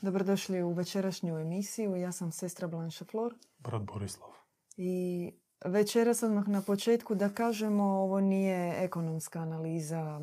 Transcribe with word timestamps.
Dobrodošli 0.00 0.62
u 0.62 0.72
večerašnju 0.72 1.38
emisiju. 1.38 1.96
Ja 1.96 2.12
sam 2.12 2.32
sestra 2.32 2.68
Blanša 2.68 3.04
Flor. 3.04 3.34
Brat 3.58 3.82
Borislav. 3.82 4.30
I 4.76 5.32
večeras 5.64 6.22
odmah 6.22 6.48
na 6.48 6.62
početku 6.62 7.14
da 7.14 7.28
kažemo 7.28 7.84
ovo 7.84 8.20
nije 8.20 8.84
ekonomska 8.84 9.40
analiza 9.40 10.20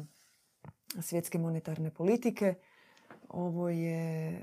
svjetske 1.01 1.37
monetarne 1.37 1.91
politike. 1.91 2.55
Ovo 3.29 3.69
je 3.69 4.39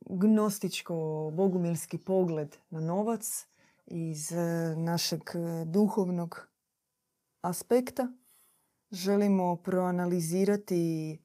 gnostičko-bogumilski 0.00 1.98
pogled 1.98 2.56
na 2.70 2.80
novac 2.80 3.46
iz 3.86 4.30
našeg 4.76 5.20
duhovnog 5.66 6.48
aspekta. 7.40 8.12
Želimo 8.90 9.56
proanalizirati 9.56 11.18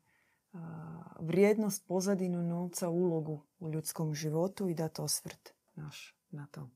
vrijednost, 1.19 1.87
pozadinu 1.87 2.43
novca, 2.43 2.89
ulogu 2.89 3.45
u 3.59 3.71
ljudskom 3.71 4.13
životu 4.13 4.69
i 4.69 4.75
dati 4.75 5.01
osvrt 5.01 5.53
naš 5.75 6.15
na 6.29 6.47
to. 6.51 6.69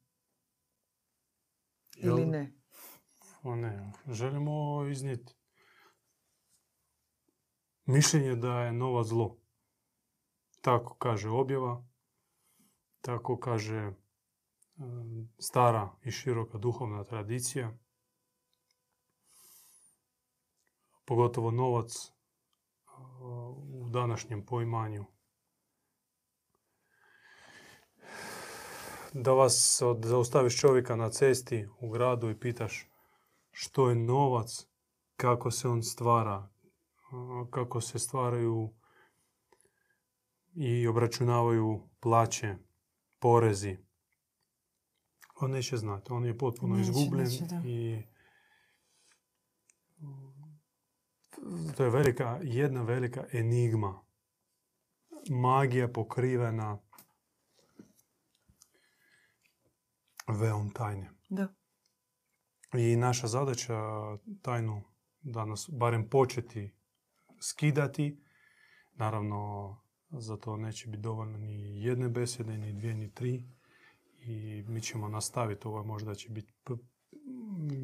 Ili 1.97 2.25
ne? 2.25 2.53
O 3.43 3.55
ne. 3.55 3.91
Želimo 4.07 4.85
iznijeti 4.91 5.35
mišljenje 7.85 8.35
da 8.35 8.61
je 8.61 8.73
novac 8.73 9.07
zlo. 9.07 9.37
Tako 10.61 10.95
kaže 10.95 11.29
objava, 11.29 11.85
tako 13.01 13.39
kaže 13.39 13.91
stara 15.39 15.95
i 16.03 16.11
široka 16.11 16.57
duhovna 16.57 17.03
tradicija. 17.03 17.77
Pogotovo 21.05 21.51
novac 21.51 22.11
u 23.19 23.89
današnjem 23.89 24.45
poimanju. 24.45 25.05
Da 29.13 29.31
vas 29.31 29.81
zaustaviš 30.03 30.59
čovjeka 30.59 30.95
na 30.95 31.09
cesti 31.09 31.67
u 31.79 31.89
gradu 31.89 32.29
i 32.29 32.39
pitaš 32.39 32.89
što 33.51 33.89
je 33.89 33.95
novac, 33.95 34.67
kako 35.15 35.51
se 35.51 35.67
on 35.67 35.83
stvara, 35.83 36.49
kako 37.49 37.81
se 37.81 37.99
stvaraju 37.99 38.73
i 40.55 40.87
obračunavaju 40.87 41.89
plaće, 41.99 42.55
porezi. 43.19 43.77
On 45.41 45.51
neće 45.51 45.77
znati, 45.77 46.13
on 46.13 46.25
je 46.25 46.37
potpuno 46.37 46.79
izgubljen 46.79 47.27
i 47.65 48.03
to 51.77 51.83
je 51.83 51.89
velika, 51.89 52.39
jedna 52.43 52.81
velika 52.81 53.25
enigma. 53.33 54.01
Magija 55.29 55.87
pokrivena 55.87 56.79
veom 60.27 60.69
tajne. 60.69 61.09
Da. 61.29 61.47
I 62.73 62.95
naša 62.95 63.27
zadaća 63.27 63.81
tajnu 64.41 64.83
danas 65.21 65.69
barem 65.71 66.09
početi 66.09 66.75
skidati. 67.41 68.23
Naravno, 68.93 69.75
za 70.09 70.37
to 70.37 70.57
neće 70.57 70.87
biti 70.87 71.01
dovoljno 71.01 71.37
ni 71.37 71.83
jedne 71.83 72.09
besede, 72.09 72.57
ni 72.57 72.73
dvije, 72.73 72.95
ni 72.95 73.13
tri. 73.13 73.43
I 74.19 74.63
mi 74.67 74.81
ćemo 74.81 75.09
nastaviti. 75.09 75.67
Ovo 75.67 75.83
možda 75.83 76.15
će 76.15 76.29
biti 76.29 76.53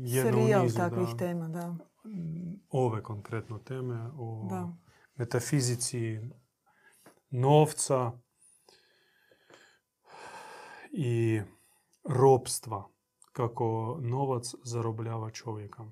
jedno 0.04 0.32
Serijal 0.32 0.70
takvih 0.76 1.08
tema, 1.18 1.48
da 1.48 1.76
ove 2.78 3.04
konkretno 3.04 3.60
teme 3.60 4.12
o 4.18 4.50
metafizici 5.16 6.20
novca 7.30 8.12
i 10.92 11.42
ropstva, 12.04 12.90
kako 13.32 14.00
novac 14.02 14.54
zarobljava 14.64 15.32
čovjeka. 15.32 15.86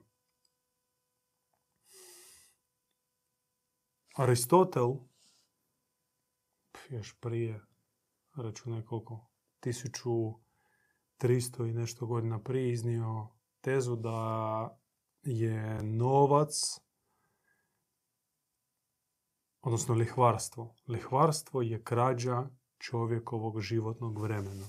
Aristotel, 4.15 4.95
još 6.89 7.19
prije, 7.19 7.65
reću 8.35 8.69
nekoliko, 8.69 9.27
1300 9.61 11.69
i 11.69 11.73
nešto 11.73 12.05
godina 12.05 12.43
prije 12.43 12.71
iznio 12.71 13.27
tezu 13.61 13.95
da 13.95 14.82
je 15.23 15.83
novac, 15.83 16.79
odnosno 19.61 19.95
lihvarstvo. 19.95 20.75
Lihvarstvo 20.87 21.61
je 21.61 21.83
krađa 21.83 22.49
čovjekovog 22.77 23.61
životnog 23.61 24.21
vremena. 24.21 24.67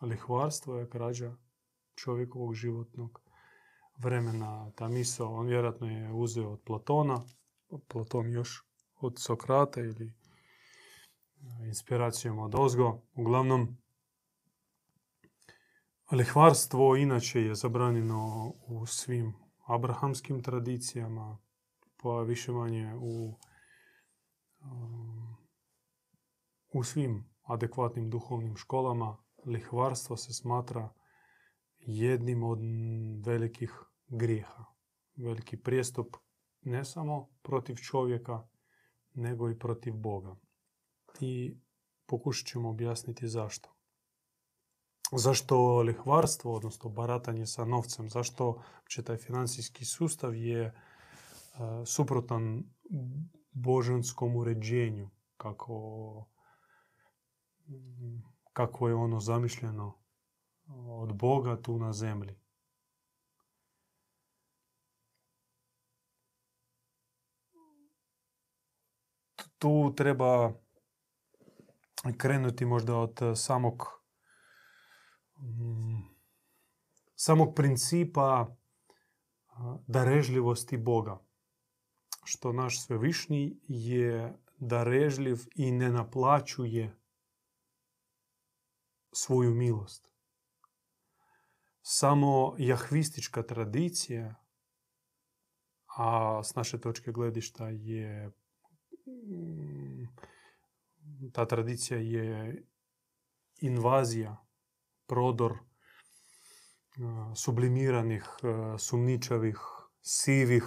Lihvarstvo 0.00 0.78
je 0.78 0.90
krađa 0.90 1.36
čovjekovog 1.94 2.54
životnog 2.54 3.20
vremena. 3.98 4.70
Ta 4.70 4.88
misao, 4.88 5.34
on 5.34 5.46
vjerojatno 5.46 5.90
je 5.90 6.12
uzeo 6.12 6.50
od 6.52 6.62
Platona, 6.64 7.24
Platon 7.88 8.30
još 8.30 8.64
od 9.00 9.14
Sokrata 9.18 9.80
ili 9.80 10.14
inspiracijom 11.66 12.38
od 12.38 12.54
Ozgo. 12.54 13.02
Uglavnom, 13.14 13.78
Lihvarstvo 16.12 16.96
inače 16.96 17.40
je 17.40 17.54
zabranjeno 17.54 18.52
u 18.66 18.86
svim 18.86 19.34
abrahamskim 19.66 20.42
tradicijama, 20.42 21.38
pa 21.96 22.20
više 22.20 22.52
manje 22.52 22.94
u, 22.94 23.38
um, 24.60 25.36
u 26.72 26.84
svim 26.84 27.30
adekvatnim 27.42 28.10
duhovnim 28.10 28.56
školama. 28.56 29.16
Lihvarstvo 29.46 30.16
se 30.16 30.32
smatra 30.32 30.92
jednim 31.78 32.42
od 32.42 32.58
velikih 33.26 33.82
grijeha. 34.06 34.64
Veliki 35.16 35.56
prijestup 35.56 36.16
ne 36.60 36.84
samo 36.84 37.28
protiv 37.42 37.74
čovjeka, 37.74 38.48
nego 39.14 39.50
i 39.50 39.58
protiv 39.58 39.94
Boga. 39.94 40.36
I 41.20 41.58
pokušat 42.06 42.46
ćemo 42.46 42.70
objasniti 42.70 43.28
zašto 43.28 43.73
zašto 45.18 45.82
lihvarstvo, 45.82 46.54
odnosno 46.54 46.90
baratanje 46.90 47.46
sa 47.46 47.64
novcem, 47.64 48.08
zašto 48.10 48.62
taj 49.04 49.16
financijski 49.16 49.84
sustav 49.84 50.34
je 50.34 50.62
e, 50.64 50.72
suprotan 51.86 52.64
božanskom 53.52 54.36
uređenju, 54.36 55.10
kako, 55.36 56.26
kako 58.52 58.88
je 58.88 58.94
ono 58.94 59.20
zamišljeno 59.20 59.98
od 60.86 61.16
Boga 61.16 61.62
tu 61.62 61.78
na 61.78 61.92
zemlji. 61.92 62.40
Tu 69.58 69.94
treba 69.96 70.52
krenuti 72.18 72.64
možda 72.64 72.96
od 72.96 73.20
samog 73.36 74.03
samog 77.16 77.54
principa 77.54 78.56
darežljivosti 79.86 80.76
Boga. 80.76 81.20
Što 82.24 82.52
naš 82.52 82.86
svevišnji 82.86 83.60
je 83.68 84.38
darežljiv 84.58 85.38
i 85.54 85.70
ne 85.70 85.90
naplaćuje 85.90 86.96
svoju 89.12 89.54
milost. 89.54 90.10
Samo 91.82 92.54
jahvistička 92.58 93.42
tradicija, 93.42 94.34
a 95.96 96.40
s 96.44 96.54
naše 96.54 96.80
točke 96.80 97.12
gledišta 97.12 97.68
je 97.68 98.32
ta 101.32 101.46
tradicija 101.46 101.98
je 102.00 102.64
invazija 103.60 104.43
prodor 105.06 105.58
sublimiranih, 107.36 108.24
sumničavih, 108.78 109.58
sivih 110.02 110.64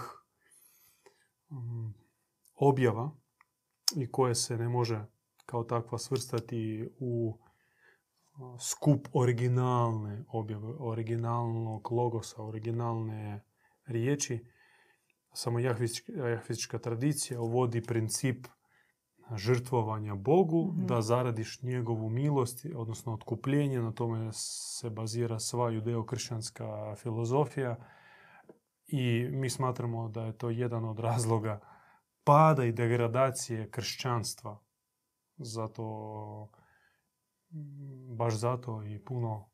objava 2.56 3.12
i 3.95 4.12
koje 4.12 4.36
se 4.36 4.57
ne 4.57 4.69
može 4.69 5.06
kao 5.45 5.63
takva 5.63 5.98
svrstati 5.98 6.89
u 7.00 7.38
skup 8.60 9.07
originalne 9.13 10.25
objave, 10.28 10.74
originalnog 10.80 11.92
logosa, 11.92 12.44
originalne 12.44 13.44
riječi. 13.86 14.45
Samo 15.34 15.60
jahvistička 15.60 16.80
tradicija 16.80 17.42
uvodi 17.42 17.84
princip 17.84 18.48
žrtvovanja 19.35 20.15
Bogu, 20.15 20.74
mhm. 20.74 20.85
da 20.85 21.01
zaradiš 21.01 21.62
njegovu 21.62 22.09
milost, 22.09 22.65
odnosno 22.75 23.13
otkupljenje, 23.13 23.81
na 23.81 23.91
tome 23.91 24.29
se 24.33 24.89
bazira 24.89 25.39
sva 25.39 25.71
judeo-kršćanska 25.71 26.95
filozofija 26.95 27.75
i 28.88 29.27
mi 29.31 29.50
smatramo 29.50 30.09
da 30.09 30.25
je 30.25 30.38
to 30.38 30.50
jedan 30.50 30.85
od 30.85 31.00
razloga 31.00 31.59
pada 32.24 32.63
i 32.63 32.71
degradacije 32.71 33.69
kršćanstva 33.71 34.68
Zato, 35.38 36.50
baš 38.18 38.33
zato 38.33 38.83
i 38.83 39.03
puno 39.03 39.50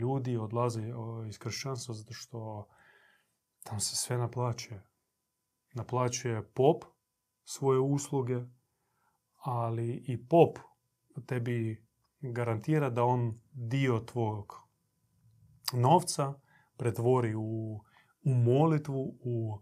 ljudi 0.00 0.36
odlaze 0.36 0.82
iz 1.28 1.38
kršćanstva 1.38 1.94
zato 1.94 2.12
što 2.12 2.68
tam 3.62 3.80
se 3.80 3.96
sve 3.96 4.18
naplaćuje. 4.18 4.86
Naplaćuje 5.74 6.52
pop 6.52 6.84
svoje 7.44 7.78
usluge, 7.78 8.40
ali 9.40 10.04
i 10.06 10.28
pop 10.28 10.58
tebi 11.26 11.86
garantira 12.20 12.90
da 12.90 13.04
on 13.04 13.40
dio 13.52 14.00
tvojeg 14.00 14.44
novca 15.72 16.34
pretvori 16.76 17.34
u, 17.34 17.80
u 18.24 18.34
molitvu, 18.34 19.16
u 19.20 19.58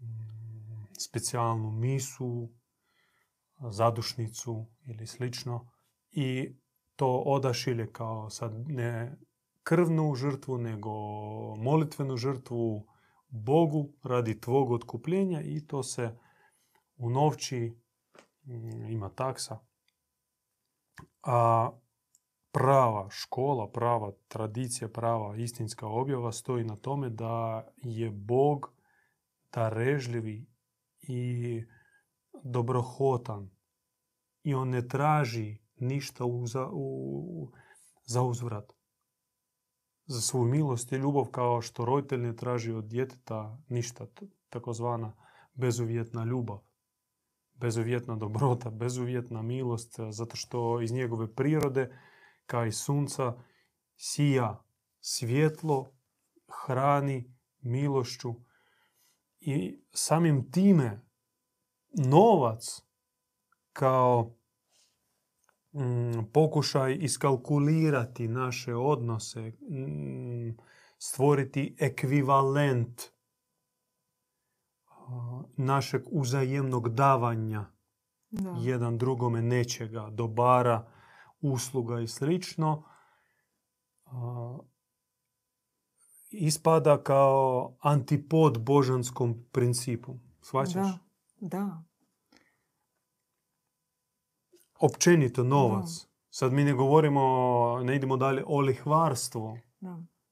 mm, 0.00 0.86
specijalnu 0.98 1.70
misu, 1.70 2.50
zadušnicu 3.70 4.66
ili 4.86 5.06
slično 5.06 5.70
i 6.10 6.56
to 6.96 7.22
odašilje 7.26 7.92
kao 7.92 8.30
sad 8.30 8.52
ne 8.68 9.18
krvnu 9.62 10.14
žrtvu, 10.14 10.58
nego 10.58 10.90
molitvenu 11.56 12.16
žrtvu 12.16 12.86
Bogu 13.28 13.92
radi 14.02 14.40
tvog 14.40 14.70
otkupljenja 14.70 15.40
i 15.40 15.66
to 15.66 15.82
se 15.82 16.18
u 16.96 17.10
novči 17.10 17.79
ima 18.88 19.08
taksa. 19.08 19.58
A 21.22 21.70
prava 22.52 23.08
škola, 23.10 23.70
prava 23.70 24.12
tradicija, 24.28 24.88
prava 24.88 25.36
istinska 25.36 25.86
objava 25.86 26.32
stoji 26.32 26.64
na 26.64 26.76
tome 26.76 27.08
da 27.08 27.66
je 27.76 28.10
Bog 28.10 28.72
darežljivi 29.52 30.46
i 31.02 31.64
dobrohotan 32.42 33.50
i 34.42 34.54
on 34.54 34.68
ne 34.68 34.88
traži 34.88 35.58
ništa 35.76 36.24
u, 36.24 36.46
za, 36.46 36.68
u, 36.72 37.52
za 38.04 38.22
uzvrat. 38.22 38.72
Za 40.06 40.20
svoju 40.20 40.44
milost 40.44 40.92
i 40.92 40.96
ljubav 40.96 41.24
kao 41.24 41.60
što 41.62 41.84
roditelj 41.84 42.20
ne 42.20 42.36
traži 42.36 42.72
od 42.72 42.84
djeteta 42.84 43.58
ništa, 43.68 44.06
takozvana 44.48 45.12
bezuvjetna 45.54 46.24
ljubav, 46.24 46.58
bezuvjetna 47.60 48.16
dobrota, 48.16 48.70
bezuvjetna 48.70 49.42
milost, 49.42 50.00
zato 50.10 50.36
što 50.36 50.80
iz 50.80 50.92
njegove 50.92 51.34
prirode, 51.34 51.96
kao 52.46 52.66
i 52.66 52.72
sunca, 52.72 53.34
sija 53.96 54.64
svjetlo, 55.00 55.92
hrani 56.66 57.34
milošću 57.60 58.34
i 59.40 59.84
samim 59.92 60.50
time 60.52 61.00
novac 62.08 62.82
kao 63.72 64.36
mm, 65.72 66.24
pokušaj 66.32 66.98
iskalkulirati 67.00 68.28
naše 68.28 68.74
odnose, 68.74 69.40
mm, 69.40 70.56
stvoriti 70.98 71.76
ekvivalent 71.78 73.02
našeg 75.56 76.02
uzajemnog 76.10 76.88
davanja 76.88 77.66
jedan 78.60 78.98
drugome 78.98 79.42
nečega, 79.42 80.08
dobara, 80.10 80.92
usluga 81.40 82.00
i 82.00 82.08
slično, 82.08 82.84
ispada 86.30 87.02
kao 87.02 87.76
antipod 87.80 88.64
božanskom 88.64 89.44
principu. 89.52 90.14
Svaćaš? 90.42 90.74
Da, 90.74 90.98
da. 91.40 91.82
Općenito 94.80 95.44
novac. 95.44 96.06
Sad 96.30 96.52
mi 96.52 96.64
ne 96.64 96.72
govorimo, 96.72 97.22
ne 97.82 97.96
idemo 97.96 98.16
dalje 98.16 98.44
o 98.46 98.60
lihvarstvu, 98.60 99.58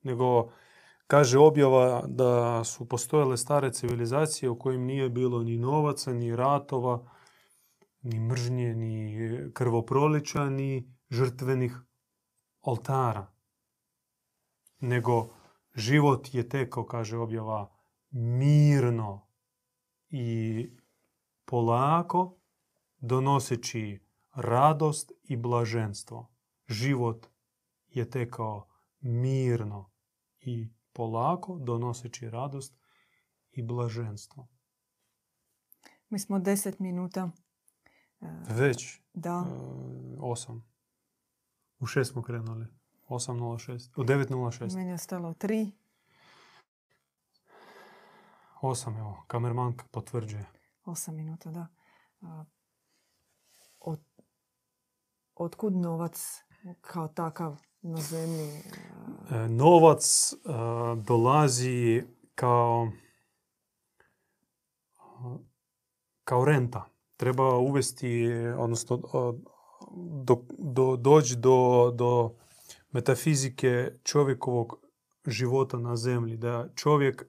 nego 0.02 0.50
kaže 1.08 1.38
objava 1.38 2.04
da 2.06 2.64
su 2.64 2.88
postojale 2.88 3.36
stare 3.36 3.72
civilizacije 3.72 4.50
u 4.50 4.58
kojim 4.58 4.84
nije 4.84 5.08
bilo 5.08 5.42
ni 5.42 5.56
novaca, 5.56 6.12
ni 6.12 6.36
ratova, 6.36 7.10
ni 8.02 8.20
mržnje, 8.20 8.74
ni 8.74 9.18
krvoprolića, 9.54 10.50
ni 10.50 10.94
žrtvenih 11.10 11.76
oltara. 12.60 13.32
Nego 14.80 15.28
život 15.74 16.34
je 16.34 16.48
tekao, 16.48 16.86
kaže 16.86 17.18
objava, 17.18 17.72
mirno 18.10 19.28
i 20.10 20.70
polako 21.44 22.38
donoseći 22.98 24.00
radost 24.34 25.12
i 25.22 25.36
blaženstvo. 25.36 26.34
Život 26.66 27.26
je 27.88 28.10
tekao 28.10 28.68
mirno 29.00 29.90
i 30.40 30.77
polako 30.98 31.58
donoseći 31.58 32.30
radost 32.30 32.74
i 33.52 33.62
blaženstvo. 33.62 34.48
Mi 36.08 36.18
smo 36.18 36.38
deset 36.38 36.78
minuta. 36.78 37.30
E, 38.20 38.26
Već? 38.48 39.00
Da. 39.14 39.44
E, 39.48 40.16
osam. 40.20 40.64
U 41.78 41.86
šest 41.86 42.12
smo 42.12 42.22
krenuli. 42.22 42.66
8.06. 43.08 44.00
U 44.00 44.04
9.06. 44.04 44.76
Meni 44.76 44.90
je 44.90 44.98
stalo 44.98 45.34
tri. 45.34 45.70
Osam, 48.60 48.96
evo. 48.96 49.24
Kamerman 49.26 49.74
potvrđuje. 49.90 50.46
Osam 50.84 51.16
minuta, 51.16 51.50
da. 51.50 51.66
Od, 53.80 54.00
otkud 55.34 55.76
novac 55.76 56.44
kao 56.80 57.08
takav 57.08 57.60
na 57.82 58.00
zemlji? 58.00 58.48
E, 59.30 59.48
novac 59.48 60.34
dolazi 61.06 62.02
kao 62.34 62.90
kao 66.24 66.44
renta. 66.44 66.90
Treba 67.16 67.58
uvesti, 67.58 68.28
odnosno 68.58 69.00
do, 70.24 70.44
do, 70.58 70.96
doći 70.96 71.36
do, 71.36 71.90
do 71.94 72.34
metafizike 72.92 73.98
čovjekovog 74.04 74.74
života 75.26 75.78
na 75.78 75.96
zemlji. 75.96 76.36
Da 76.36 76.68
čovjek 76.74 77.26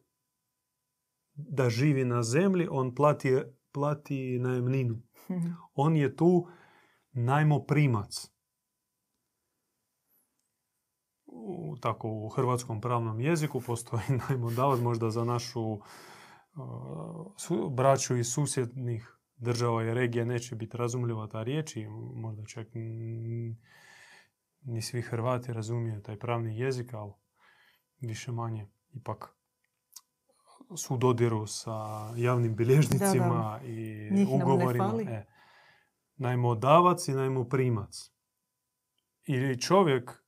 da 1.34 1.69
živi 1.69 2.06
na 2.06 2.24
zemlji, 2.24 2.68
on 2.72 2.95
plati, 2.95 3.38
plati 3.72 4.40
najemninu. 4.40 5.02
On 5.75 5.95
je 5.95 6.16
tu 6.16 6.48
najmoprimac. 7.12 8.31
U, 11.42 11.78
tako 11.81 12.10
u 12.10 12.30
hrvatskom 12.30 12.81
pravnom 12.81 13.22
jeziku 13.22 13.62
postoji 13.62 14.04
najmodavac 14.30 14.80
možda 14.80 15.10
za 15.10 15.24
našu 15.24 15.62
uh, 15.72 15.81
braću 17.72 18.18
iz 18.18 18.34
susjednih 18.34 19.16
država 19.38 19.84
i 19.84 19.94
regija 19.94 20.26
neće 20.26 20.56
biti 20.56 20.78
razumljiva 20.78 21.28
ta 21.28 21.44
riječ 21.44 21.76
i 21.76 21.88
možda 22.16 22.46
čak 22.46 22.68
ni 24.62 24.81
svi 24.81 25.02
Hrvati 25.02 25.54
razumiju 25.54 26.02
taj 26.02 26.19
pravni 26.19 26.60
jezik, 26.60 26.94
ali 26.94 27.14
više 28.02 28.31
manje 28.31 28.68
ipak 28.94 29.36
su 30.78 30.98
dodiru 30.98 31.48
sa 31.48 31.74
javnim 32.16 32.56
bilježnicima 32.56 33.60
i 33.64 34.10
ugovorima. 34.30 34.94
E, 35.08 35.26
najmodavac 36.16 37.08
i 37.08 37.14
najmoprimac. 37.14 38.12
I 39.26 39.60
čovjek 39.60 40.24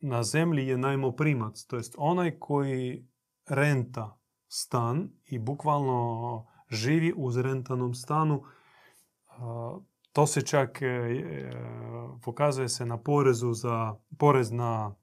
na 0.00 0.22
zemlji 0.22 0.66
je 0.66 0.78
najmoprimac, 0.78 1.64
to 1.64 1.76
jest 1.76 1.94
onaj 1.98 2.38
koji 2.38 3.06
renta 3.46 4.18
stan 4.48 5.10
i 5.24 5.38
bukvalno 5.38 6.46
živi 6.70 7.12
u 7.16 7.30
zrentanom 7.30 7.94
stanu. 7.94 8.42
To 10.12 10.26
se 10.26 10.42
čak 10.42 10.82
e, 10.82 10.86
e, 10.86 11.52
pokazuje 12.22 12.68
se 12.68 12.86
na 12.86 12.98
porezu 12.98 13.52
za 13.52 13.94
porez 14.18 14.50
na, 14.50 14.94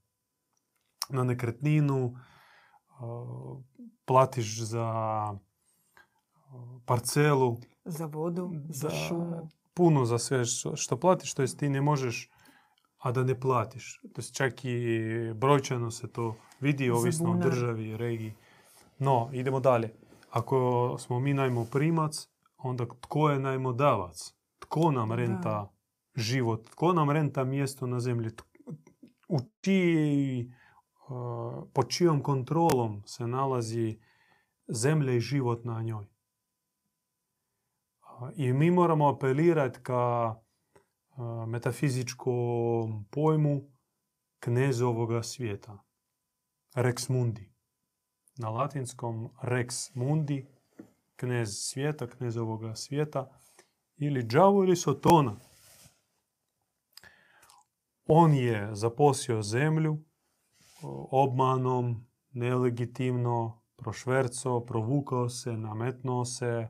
na 1.09 1.23
nekretninu, 1.23 2.15
platiš 4.05 4.61
za 4.61 4.87
parcelu. 6.85 7.57
Za 7.85 8.05
vodu, 8.05 8.51
za, 8.69 8.89
šumu. 8.89 9.49
Puno 9.73 10.05
za 10.05 10.17
sve 10.17 10.45
što 10.75 10.99
platiš, 10.99 11.33
to 11.33 11.41
jest 11.41 11.59
ti 11.59 11.69
ne 11.69 11.81
možeš, 11.81 12.29
a 12.97 13.11
da 13.11 13.23
ne 13.23 13.39
platiš. 13.39 14.01
To 14.13 14.21
čak 14.21 14.65
i 14.65 14.99
brojčano 15.35 15.91
se 15.91 16.07
to 16.07 16.35
vidi, 16.59 16.89
ovisno 16.89 17.31
o 17.31 17.37
državi 17.37 17.89
i 17.89 17.97
regiji. 17.97 18.33
No, 18.99 19.29
idemo 19.33 19.59
dalje. 19.59 19.93
Ako 20.29 20.95
smo 20.99 21.19
mi 21.19 21.33
najmoprimac, 21.33 22.29
onda 22.57 22.85
tko 23.01 23.29
je 23.29 23.39
najmodavac? 23.39 24.33
Tko 24.59 24.91
nam 24.91 25.11
renta 25.11 25.73
život? 26.15 26.69
Tko 26.69 26.93
nam 26.93 27.11
renta 27.11 27.43
mjesto 27.43 27.87
na 27.87 27.99
zemlji? 27.99 28.31
U 29.27 29.37
čiji, 29.61 30.53
pod 31.73 31.89
čijom 31.89 32.23
kontrolom 32.23 33.03
se 33.05 33.27
nalazi 33.27 33.99
zemlja 34.67 35.13
i 35.13 35.19
život 35.19 35.65
na 35.65 35.81
njoj? 35.81 36.05
I 38.35 38.53
mi 38.53 38.71
moramo 38.71 39.07
apelirati 39.09 39.79
ka 39.79 40.35
metafizičkom 41.47 43.05
pojmu 43.11 43.71
knezovoga 44.39 45.23
svijeta. 45.23 45.83
Rex 46.75 47.09
mundi. 47.09 47.53
Na 48.37 48.49
latinskom 48.49 49.29
rex 49.41 49.95
mundi, 49.95 50.47
knez 51.15 51.49
svijeta, 51.49 52.07
knez 52.07 52.37
ovoga 52.37 52.75
svijeta, 52.75 53.29
ili 53.95 54.23
đavo 54.23 54.63
ili 54.63 54.75
sotona. 54.75 55.35
On 58.07 58.33
je 58.33 58.69
zaposio 58.75 59.41
zemlju 59.41 60.03
obmanom, 61.11 62.07
nelegitimno, 62.31 63.61
prošverco, 63.75 64.65
provukao 64.65 65.29
se, 65.29 65.57
nametnuo 65.57 66.25
se 66.25 66.67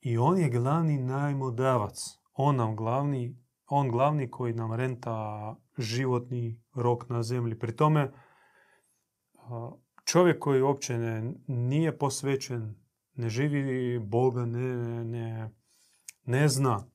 i 0.00 0.18
on 0.18 0.38
je 0.38 0.50
glavni 0.50 0.98
najmodavac. 0.98 2.19
On 2.32 2.56
nam 2.56 2.76
glavni, 2.76 3.36
on 3.66 3.88
glavni 3.90 4.30
koji 4.30 4.54
nam 4.54 4.72
renta 4.72 5.56
životni 5.78 6.62
rok 6.74 7.08
na 7.08 7.22
zemlji. 7.22 7.58
Pri 7.58 7.76
tome 7.76 8.12
čovjek 10.04 10.38
koji 10.38 10.62
uopće 10.62 10.98
ne, 10.98 11.34
nije 11.46 11.98
posvećen, 11.98 12.74
ne 13.14 13.28
živi 13.28 13.98
Boga, 13.98 14.46
ne, 14.46 15.04
ne, 15.04 15.50
ne 16.24 16.48
zna 16.48 16.90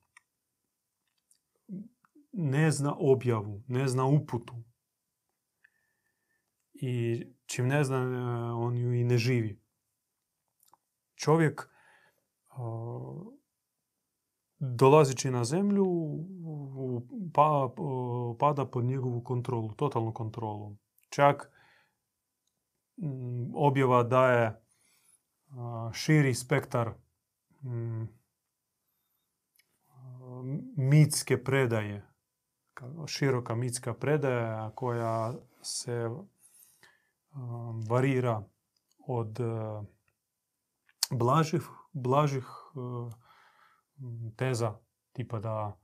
ne 2.37 2.71
zna 2.71 2.95
objavu, 2.99 3.63
ne 3.67 3.87
zna 3.87 4.05
uputu. 4.05 4.63
I 6.73 7.23
čim 7.45 7.67
ne 7.67 7.83
zna, 7.83 7.97
on 8.57 8.77
ju 8.77 8.93
i 8.93 9.03
ne 9.03 9.17
živi. 9.17 9.61
Čovjek 11.15 11.69
dolazeći 14.73 15.31
na 15.31 15.43
zemlju 15.43 15.85
pa, 17.33 17.69
pada 18.39 18.65
pod 18.65 18.85
njegovu 18.85 19.23
kontrolu, 19.23 19.73
totalnu 19.73 20.13
kontrolu. 20.13 20.75
Čak 21.09 21.51
objava 23.53 24.03
daje 24.03 24.61
širi 25.93 26.33
spektar 26.33 26.93
mitske 30.77 31.43
predaje, 31.43 32.05
široka 33.07 33.55
mitska 33.55 33.93
predaja 33.93 34.71
koja 34.75 35.33
se 35.61 36.09
varira 37.89 38.43
od 39.07 39.39
blažih, 41.11 41.61
blažih 41.93 42.45
teza 44.35 44.77
tipa 45.11 45.39
da 45.39 45.77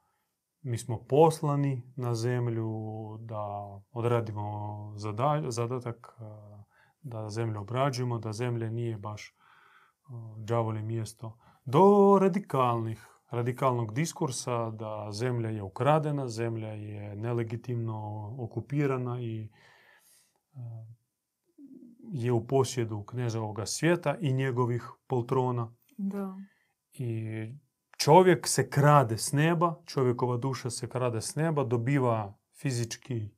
mi 0.62 0.78
smo 0.78 1.04
poslani 1.10 1.94
na 1.96 2.16
zemlju, 2.16 2.72
da 3.20 3.46
odradimo 3.92 4.94
zadatak, 5.50 6.18
da 7.02 7.30
zemlju 7.30 7.62
obrađujemo, 7.62 8.20
da 8.20 8.34
zemlja 8.34 8.70
nije 8.70 8.98
baš 8.98 9.36
džavoli 10.46 10.82
mjesto, 10.82 11.38
do 11.66 12.18
radikalnih, 12.22 13.08
radikalnog 13.30 13.94
diskursa 13.94 14.70
da 14.70 15.10
zemlja 15.12 15.50
je 15.50 15.64
ukradena, 15.64 16.28
zemlja 16.28 16.68
je 16.68 17.16
nelegitimno 17.16 18.36
okupirana 18.40 19.22
i 19.22 19.50
je 22.02 22.32
u 22.32 22.48
posjedu 22.48 23.06
ovoga 23.38 23.66
svijeta 23.66 24.18
i 24.22 24.34
njegovih 24.34 24.90
poltrona. 25.08 25.74
Da. 25.98 26.38
I 26.94 27.12
čovjek 28.02 28.48
se 28.48 28.70
krade 28.70 29.18
s 29.18 29.32
neba, 29.32 29.82
čovjekova 29.86 30.38
duša 30.38 30.70
se 30.70 30.90
krade 30.90 31.22
s 31.22 31.36
neba, 31.36 31.64
dobiva 31.64 32.40
fizički 32.62 33.30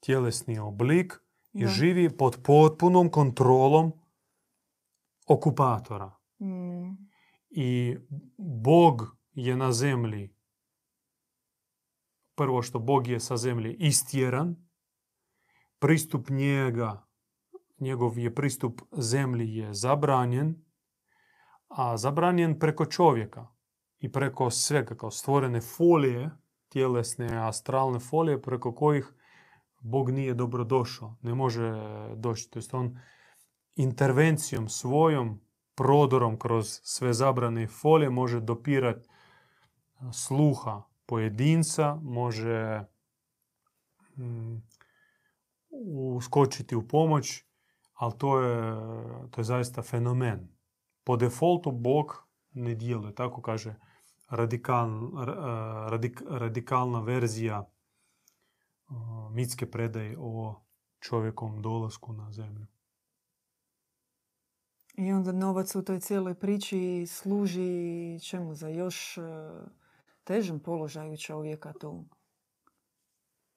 tjelesni 0.00 0.58
oblik 0.58 1.20
i 1.52 1.66
živi 1.66 2.16
pod 2.16 2.42
potpunom 2.44 3.10
kontrolom 3.10 3.92
okupatora. 5.26 6.16
Mm. 6.40 6.92
I 7.50 7.96
Bog 8.38 9.16
je 9.32 9.56
na 9.56 9.72
zemlji, 9.72 10.36
prvo 12.34 12.62
što 12.62 12.78
Bog 12.78 13.06
je 13.06 13.20
sa 13.20 13.36
zemlji 13.36 13.76
istjeran, 13.78 14.56
pristup 15.78 16.30
njega, 16.30 17.06
njegov 17.78 18.18
je 18.18 18.34
pristup 18.34 18.80
zemlji 18.92 19.54
je 19.54 19.74
zabranjen, 19.74 20.64
a 21.68 21.96
zabranjen 21.96 22.58
preko 22.58 22.86
čovjeka 22.86 23.53
i 24.04 24.12
preko 24.12 24.50
svega 24.50 24.94
kao 24.94 25.10
stvorene 25.10 25.60
folije, 25.60 26.30
tjelesne 26.68 27.46
astralne 27.46 27.98
folije 27.98 28.42
preko 28.42 28.74
kojih 28.74 29.12
Bog 29.80 30.10
nije 30.10 30.34
dobrodošao, 30.34 31.16
ne 31.22 31.34
može 31.34 31.72
doći. 32.16 32.50
To 32.50 32.78
on 32.78 32.98
intervencijom 33.76 34.68
svojom, 34.68 35.40
prodorom 35.74 36.38
kroz 36.38 36.80
sve 36.82 37.12
zabrane 37.12 37.66
folije 37.66 38.10
može 38.10 38.40
dopirati 38.40 39.08
sluha 40.12 40.82
pojedinca, 41.06 41.94
može 42.02 42.84
mm, 44.16 44.56
uskočiti 46.16 46.76
u 46.76 46.88
pomoć, 46.88 47.44
ali 47.94 48.12
to 48.18 48.40
je, 48.40 48.76
to 49.30 49.40
je 49.40 49.44
zaista 49.44 49.82
fenomen. 49.82 50.48
Po 51.04 51.16
defaultu 51.16 51.72
Bog 51.72 52.26
ne 52.52 52.74
djeluje, 52.74 53.14
tako 53.14 53.42
kaže 53.42 53.74
radikal, 54.28 55.10
radik, 55.88 56.22
radikalna 56.30 57.00
verzija 57.00 57.70
mitske 59.30 59.70
predaje 59.70 60.16
o 60.18 60.54
čovjekom 61.00 61.62
dolasku 61.62 62.12
na 62.12 62.32
zemlju. 62.32 62.66
I 64.96 65.12
onda 65.12 65.32
novac 65.32 65.74
u 65.74 65.84
toj 65.84 66.00
cijeloj 66.00 66.34
priči 66.34 67.06
služi 67.06 68.20
čemu? 68.20 68.54
Za 68.54 68.68
još 68.68 69.18
e, 69.18 69.22
težem 70.24 70.60
položaju 70.60 71.16
čovjeka 71.16 71.72
tu? 71.80 72.04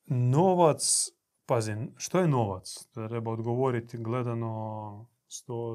Novac, 0.05 1.09
pazi, 1.45 1.75
što 1.97 2.19
je 2.19 2.27
novac? 2.27 2.87
Treba 2.93 3.31
odgovoriti 3.31 3.97
gledano 3.97 5.05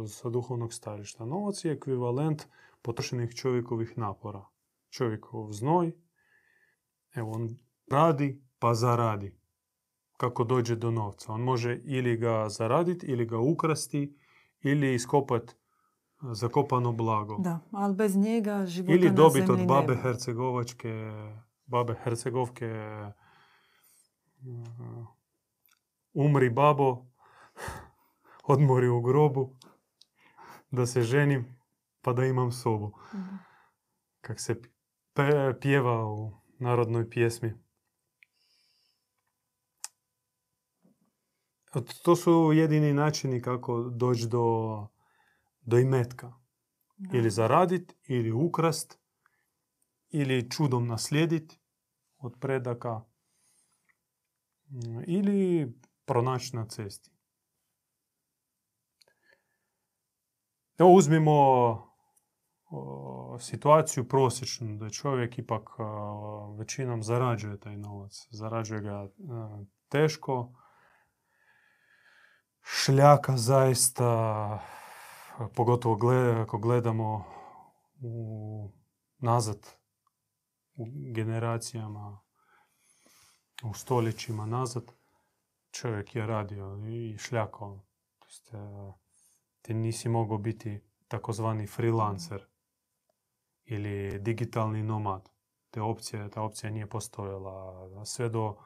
sa 0.08 0.30
duhovnog 0.30 0.72
starišta. 0.72 1.24
Novac 1.24 1.64
je 1.64 1.72
ekvivalent 1.72 2.42
potrošenih 2.82 3.34
čovjekovih 3.34 3.98
napora. 3.98 4.51
Čovjekov 4.92 5.52
znoj, 5.52 5.92
evo 7.14 7.32
on 7.32 7.48
radi 7.90 8.42
pa 8.58 8.74
zaradi. 8.74 9.38
Kako 10.16 10.44
dođe 10.44 10.76
do 10.76 10.90
novca. 10.90 11.32
On 11.32 11.40
može 11.40 11.80
ili 11.84 12.16
ga 12.16 12.48
zaraditi, 12.48 13.06
ili 13.06 13.26
ga 13.26 13.38
ukrasti, 13.38 14.18
ili 14.60 14.94
iskopati 14.94 15.54
zakopano 16.32 16.92
blago. 16.92 17.38
Da, 17.38 17.60
ali 17.72 17.94
bez 17.94 18.16
njega 18.16 18.66
života 18.66 18.92
Ili 18.92 19.10
dobiti 19.10 19.50
od 19.50 19.66
babe 19.66 19.96
Hercegovačke, 20.02 21.12
babe 21.66 21.94
Hercegovke 22.04 22.70
umri 26.12 26.50
babo, 26.50 27.06
odmori 28.52 28.88
u 28.88 29.00
grobu, 29.00 29.56
da 30.70 30.86
se 30.86 31.02
ženim, 31.02 31.58
pa 32.00 32.12
da 32.12 32.24
imam 32.24 32.52
sobu. 32.52 32.92
Mhm. 33.14 33.34
Kak 34.20 34.40
se 34.40 34.62
pjeva 35.60 36.06
u 36.06 36.32
narodnoj 36.58 37.10
pjesmi. 37.10 37.54
To 42.02 42.16
su 42.16 42.52
jedini 42.54 42.92
načini 42.92 43.42
kako 43.42 43.82
doći 43.82 44.26
do, 44.28 44.88
do 45.60 45.78
imetka. 45.78 46.32
Ili 47.12 47.30
zaradit, 47.30 47.96
ili 48.08 48.32
ukrast, 48.32 48.98
ili 50.08 50.50
čudom 50.50 50.86
naslijedit 50.86 51.58
od 52.18 52.36
predaka, 52.40 53.04
ili 55.06 55.72
pronaći 56.04 56.56
na 56.56 56.68
cesti. 56.68 57.10
Evo 60.78 60.92
uzmimo 60.94 61.32
situaciju 63.40 64.08
prosječnu, 64.08 64.76
da 64.76 64.90
čovjek 64.90 65.38
ipak 65.38 65.68
većinom 66.58 67.02
zarađuje 67.02 67.60
taj 67.60 67.76
novac. 67.76 68.28
Zarađuje 68.30 68.80
ga 68.80 69.08
teško, 69.88 70.52
šljaka 72.62 73.36
zaista, 73.36 74.60
pogotovo 75.54 75.98
ako 76.42 76.58
gledamo 76.58 77.24
u, 78.00 78.70
nazad 79.18 79.76
u 80.74 80.86
generacijama, 81.14 82.20
u 83.64 83.74
stoljećima 83.74 84.46
nazad, 84.46 84.92
čovjek 85.70 86.14
je 86.14 86.26
radio 86.26 86.78
i 86.88 87.18
šljakao. 87.18 87.80
Ti 89.62 89.74
nisi 89.74 90.08
mogao 90.08 90.38
biti 90.38 90.80
takozvani 91.08 91.66
freelancer. 91.66 92.51
Ili 93.64 94.18
digitalni 94.18 94.82
nomad. 94.82 95.28
Te 95.70 95.80
opcije, 95.80 96.30
ta 96.30 96.42
opcija 96.42 96.70
nije 96.70 96.88
postojala 96.88 98.04
sve 98.04 98.28
do 98.28 98.56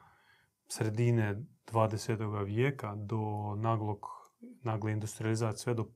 sredine 0.67 1.43
20. 1.71 2.45
vijeka, 2.45 2.95
do 2.95 3.55
naglog, 3.55 4.05
nagle 4.63 4.91
industrializacije, 4.91 5.57
sve 5.57 5.73
do 5.73 5.83
mm, 5.83 5.87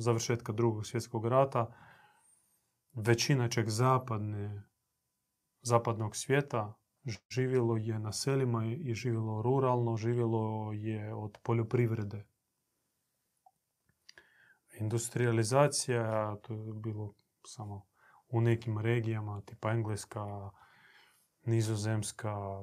završetka 0.00 0.52
drugog 0.52 0.86
svjetskog 0.86 1.26
rata. 1.26 1.74
Većina 2.92 3.48
čeg 3.48 3.68
zapadne, 3.68 4.62
zapadnog 5.62 6.16
svijeta 6.16 6.74
živjelo 7.30 7.76
je 7.76 7.98
na 7.98 8.12
selima 8.12 8.66
i 8.66 8.94
živjelo 8.94 9.42
ruralno, 9.42 9.96
živjelo 9.96 10.72
je 10.72 11.14
od 11.14 11.38
poljoprivrede. 11.42 12.26
Industrializacija, 14.80 16.36
to 16.42 16.54
je 16.54 16.72
bilo 16.72 17.14
samo 17.46 17.86
u 18.28 18.40
nekim 18.40 18.78
regijama, 18.78 19.40
tipa 19.40 19.70
Engleska, 19.70 20.50
Nizozemska, 21.44 22.62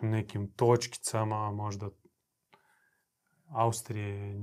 nekim 0.00 0.52
točkicama, 0.52 1.50
možda 1.50 1.90
Austrije, 3.48 4.40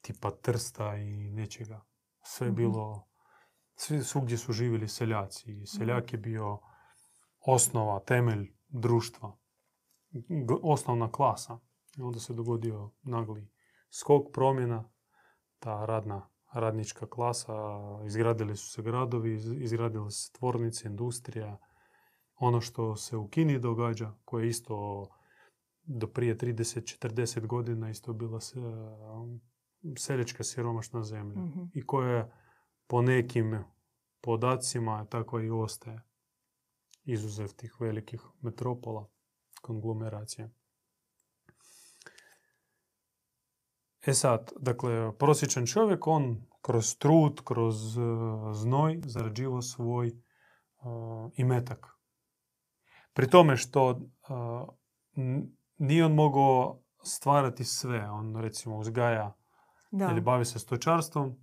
tipa 0.00 0.30
Trsta 0.30 0.96
i 0.96 1.30
nečega. 1.30 1.84
Sve 2.22 2.46
je 2.46 2.50
Mhm. 2.50 2.56
bilo, 2.56 3.06
svi, 3.76 4.02
svugdje 4.04 4.38
su 4.38 4.52
živjeli 4.52 4.88
seljaci. 4.88 5.52
I 5.52 5.66
seljak 5.66 6.12
je 6.12 6.18
bio 6.18 6.58
osnova, 7.40 8.00
temelj 8.00 8.52
društva. 8.68 9.36
Osnovna 10.62 11.12
klasa. 11.12 11.58
I 11.98 12.02
onda 12.02 12.20
se 12.20 12.32
dogodio 12.34 12.90
nagli 13.02 13.48
skok 13.94 14.32
promjena. 14.32 14.90
Ta 15.58 15.84
radna, 15.86 16.28
radnička 16.52 17.06
klasa, 17.06 17.52
izgradili 18.06 18.56
su 18.56 18.70
se 18.70 18.82
gradovi, 18.82 19.34
iz- 19.34 19.52
izgradile 19.54 20.10
se 20.10 20.32
tvornice, 20.32 20.88
industrija. 20.88 21.58
Ono 22.36 22.60
što 22.60 22.96
se 22.96 23.16
u 23.16 23.28
Kini 23.28 23.58
događa, 23.58 24.12
koje 24.24 24.44
je 24.44 24.48
isto 24.48 25.06
do 25.82 26.06
prije 26.06 26.36
30-40 26.36 27.46
godina 27.46 27.90
isto 27.90 28.12
bila 28.12 28.40
se, 28.40 28.60
seljačka 29.98 30.44
siromašna 30.44 31.02
zemlja 31.02 31.40
Mhm. 31.40 31.62
i 31.74 31.86
koja 31.86 32.30
po 32.86 33.02
nekim 33.02 33.64
podacima 34.20 35.04
tako 35.04 35.40
i 35.40 35.50
ostaje 35.50 36.02
izuzev 37.04 37.48
tih 37.48 37.76
velikih 37.80 38.20
metropola, 38.40 39.08
konglomeracije. 39.62 40.50
E 44.06 44.14
sad, 44.14 44.52
dakle, 44.60 45.18
prosječan 45.18 45.66
čovjek, 45.66 46.06
on 46.06 46.46
kroz 46.62 46.96
trud, 46.96 47.40
kroz 47.44 47.98
eh, 47.98 48.02
znoj 48.52 49.00
zarađivao 49.04 49.62
svoj 49.62 50.08
eh, 50.08 50.14
imetak. 51.36 51.86
Pri 53.12 53.30
tome 53.30 53.56
što 53.56 54.00
n- 55.16 55.56
nije 55.78 56.04
on 56.04 56.14
mogao 56.14 56.80
stvarati 57.02 57.64
sve. 57.64 58.10
On 58.10 58.36
recimo 58.36 58.78
uzgaja 58.78 59.36
Da, 59.90 60.10
ili 60.10 60.20
bavi 60.20 60.44
se 60.44 60.58
stočarstvom, 60.58 61.36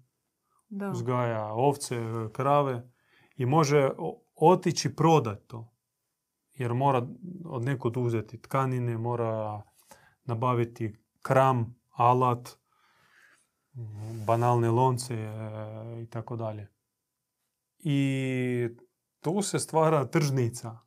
da. 0.70 0.90
uzgaja 0.92 1.46
ovce, 1.54 1.96
krave 2.34 2.90
i 3.36 3.46
može 3.46 3.90
otići 4.36 4.96
prodati 4.96 5.48
to. 5.48 5.74
Jer 6.54 6.74
mora 6.74 7.08
od 7.46 7.64
nekud 7.66 7.98
uzeti 7.98 8.42
tkanine, 8.42 8.98
mora 8.98 9.62
nabaviti 10.24 11.04
kram, 11.22 11.81
alat, 12.02 12.58
banalne 14.28 14.70
lonce 14.70 15.14
e, 15.14 16.02
i 16.04 16.10
tako 16.10 16.36
dalje. 16.36 16.68
I 17.78 18.70
tu 19.20 19.42
se 19.42 19.60
stvara 19.60 20.06
tržnica. 20.06 20.80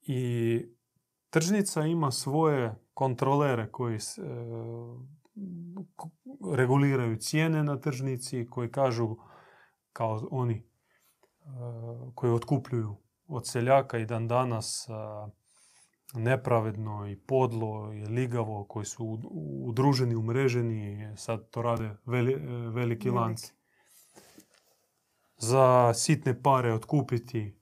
I 0.00 0.62
tržnica 1.30 1.82
ima 1.82 2.10
svoje 2.10 2.74
kontrolere 2.94 3.70
koji 3.70 3.96
e, 3.96 4.00
reguliraju 6.56 7.16
cijene 7.16 7.64
na 7.64 7.80
tržnici, 7.80 8.46
koji 8.50 8.70
kažu 8.70 9.16
kao 9.92 10.28
oni 10.30 10.54
e, 10.54 10.64
koji 12.14 12.32
otkupljuju 12.32 12.96
od 13.26 13.46
seljaka 13.46 13.98
i 13.98 14.06
dan 14.06 14.28
danas 14.28 14.88
nepravedno 16.12 17.08
i 17.08 17.16
podlo 17.16 17.92
i 17.92 18.06
ligavo, 18.06 18.64
koji 18.64 18.86
su 18.86 19.04
ud- 19.04 19.28
udruženi, 19.64 20.14
umreženi, 20.16 21.12
sad 21.16 21.50
to 21.50 21.62
rade 21.62 21.96
veli- 22.06 22.34
e, 22.34 22.70
veliki 22.70 23.10
lanci. 23.10 23.52
Za 25.36 25.94
sitne 25.94 26.42
pare 26.42 26.72
otkupiti 26.74 27.56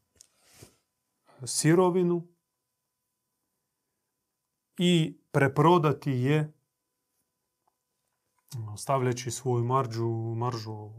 sirovinu 1.44 2.28
i 4.78 5.18
preprodati 5.32 6.10
je 6.10 6.52
stavljajući 8.76 9.30
svoju 9.30 9.64
maržu, 9.64 10.08
maržu 10.36 10.90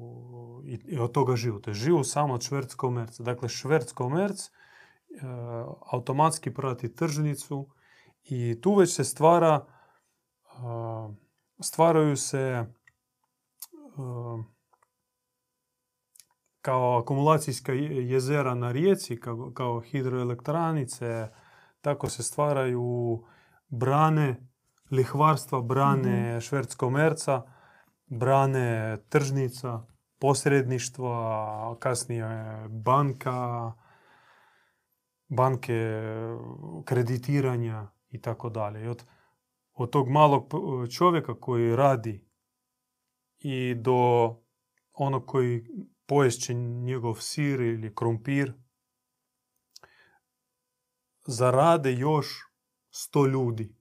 i, 0.66 0.80
i 0.86 1.00
od 1.00 1.12
toga 1.12 1.36
živu. 1.36 1.60
To 1.60 1.70
je 1.70 1.74
živu 1.74 2.04
samo 2.04 2.34
od 2.34 2.44
šverc 2.44 2.74
komerca. 2.74 3.24
Dakle, 3.24 3.50
šverc 3.50 3.92
komerc 3.92 4.50
automatski 5.92 6.54
prati 6.54 6.96
tržnicu 6.96 7.70
i 8.24 8.62
tu 8.62 8.76
već 8.76 8.96
se 8.96 9.04
stvara 9.04 9.66
e, 10.46 10.50
stvaraju 11.62 12.18
se 12.18 12.40
e, 12.40 12.66
kao 16.62 16.98
akumulacijska 16.98 17.74
je- 17.74 18.10
jezera 18.10 18.56
na 18.56 18.72
rijeci, 18.72 19.20
kao, 19.20 19.52
kao 19.54 19.80
hidroelektranice, 19.82 21.28
tako 21.82 22.10
se 22.10 22.24
stvaraju 22.24 23.24
brane 23.68 24.48
lihvarstva, 24.92 25.62
brane 25.62 26.42
šverc 26.42 26.76
komerca, 26.76 27.42
brane 28.06 28.98
tržnica, 29.10 29.86
posredništva, 30.20 31.76
kasnije 31.80 32.26
banka, 32.70 33.72
banke 35.32 35.92
kreditiranja 36.86 37.88
i 38.10 38.22
tako 38.22 38.50
dalje. 38.50 38.84
I 38.84 38.88
od, 38.88 39.04
od 39.74 39.90
tog 39.90 40.10
malog 40.10 40.54
čovjeka 40.98 41.40
koji 41.40 41.76
radi 41.76 42.28
i 43.40 43.76
do 43.76 44.36
onog 44.94 45.26
koji 45.26 45.66
poješće 46.06 46.54
njegov 46.54 47.16
sir 47.20 47.62
ili 47.62 47.96
krompir, 47.96 48.54
zarade 51.28 51.94
još 51.94 52.28
sto 52.90 53.26
ljudi 53.28 53.76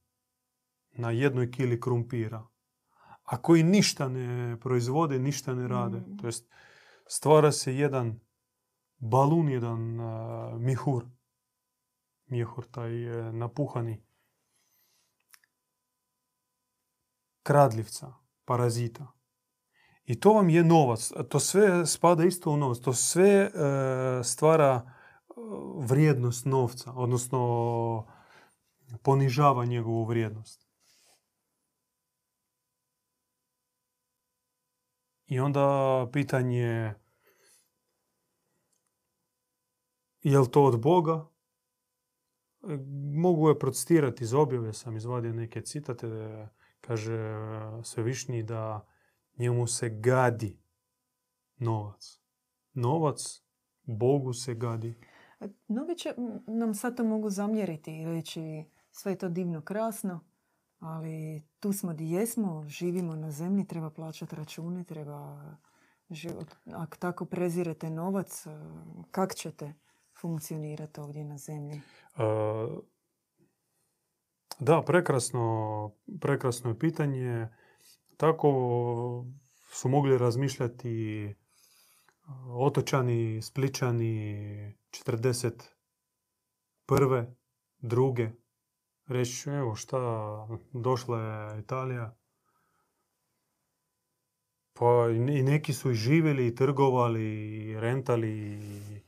na 0.91 1.11
jednoj 1.11 1.51
kili 1.51 1.81
krumpira, 1.81 2.47
a 3.23 3.43
koji 3.43 3.63
ništa 3.63 4.09
ne 4.09 4.57
proizvode, 4.61 5.19
ništa 5.19 5.55
ne 5.55 5.69
rade. 5.69 5.99
Mm. 5.99 6.17
To 6.17 6.27
jest, 6.27 6.51
stvara 7.07 7.53
se 7.53 7.75
jedan 7.77 8.21
balun, 8.99 9.49
jedan 9.49 10.01
a, 10.01 10.57
mihur, 10.59 11.05
mjehur, 12.31 12.66
taj 12.71 13.05
e, 13.05 13.33
napuhani 13.33 14.03
kradljivca, 17.43 18.14
parazita. 18.45 19.07
I 20.05 20.21
to 20.21 20.33
vam 20.33 20.51
je 20.51 20.64
novac. 20.64 21.12
To 21.29 21.40
sve 21.40 21.87
spada 21.87 22.25
isto 22.25 22.51
u 22.51 22.57
novac. 22.57 22.79
To 22.79 22.93
sve 22.93 23.31
e, 23.31 23.51
stvara 24.25 24.83
e, 24.83 24.90
vrijednost 25.77 26.45
novca, 26.47 26.93
odnosno 26.93 28.07
ponižava 29.03 29.64
njegovu 29.64 30.05
vrijednost. 30.05 30.66
I 35.27 35.40
onda 35.40 36.07
pitanje 36.12 36.95
je 40.23 40.38
li 40.38 40.51
to 40.51 40.64
od 40.64 40.81
Boga? 40.81 41.30
Mogu 43.14 43.49
je 43.49 43.59
protestirati 43.59 44.25
iz 44.25 44.35
objave, 44.35 44.73
sam 44.73 44.96
izvadio 44.96 45.33
neke 45.33 45.61
citate, 45.61 46.49
kaže 46.81 47.35
Svevišnji 47.85 48.42
da 48.42 48.87
njemu 49.38 49.66
se 49.66 49.88
gadi 49.88 50.59
novac. 51.57 52.20
Novac 52.73 53.42
Bogu 53.83 54.33
se 54.33 54.55
gadi. 54.55 54.99
Mnogi 55.68 55.94
će 55.94 56.14
nam 56.46 56.75
sad 56.75 56.96
to 56.96 57.05
mogu 57.05 57.31
zamjeriti 57.31 57.96
i 57.96 58.05
reći 58.05 58.64
sve 58.90 59.12
je 59.12 59.18
to 59.18 59.29
divno, 59.29 59.62
krasno, 59.62 60.20
ali 60.79 61.42
tu 61.61 61.73
smo 61.73 61.92
di 61.94 62.11
jesmo, 62.11 62.64
živimo 62.68 63.16
na 63.16 63.31
zemlji, 63.31 63.66
treba 63.66 63.90
plaćati 63.90 64.37
račune, 64.37 64.85
treba 64.85 65.40
život. 66.11 66.46
Ako 66.73 66.96
tako 66.96 67.25
prezirete 67.25 67.90
novac, 67.90 68.46
kak 69.11 69.35
ćete 69.35 69.75
funkcionirati 70.21 71.01
ovdje 71.01 71.25
na 71.25 71.39
zemlji? 71.39 71.81
Da, 74.59 74.83
prekrasno, 74.87 75.91
prekrasno 76.21 76.71
je 76.71 76.79
pitanje. 76.79 77.49
Tako 78.17 78.51
su 79.73 79.89
mogli 79.89 80.19
razmišljati 80.19 81.35
otočani, 82.49 83.43
spličani, 83.43 84.75
41. 84.91 87.35
druge. 87.79 88.31
Reći, 89.07 89.51
evo 89.51 89.75
šta, 89.75 89.99
došla 90.73 91.21
je 91.21 91.61
Italija. 91.61 92.17
Pa 94.73 95.11
i 95.11 95.43
neki 95.43 95.73
su 95.73 95.91
i 95.91 95.95
živjeli, 95.95 96.47
i 96.47 96.55
trgovali, 96.55 97.57
i 97.57 97.81
rentali, 97.81 98.31
i 98.31 99.01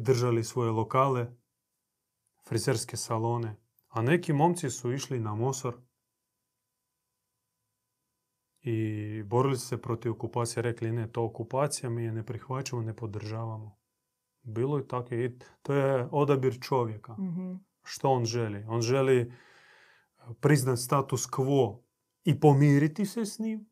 držali 0.00 0.44
svoje 0.44 0.70
lokale, 0.70 1.36
frizerske 2.48 2.96
salone. 2.96 3.56
A 3.88 4.02
neki 4.02 4.32
momci 4.32 4.70
su 4.70 4.92
išli 4.92 5.20
na 5.20 5.34
Mosor 5.34 5.76
i 8.60 9.22
borili 9.22 9.58
se 9.58 9.82
protiv 9.82 10.12
okupacije. 10.12 10.62
Rekli 10.62 10.92
ne, 10.92 11.12
to 11.12 11.24
okupacija 11.24 11.90
mi 11.90 12.04
je 12.04 12.12
ne 12.12 12.26
prihvaćamo, 12.26 12.82
ne 12.82 12.96
podržavamo. 12.96 13.78
Bilo 14.42 14.78
je 14.78 14.88
tako. 14.88 15.14
I 15.14 15.38
to 15.62 15.74
je 15.74 16.08
odabir 16.10 16.58
čovjeka. 16.60 17.12
Mhm. 17.12 17.54
Što 17.82 18.10
on 18.10 18.24
želi? 18.24 18.64
On 18.68 18.80
želi 18.82 19.32
priznat 20.40 20.78
status 20.78 21.26
quo 21.30 21.78
i 22.24 22.40
pomiriti 22.40 23.06
se 23.06 23.24
s 23.24 23.38
njim 23.38 23.70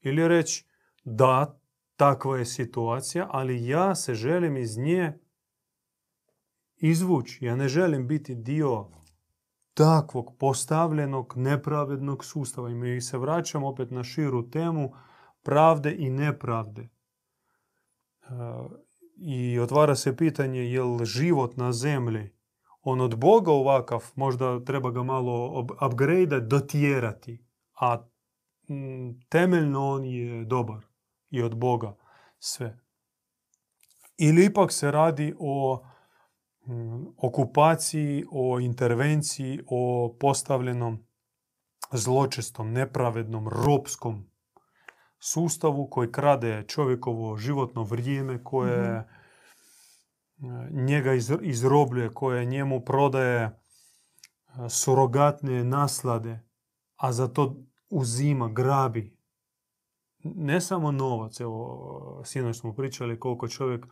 ili 0.00 0.28
reći 0.28 0.66
da, 1.04 1.60
takva 1.96 2.38
je 2.38 2.44
situacija, 2.44 3.28
ali 3.30 3.66
ja 3.66 3.94
se 3.94 4.14
želim 4.14 4.56
iz 4.56 4.78
nje 4.78 5.18
izvući. 6.76 7.44
Ja 7.44 7.56
ne 7.56 7.68
želim 7.68 8.08
biti 8.08 8.34
dio 8.34 8.86
takvog 9.74 10.36
postavljenog 10.38 11.32
nepravednog 11.36 12.24
sustava. 12.24 12.70
I 12.70 12.74
mi 12.74 13.00
se 13.00 13.18
vraćamo 13.18 13.68
opet 13.68 13.90
na 13.90 14.04
širu 14.04 14.50
temu 14.50 14.92
pravde 15.42 15.96
i 15.98 16.10
nepravde. 16.10 16.82
E, 16.82 16.88
I 19.16 19.58
otvara 19.58 19.94
se 19.94 20.16
pitanje 20.16 20.60
je 20.60 20.82
li 20.82 21.06
život 21.06 21.56
na 21.56 21.72
zemlji 21.72 22.36
on 22.82 23.00
od 23.00 23.18
Boga 23.18 23.52
ovakav, 23.52 24.12
možda 24.14 24.64
treba 24.64 24.90
ga 24.90 25.02
malo 25.02 25.66
upgrade 25.86 26.40
dotjerati, 26.40 27.44
a 27.80 28.08
temeljno 29.28 29.88
on 29.88 30.04
je 30.04 30.44
dobar 30.44 30.85
i 31.30 31.42
od 31.42 31.56
Boga 31.56 31.96
sve. 32.38 32.78
Ili 34.18 34.44
ipak 34.44 34.72
se 34.72 34.90
radi 34.90 35.34
o 35.38 35.84
okupaciji, 37.16 38.24
o 38.30 38.60
intervenciji, 38.60 39.60
o 39.66 40.14
postavljenom 40.20 41.06
zločestom, 41.92 42.72
nepravednom, 42.72 43.48
ropskom 43.48 44.30
sustavu 45.18 45.88
koji 45.90 46.12
krade 46.12 46.64
čovjekovo 46.68 47.36
životno 47.36 47.82
vrijeme, 47.82 48.44
koje 48.44 49.08
njega 50.70 51.12
izrobljuje, 51.42 52.14
koje 52.14 52.44
njemu 52.44 52.80
prodaje 52.80 53.60
surogatne 54.68 55.64
naslade, 55.64 56.40
a 56.96 57.12
za 57.12 57.28
to 57.28 57.56
uzima, 57.90 58.48
grabi. 58.48 59.15
Ne 60.34 60.60
samo 60.60 60.92
novac, 60.92 61.40
evo, 61.40 62.22
sinoć 62.24 62.58
smo 62.58 62.74
pričali 62.74 63.20
koliko 63.20 63.48
čovjek 63.48 63.86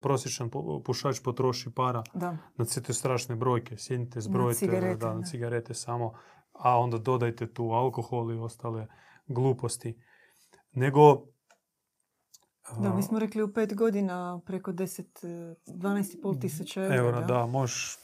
prosječan 0.00 0.50
pušač 0.84 1.20
potroši 1.20 1.70
para 1.74 2.02
da. 2.14 2.36
na 2.56 2.64
sve 2.64 2.82
te 2.82 2.92
strašne 2.92 3.36
brojke. 3.36 3.76
Sjednite, 3.78 4.20
zbrojite 4.20 4.66
na 4.66 4.72
cigarete, 4.72 5.06
da, 5.06 5.14
na 5.14 5.22
cigarete 5.22 5.74
samo, 5.74 6.12
a 6.52 6.78
onda 6.78 6.98
dodajte 6.98 7.52
tu 7.52 7.70
alkohol 7.70 8.32
i 8.32 8.38
ostale 8.38 8.86
gluposti. 9.26 10.02
Nego... 10.72 11.22
Da, 12.82 12.94
mi 12.94 13.02
smo 13.02 13.18
rekli 13.18 13.42
u 13.42 13.52
pet 13.52 13.74
godina 13.74 14.40
preko 14.46 14.72
10, 14.72 15.02
12,5 15.66 16.40
tisuća 16.40 16.82
eura. 16.82 16.96
Eura, 16.96 17.20
da, 17.20 17.26
da 17.26 17.46
možeš 17.46 17.98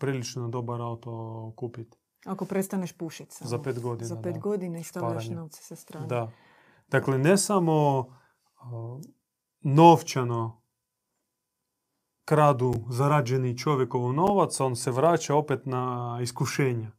prilično 0.00 0.48
dobar 0.48 0.80
auto 0.80 1.52
kupiti. 1.56 1.98
Ako 2.26 2.44
prestaneš 2.44 2.92
pušiti. 2.92 3.36
Za 3.40 3.58
pet 3.58 3.80
godina, 3.80 4.08
Za 4.08 4.20
pet 4.22 4.38
godina 4.38 4.78
i 4.78 4.84
stavljaš 4.84 5.28
novce 5.28 5.62
sa 5.62 5.76
strane. 5.76 6.06
Da. 6.06 6.30
Dakle, 6.88 7.18
ne 7.18 7.36
samo 7.36 8.06
novčano 9.60 10.62
kradu 12.24 12.74
zarađeni 12.90 13.58
čovjekov 13.58 14.12
novac, 14.12 14.60
on 14.60 14.76
se 14.76 14.90
vraća 14.90 15.34
opet 15.34 15.66
na 15.66 16.18
iskušenja, 16.22 16.90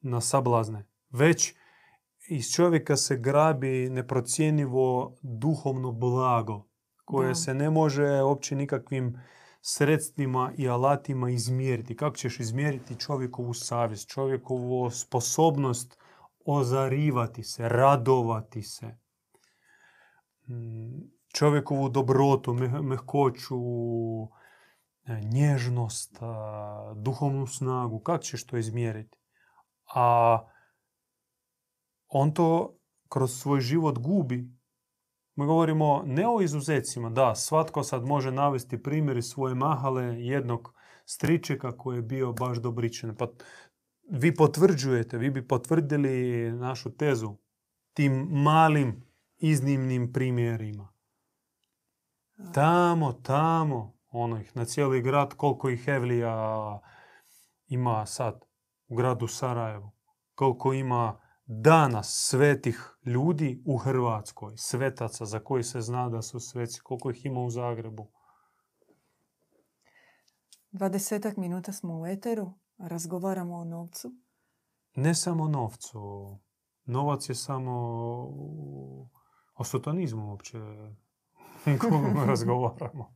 na 0.00 0.20
sablazne. 0.20 0.88
Već 1.10 1.54
iz 2.28 2.52
čovjeka 2.52 2.96
se 2.96 3.16
grabi 3.16 3.88
neprocjenivo 3.90 5.16
duhovno 5.22 5.92
blago, 5.92 6.64
koje 7.04 7.34
se 7.34 7.54
ne 7.54 7.70
može 7.70 8.22
uopće 8.22 8.56
nikakvim 8.56 9.20
sredstvima 9.62 10.52
i 10.58 10.68
alatima 10.68 11.30
izmjeriti. 11.30 11.96
Kako 11.96 12.16
ćeš 12.16 12.40
izmjeriti 12.40 13.00
čovjekovu 13.00 13.54
savjest, 13.54 14.08
čovjekovu 14.08 14.90
sposobnost 14.90 15.98
ozarivati 16.44 17.42
se, 17.42 17.68
radovati 17.68 18.62
se, 18.62 18.86
mm, 20.48 21.00
čovjekovu 21.34 21.88
dobrotu, 21.88 22.54
mehkoću, 22.82 23.56
E, 25.06 25.20
nježnost, 25.20 26.18
duhovnu 26.96 27.46
snagu, 27.46 27.98
kako 27.98 28.22
ćeš 28.22 28.46
to 28.46 28.56
izmjeriti? 28.56 29.18
A 29.94 30.38
on 32.08 32.34
to 32.34 32.78
kroz 33.08 33.40
svoj 33.40 33.60
život 33.60 33.98
gubi. 33.98 34.50
Mi 35.34 35.46
govorimo 35.46 36.02
ne 36.06 36.28
o 36.28 36.40
izuzecima, 36.40 37.10
da, 37.10 37.34
svatko 37.34 37.82
sad 37.82 38.04
može 38.04 38.32
navesti 38.32 38.82
primjer 38.82 39.16
iz 39.16 39.24
svoje 39.24 39.54
mahale 39.54 40.04
jednog 40.04 40.74
stričeka 41.04 41.76
koji 41.76 41.96
je 41.96 42.02
bio 42.02 42.32
baš 42.32 42.58
dobričan. 42.58 43.16
Pa 43.16 43.26
vi 44.10 44.34
potvrđujete, 44.34 45.18
vi 45.18 45.30
bi 45.30 45.48
potvrdili 45.48 46.52
našu 46.52 46.96
tezu 46.96 47.36
tim 47.92 48.28
malim 48.30 49.04
iznimnim 49.38 50.12
primjerima. 50.12 50.92
Tamo, 52.54 53.12
tamo, 53.12 53.98
ono 54.08 54.40
ih 54.40 54.56
na 54.56 54.64
cijeli 54.64 55.02
grad, 55.02 55.34
koliko 55.34 55.70
ih 55.70 55.88
Evlija 55.88 56.80
ima 57.66 58.06
sad 58.06 58.44
u 58.88 58.96
gradu 58.96 59.26
Sarajevu, 59.26 59.90
koliko 60.34 60.72
ima 60.72 61.20
danas 61.46 62.28
svetih 62.28 62.96
ljudi 63.04 63.62
u 63.66 63.76
Hrvatskoj, 63.76 64.56
svetaca 64.56 65.24
za 65.24 65.38
koji 65.38 65.62
se 65.62 65.80
zna 65.80 66.08
da 66.08 66.22
su 66.22 66.40
sveci, 66.40 66.80
koliko 66.80 67.10
ih 67.10 67.26
ima 67.26 67.40
u 67.40 67.50
Zagrebu. 67.50 68.10
Dvadesetak 70.70 71.36
minuta 71.36 71.72
smo 71.72 72.00
u 72.00 72.06
eteru, 72.06 72.52
razgovaramo 72.78 73.56
o 73.56 73.64
novcu. 73.64 74.12
Ne 74.94 75.14
samo 75.14 75.44
o 75.44 75.48
novcu. 75.48 75.98
Novac 76.84 77.28
je 77.28 77.34
samo 77.34 77.72
o 79.54 79.64
sotonizmu 79.64 80.30
uopće 80.30 80.58
razgovaramo. 82.26 83.14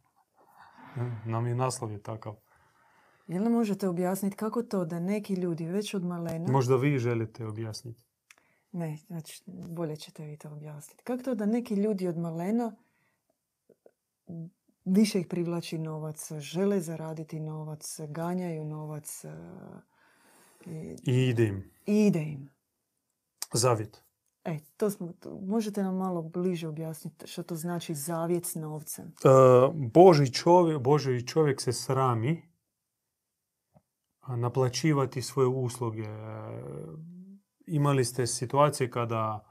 Nam 1.25 1.47
je 1.47 1.55
naslov 1.55 1.93
je 1.93 2.03
takav. 2.03 2.37
Jel 3.27 3.43
nam 3.43 3.53
možete 3.53 3.89
objasniti 3.89 4.37
kako 4.37 4.62
to 4.62 4.85
da 4.85 5.01
neki 5.01 5.35
ljudi 5.35 5.67
već 5.67 5.95
od 5.95 6.05
malena... 6.05 6.53
Možda 6.53 6.77
vi 6.77 6.99
želite 6.99 7.47
objasniti. 7.47 8.07
Ne, 8.77 8.99
znači 9.07 9.43
bolje 9.47 9.97
ćete 9.97 10.25
vi 10.25 10.37
to 10.37 10.51
objasniti. 10.51 11.05
Kako 11.05 11.23
to 11.23 11.35
da 11.35 11.47
neki 11.47 11.75
ljudi 11.75 12.09
od 12.09 12.19
malena 12.19 12.77
više 14.85 15.21
ih 15.21 15.27
privlači 15.27 15.79
novac, 15.79 16.33
žele 16.33 16.81
zaraditi 16.81 17.41
novac, 17.41 18.01
ganjaju 18.09 18.65
novac. 18.65 19.25
E, 19.25 20.97
I 21.07 21.29
ide 21.29 21.45
im. 21.45 21.71
I 21.87 22.07
ide 22.07 22.23
im. 22.23 22.51
Zavjet. 23.53 24.03
E, 24.45 24.59
to 24.77 24.91
smo, 24.91 25.12
možete 25.43 25.83
nam 25.83 25.97
malo 25.97 26.23
bliže 26.23 26.69
objasniti 26.69 27.27
što 27.27 27.43
to 27.43 27.57
znači 27.57 27.95
zavjet 27.95 28.47
s 28.47 28.55
novcem? 28.55 29.07
E, 29.07 29.29
Boži 29.75 30.33
čovjek, 30.33 30.81
Boži 30.81 31.27
čovjek 31.27 31.61
se 31.61 31.73
srami 31.73 32.43
naplaćivati 34.29 35.23
svoje 35.23 35.49
usluge. 35.49 36.07
Imali 37.67 38.05
ste 38.05 38.27
situacije 38.27 38.91
kada, 38.91 39.47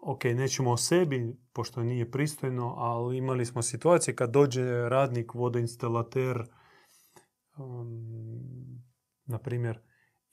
ok, 0.00 0.24
nećemo 0.24 0.70
o 0.70 0.76
sebi, 0.76 1.36
pošto 1.52 1.82
nije 1.82 2.10
pristojno, 2.10 2.74
ali 2.76 3.16
imali 3.16 3.46
smo 3.46 3.62
situacije 3.62 4.16
kad 4.16 4.30
dođe 4.30 4.88
radnik, 4.88 5.34
vodoinstalater, 5.34 6.44
um, 7.58 8.82
na 9.26 9.38
primjer, 9.38 9.80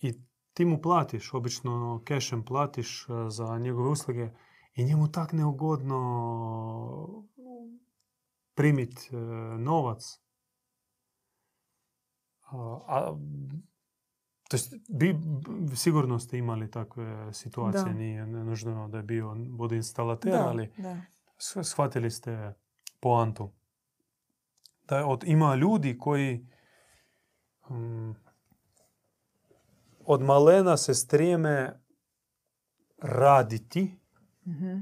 i 0.01 0.13
ti 0.53 0.65
mu 0.65 0.81
platiš, 0.81 1.33
obično 1.33 2.01
kešem 2.05 2.45
platiš 2.45 3.09
e, 3.09 3.13
za 3.29 3.57
njegove 3.57 3.89
usluge 3.89 4.29
i 4.73 4.83
njemu 4.83 5.11
tak 5.11 5.33
neugodno 5.33 5.99
primit 8.55 8.99
e, 8.99 9.15
novac. 9.57 10.19
A, 12.87 13.17
To 14.55 14.57
jest, 14.57 14.73
bi, 14.89 15.15
sigurno 15.75 16.19
ste 16.19 16.37
imali 16.37 16.71
takve 16.71 17.33
situacije, 17.33 17.83
Da. 17.83 17.89
nije 17.91 18.25
nužno 18.27 18.87
da 18.87 18.97
je 18.97 19.03
bio 19.03 19.35
vodoinstalater, 19.49 20.31
Da, 20.31 20.47
ali 20.47 20.71
da. 20.77 20.97
sh- 21.37 21.63
shvatili 21.63 22.11
ste 22.11 22.53
poantu. 22.99 23.51
Da 24.83 25.05
od, 25.05 25.23
ima 25.23 25.55
ljudi 25.55 25.97
koji 25.97 26.47
mm, 27.69 28.11
od 30.01 30.21
malena 30.21 30.77
se 30.77 30.93
strijeme 30.93 31.79
raditi 32.99 33.99
Mhm. 34.47 34.77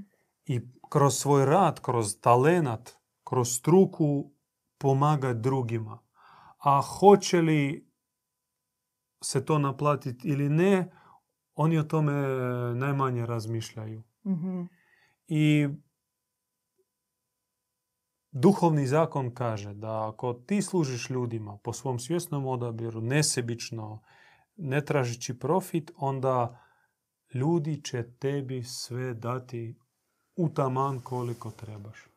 i 0.45 0.61
kroz 0.89 1.13
svoj 1.15 1.45
rad, 1.45 1.79
kroz 1.79 2.19
talenat, 2.21 2.91
kroz 3.23 3.49
struku 3.49 4.31
pomagati 4.77 5.39
drugima. 5.39 5.99
A 6.59 6.81
hoće 6.81 7.41
li 7.41 7.89
se 9.23 9.45
to 9.45 9.59
naplatiti 9.59 10.27
ili 10.27 10.49
ne, 10.49 10.91
oni 11.55 11.77
o 11.77 11.83
tome 11.83 12.13
najmanje 12.75 13.25
razmišljaju. 13.25 14.03
Mhm. 14.25 14.61
I 15.27 15.67
duhovni 18.31 18.87
zakon 18.87 19.33
kaže 19.33 19.73
da 19.73 20.09
ako 20.09 20.33
ti 20.33 20.61
služiš 20.61 21.09
ljudima 21.09 21.57
po 21.63 21.73
svom 21.73 21.99
svjesnom 21.99 22.45
odabiru, 22.45 23.01
nesebično, 23.01 23.99
ne 24.55 24.85
tražići 24.85 25.39
profit, 25.39 25.91
onda 25.95 26.59
ljudi 27.33 27.83
će 27.83 28.11
tebi 28.19 28.63
sve 28.63 29.13
dati 29.13 29.75
u 30.35 30.49
taman 30.49 30.99
koliko 30.99 31.51
trebaš. 31.51 32.07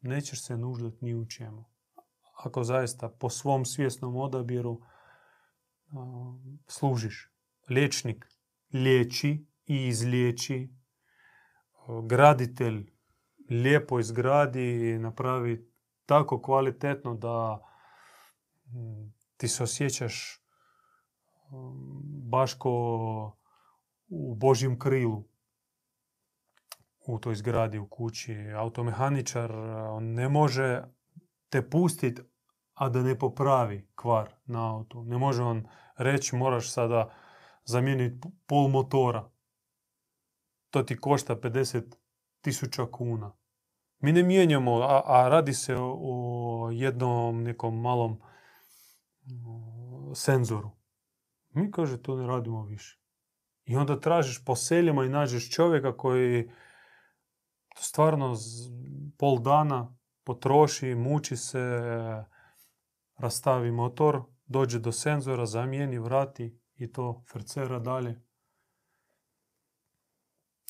Nećeš 0.00 0.44
se 0.44 0.56
nuždati 0.56 1.04
ni 1.04 1.14
u 1.14 1.26
čemu. 1.26 1.64
Ako 2.44 2.64
zaista 2.64 3.08
po 3.08 3.30
svom 3.30 3.64
svjesnom 3.64 4.16
odabiru 4.16 4.80
služiš. 6.68 7.30
Liječnik 7.68 8.26
liječi 8.72 9.46
i 9.66 9.86
izliječi. 9.86 10.70
Graditelj 12.06 12.92
lijepo 13.50 13.98
izgradi 14.00 14.90
i 14.90 14.98
napravi 14.98 15.72
tako 16.06 16.42
kvalitetno 16.42 17.14
da 17.14 17.60
ti 19.36 19.48
se 19.48 19.62
osjećaš 19.62 20.42
baš 22.28 22.54
ko 22.54 22.70
u 24.08 24.34
Božjem 24.34 24.78
krilu 24.78 25.24
u 27.06 27.18
toj 27.18 27.34
zgradi 27.34 27.78
u 27.78 27.88
kući. 27.88 28.36
Automehaničar 28.56 29.52
on 29.90 30.04
ne 30.04 30.28
može 30.28 30.82
te 31.48 31.70
pustiti, 31.70 32.22
a 32.76 32.88
da 32.88 33.02
ne 33.02 33.18
popravi 33.18 33.88
kvar 33.94 34.34
na 34.44 34.74
autu. 34.74 35.04
Ne 35.04 35.18
može 35.18 35.42
on 35.42 35.68
reći 35.96 36.36
moraš 36.36 36.72
sada 36.72 37.10
zamijeniti 37.64 38.28
pol 38.46 38.68
motora. 38.68 39.30
To 40.70 40.82
ti 40.82 40.96
košta 40.96 41.36
50 41.36 41.94
tisuća 42.40 42.86
kuna. 42.92 43.32
Mi 43.98 44.12
ne 44.12 44.22
mijenjamo, 44.22 44.80
a, 44.80 45.02
a 45.04 45.28
radi 45.28 45.52
se 45.52 45.76
o, 45.78 46.70
jednom 46.72 47.42
nekom 47.42 47.80
malom 47.80 48.20
senzoru. 50.14 50.70
Mi 51.50 51.70
kaže 51.70 52.02
to 52.02 52.16
ne 52.16 52.26
radimo 52.26 52.64
više. 52.64 53.00
I 53.64 53.76
onda 53.76 54.00
tražiš 54.00 54.44
po 54.44 54.56
seljima 54.56 55.04
i 55.04 55.08
nađeš 55.08 55.50
čovjeka 55.50 55.96
koji 55.96 56.50
stvarno 57.76 58.36
pol 59.18 59.38
dana 59.38 59.96
potroši, 60.24 60.94
muči 60.94 61.36
se, 61.36 61.78
rastavi 63.16 63.70
motor, 63.70 64.22
dođe 64.46 64.78
do 64.78 64.92
senzora, 64.92 65.46
zamijeni, 65.46 65.98
vrati 65.98 66.60
i 66.74 66.92
to 66.92 67.24
frcera 67.32 67.78
dalje. 67.78 68.22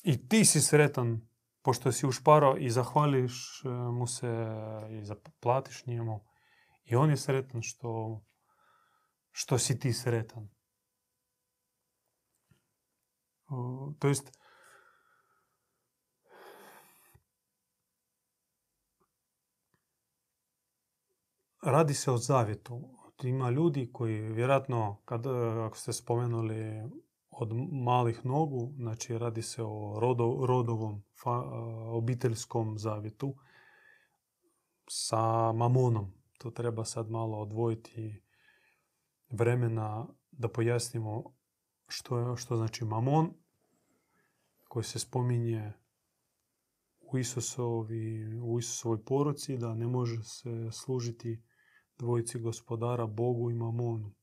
I 0.03 0.27
ti 0.27 0.45
si 0.45 0.61
sretan 0.61 1.27
pošto 1.67 1.91
si 1.91 2.07
ušparao 2.07 2.57
i 2.57 2.69
zahvališ 2.69 3.61
e, 3.65 3.69
mu 3.69 4.07
se 4.07 4.47
i 4.91 5.03
zaplatiš 5.03 5.85
njemu. 5.85 6.25
I 6.85 6.95
on 6.95 7.09
je 7.09 7.17
sretan 7.17 7.61
što, 7.61 8.21
što 9.31 9.57
si 9.57 9.79
ti 9.79 9.93
sretan. 9.93 10.49
To 13.99 14.07
jest, 14.07 14.36
radi 21.61 21.93
se 21.93 22.11
o 22.11 22.17
zavjetu. 22.17 22.81
Ima 23.23 23.49
ljudi 23.49 23.89
koji 23.93 24.21
vjerojatno, 24.21 25.01
kad, 25.05 25.25
e, 25.25 25.29
ako 25.65 25.77
ste 25.77 25.93
spomenuli 25.93 26.83
od 27.29 27.49
malih 27.71 28.25
nogu, 28.25 28.73
znači 28.77 29.17
radi 29.17 29.41
se 29.41 29.63
o 29.63 29.99
rodo, 29.99 30.45
rodovom, 30.45 31.03
fa, 31.23 31.31
e, 31.31 31.57
obiteljskom 31.89 32.77
zavjetu 32.77 33.35
sa 34.89 35.51
mamonom. 35.51 36.13
To 36.37 36.51
treba 36.51 36.85
sad 36.85 37.09
malo 37.09 37.37
odvojiti 37.37 38.23
vremena 39.29 40.07
da 40.31 40.47
pojasnimo 40.47 41.23
što, 41.87 42.17
je, 42.17 42.37
što 42.37 42.55
znači 42.55 42.85
mamon 42.85 43.33
koji 44.67 44.83
se 44.83 44.99
spominje 44.99 45.73
u, 46.99 47.17
Isusovi, 47.17 48.39
u 48.41 48.59
Isusovoj 48.59 49.03
poruci 49.05 49.57
da 49.57 49.75
ne 49.75 49.87
može 49.87 50.23
se 50.23 50.71
služiti 50.71 51.43
dvojici 51.99 52.39
gospodara, 52.39 53.07
Bogu 53.07 53.51
i 53.51 53.53
mamonu. 53.53 54.13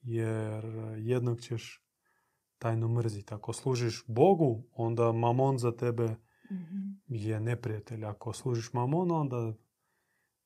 Jer 0.00 0.64
jednog 0.98 1.40
ćeš 1.40 1.82
tajno 2.58 2.88
mrziti. 2.88 3.34
Ako 3.34 3.52
služiš 3.52 4.04
Bogu, 4.06 4.64
onda 4.72 5.12
mamon 5.12 5.58
za 5.58 5.76
tebe 5.76 6.16
Mhm. 6.50 6.76
je 7.06 7.40
neprijatelj. 7.40 8.04
Ako 8.04 8.32
služiš 8.32 8.72
mamonu, 8.72 9.14
onda 9.14 9.54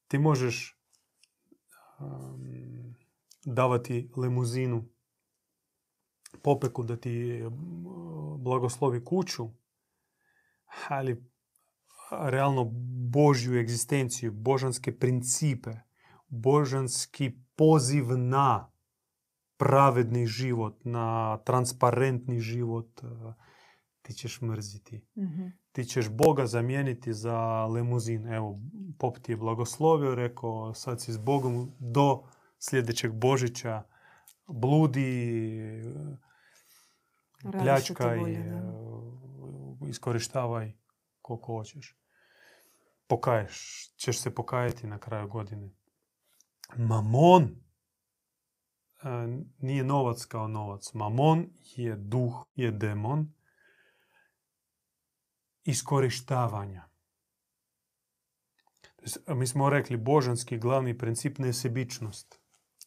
ti 0.08 0.18
možeš 0.18 0.80
um, 2.00 2.94
davati 3.44 4.10
limuzinu 4.16 4.88
popeku 6.42 6.82
da 6.82 6.96
ti 6.96 7.42
blagoslovi 8.38 9.04
kuću, 9.04 9.48
ali 10.88 11.24
realno 12.10 12.70
Božju 13.10 13.58
egzistenciju, 13.58 14.32
božanske 14.32 14.98
principe, 14.98 15.70
božanski 16.30 17.32
poziv 17.56 18.04
na 18.18 18.72
pravedni 19.56 20.26
život, 20.26 20.84
na 20.84 21.38
transparentni 21.44 22.40
život, 22.40 23.02
uh, 23.02 23.34
ti 24.02 24.14
ćeš 24.14 24.40
mrziti. 24.40 25.06
Mhm. 25.18 25.46
Ti 25.72 25.84
ćeš 25.84 26.08
Boga 26.08 26.46
zamijeniti 26.46 27.12
za 27.14 27.64
limuzin. 27.64 28.26
Evo, 28.26 28.60
pop 28.98 29.18
ti 29.18 29.32
je 29.32 29.36
blagoslovio, 29.36 30.14
rekao 30.14 30.74
sad 30.74 31.00
si 31.00 31.12
s 31.12 31.18
Bogom 31.18 31.72
do 31.78 32.22
sljedećeg 32.58 33.12
Božića. 33.12 33.82
Bludi, 34.46 35.82
pljačkaj, 37.52 38.32
e, 38.32 38.62
iskorištavaj 39.88 40.72
koliko 41.22 41.56
hoćeš. 41.56 41.96
Pokaješ, 43.06 43.88
ćeš 43.96 44.18
se 44.18 44.34
pokajati 44.34 44.86
na 44.86 44.98
kraju 44.98 45.28
godine. 45.28 45.79
Mamon 46.78 47.42
e, 47.42 47.48
nije 49.58 49.84
novac 49.84 50.24
kao 50.24 50.48
novac. 50.48 50.94
Mamon 50.94 51.46
je 51.76 51.96
duh, 51.96 52.46
je 52.54 52.70
demon 52.70 53.32
iskorištavanja. 55.64 56.88
To 58.96 59.02
jest, 59.02 59.18
Mi 59.28 59.46
smo 59.46 59.70
rekli 59.70 59.96
božanski 59.96 60.58
glavni 60.58 60.98
princip 60.98 61.38
nesebičnost. 61.38 62.40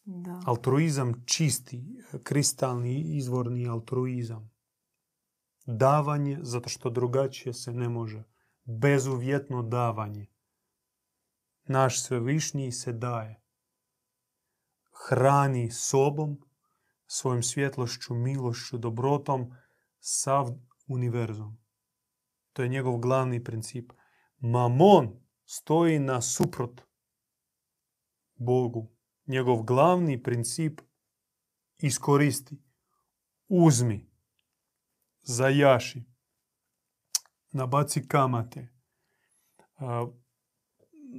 Da. 0.04 0.40
Altruizam 0.46 1.24
čisti, 1.26 1.84
kristalni, 2.22 3.16
izvorni 3.16 3.68
altruizam. 3.68 4.50
Davanje 5.66 6.38
zato 6.42 6.68
što 6.68 6.90
drugačije 6.90 7.52
se 7.52 7.72
ne 7.72 7.88
može. 7.88 8.24
Bezuvjetno 8.64 9.62
davanje. 9.62 10.26
Naš 11.64 12.02
svevišnji 12.02 12.72
se 12.72 12.92
daje. 12.92 13.43
Hrani 15.08 15.70
sobom, 15.70 16.40
svojom 17.06 17.42
svjetlošću, 17.42 18.14
milošću, 18.14 18.78
dobrotom 18.78 19.54
sav 20.00 20.48
univerzum. 20.86 21.58
To 22.52 22.62
je 22.62 22.68
njegov 22.68 22.98
glavni 22.98 23.44
princip. 23.44 23.92
Mamon 24.38 25.20
stoji 25.44 25.98
na 25.98 26.20
suprot 26.20 26.80
Bogu. 28.34 28.90
Njegov 29.26 29.62
glavni 29.62 30.22
princip 30.22 30.80
iskoristi, 31.78 32.62
uzmi, 33.48 34.10
zajaši, 35.22 36.04
nabaci 37.50 38.08
kamate, 38.08 38.68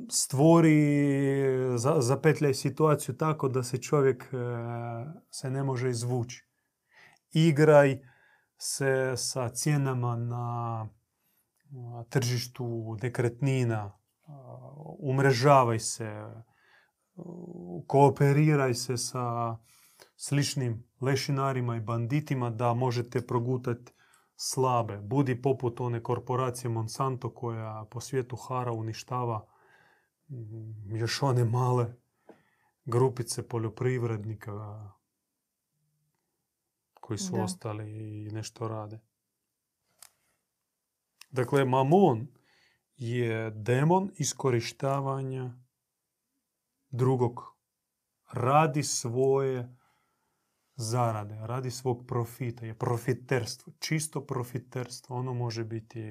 stvori, 0.09 1.17
zapetljaj 1.99 2.53
situaciju 2.53 3.17
tako 3.17 3.49
da 3.49 3.63
se 3.63 3.77
čovjek 3.77 4.23
e, 4.23 4.27
se 5.29 5.51
ne 5.51 5.63
može 5.63 5.89
izvući. 5.89 6.47
Igraj 7.31 7.99
se 8.57 9.13
sa 9.15 9.49
cijenama 9.49 10.15
na 10.15 10.87
tržištu 12.09 12.97
nekretnina, 13.01 13.97
umrežavaj 14.99 15.79
se, 15.79 16.25
kooperiraj 17.87 18.73
se 18.73 18.97
sa 18.97 19.57
sličnim 20.15 20.83
lešinarima 21.01 21.75
i 21.75 21.81
banditima 21.81 22.49
da 22.49 22.73
možete 22.73 23.27
progutati 23.27 23.91
slabe. 24.35 24.97
Budi 24.97 25.41
poput 25.41 25.79
one 25.79 26.03
korporacije 26.03 26.69
Monsanto 26.69 27.33
koja 27.33 27.85
po 27.91 27.99
svijetu 27.99 28.35
hara 28.35 28.71
uništava 28.71 29.47
još 30.85 31.21
one 31.21 31.45
male 31.45 31.95
grupice 32.85 33.47
poljoprivrednika 33.47 34.91
koji 36.93 37.17
su 37.17 37.41
ostali 37.41 37.91
i 38.25 38.29
nešto 38.31 38.67
rade. 38.67 38.99
Dakle, 41.31 41.65
mamon 41.65 42.27
je 42.97 43.51
demon 43.51 44.11
iskorištavanja 44.17 45.53
drugog. 46.89 47.41
Radi 48.31 48.83
svoje 48.83 49.74
zarade, 50.75 51.37
radi 51.41 51.71
svog 51.71 52.07
profita. 52.07 52.65
Je 52.65 52.73
profiterstvo, 52.73 53.73
čisto 53.79 54.25
profiterstvo. 54.25 55.15
Ono 55.15 55.33
može 55.33 55.63
biti 55.63 56.03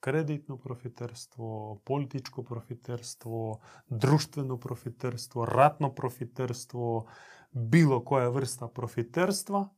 kreditno 0.00 0.56
profiterstvo, 0.56 1.78
političko 1.84 2.42
profiterstvo, 2.42 3.60
društveno 3.88 4.58
profiterstvo, 4.58 5.44
ratno 5.44 5.94
profiterstvo, 5.94 7.06
bilo 7.50 8.04
koja 8.04 8.28
vrsta 8.28 8.68
profiterstva 8.68 9.68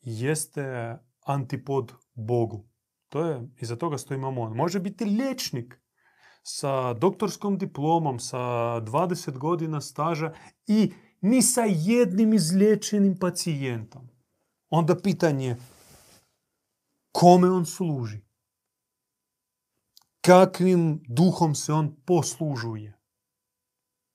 jeste 0.00 0.98
antipod 1.24 1.92
Bogu. 2.14 2.64
To 3.08 3.26
je, 3.26 3.48
iza 3.60 3.76
toga 3.76 3.98
stoji 3.98 4.20
mamon. 4.20 4.56
Može 4.56 4.80
biti 4.80 5.04
liječnik 5.04 5.80
sa 6.42 6.92
doktorskom 6.92 7.58
diplomom, 7.58 8.18
sa 8.18 8.38
20 8.38 9.38
godina 9.38 9.80
staža 9.80 10.32
i 10.66 10.92
ni 11.24 11.42
sa 11.42 11.62
jednim 11.64 12.32
izliječenim 12.32 13.18
pacijentom. 13.18 14.08
Onda 14.70 15.00
pitanje 15.00 15.56
kome 17.12 17.50
on 17.50 17.66
služi? 17.66 18.20
Kakvim 20.20 21.02
duhom 21.08 21.54
se 21.54 21.72
on 21.72 21.96
poslužuje? 22.06 23.00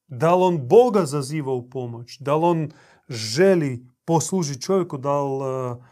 Da 0.08 0.36
li 0.36 0.43
on 0.43 0.67
Boga 0.67 1.06
zaziva 1.06 1.54
u 1.54 1.69
pomoć? 1.69 2.17
Da 2.19 2.36
li 2.36 2.45
on 2.45 2.72
želi 3.10 3.86
poslužiti 4.06 4.62
čovjeku? 4.62 4.98
Da 4.98 5.24
li 5.24 5.36
uh, 5.72 5.84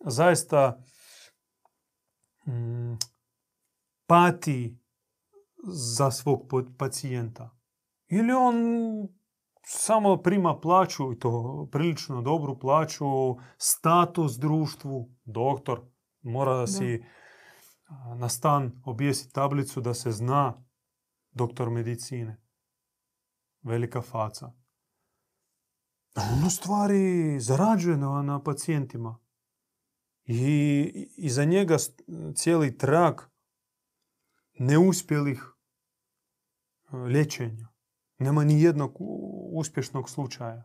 zaista 0.00 0.84
mm, 2.46 2.94
pati 4.06 4.78
za 5.64 6.10
svog 6.10 6.52
pacijenta? 6.78 7.50
Ili 8.08 8.32
on 8.32 8.56
samo 9.68 10.16
prima 10.16 10.60
plaću, 10.60 11.12
i 11.12 11.18
to 11.18 11.68
prilično 11.72 12.22
dobru 12.22 12.58
plaću, 12.58 13.06
status 13.56 14.32
društvu, 14.32 15.10
doktor, 15.24 15.80
mora 16.22 16.56
da 16.56 16.66
si 16.66 17.04
na 18.16 18.28
stan 18.28 18.82
objesiti 18.84 19.32
tablicu 19.32 19.80
da 19.80 19.94
se 19.94 20.12
zna 20.12 20.64
doktor 21.30 21.70
medicine. 21.70 22.42
Velika 23.62 24.02
faca. 24.02 24.52
On 26.16 26.46
u 26.46 26.50
stvari 26.50 27.40
zarađuje 27.40 27.96
na, 27.96 28.22
na 28.22 28.42
pacijentima. 28.42 29.18
I, 30.24 31.08
I 31.16 31.30
za 31.30 31.44
njega 31.44 31.76
cijeli 32.34 32.78
trak 32.78 33.30
neuspjelih 34.58 35.52
liječenja. 36.92 37.75
Nema 38.18 38.44
ni 38.44 38.62
jednog 38.62 38.96
uspješnog 39.52 40.10
slučaja. 40.10 40.64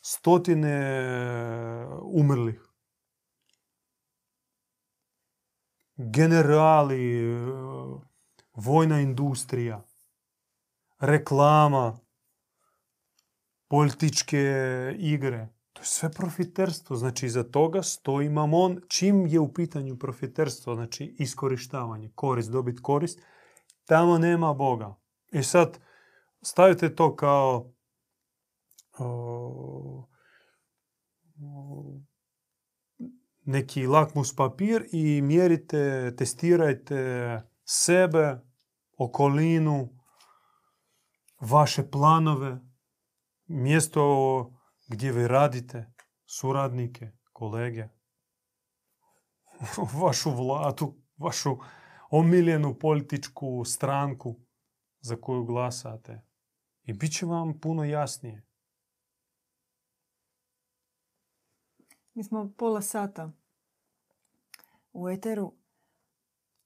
Stotine 0.00 0.76
umrlih. 2.02 2.70
Generali, 5.96 7.24
vojna 8.54 9.00
industrija, 9.00 9.84
reklama, 11.00 11.98
političke 13.68 14.42
igre. 14.98 15.48
To 15.72 15.80
je 15.80 15.86
sve 15.86 16.12
profiterstvo. 16.12 16.96
Znači, 16.96 17.26
iza 17.26 17.42
toga 17.44 17.82
stoji 17.82 18.28
mamon. 18.28 18.80
Čim 18.88 19.26
je 19.26 19.40
u 19.40 19.52
pitanju 19.52 19.98
profiterstvo, 19.98 20.74
znači 20.74 21.16
iskorištavanje, 21.18 22.10
korist, 22.14 22.50
dobit 22.50 22.80
korist, 22.80 23.20
tamo 23.84 24.18
nema 24.18 24.54
Boga. 24.54 24.94
I 25.34 25.42
sad 25.42 25.78
stavite 26.42 26.94
to 26.94 27.16
kao 27.16 27.74
neki 33.44 33.86
lakmus 33.86 34.36
papir 34.36 34.86
i 34.92 35.22
mjerite, 35.22 36.14
testirajte 36.16 37.42
sebe, 37.64 38.40
okolinu, 38.98 39.88
vaše 41.40 41.90
planove, 41.90 42.60
mjesto 43.46 44.52
gdje 44.88 45.12
vi 45.12 45.28
radite, 45.28 45.92
suradnike, 46.26 47.12
kolege, 47.32 47.88
vašu 50.02 50.30
vladu, 50.30 50.94
vašu 51.16 51.58
omiljenu 52.10 52.78
političku 52.78 53.64
stranku 53.64 54.40
za 55.04 55.16
koju 55.20 55.44
glasate. 55.44 56.20
I 56.84 56.92
bit 56.92 57.16
će 57.16 57.26
vam 57.26 57.60
puno 57.60 57.84
jasnije. 57.84 58.46
Mi 62.14 62.24
smo 62.24 62.52
pola 62.58 62.82
sata 62.82 63.32
u 64.92 65.08
eteru. 65.08 65.54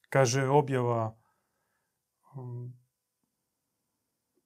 Kaže 0.08 0.48
objava 0.48 1.18
um, 2.36 2.78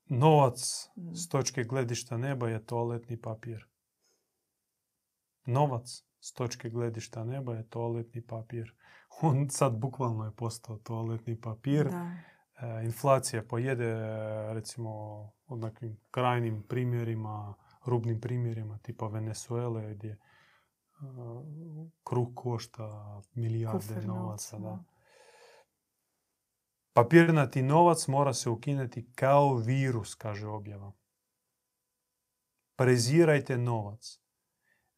novac 0.04 0.88
mm. 0.96 1.14
s 1.14 1.28
točke 1.28 1.64
gledišta 1.64 2.16
neba 2.16 2.48
je 2.48 2.66
toaletni 2.66 3.20
papir. 3.20 3.68
Novac 5.46 5.88
s 6.20 6.32
točke 6.32 6.70
gledišta 6.70 7.24
neba 7.24 7.54
je 7.54 7.68
toaletni 7.68 8.26
papir. 8.26 8.74
On 9.22 9.50
sad 9.50 9.78
bukvalno 9.78 10.24
je 10.24 10.36
postao 10.36 10.78
toaletni 10.78 11.40
papir. 11.40 11.90
Da. 11.90 12.31
E, 12.60 12.84
inflacija 12.84 13.42
pojede 13.42 13.94
recimo 14.52 14.92
odnakim 15.46 16.00
krajnim 16.10 16.62
primjerima, 16.68 17.54
rubnim 17.84 18.20
primjerima 18.20 18.78
tipa 18.78 19.06
Venezuele 19.06 19.94
gdje 19.94 20.18
uh, 21.00 21.88
kruh 22.04 22.28
košta 22.34 23.20
milijarde 23.34 24.06
novaca. 24.06 24.58
Da. 24.58 24.84
Papirnati 26.92 27.62
novac 27.62 28.06
mora 28.08 28.34
se 28.34 28.50
ukinuti 28.50 29.12
kao 29.14 29.54
virus, 29.54 30.14
kaže 30.14 30.46
objava. 30.46 30.92
Prezirajte 32.76 33.58
novac. 33.58 34.18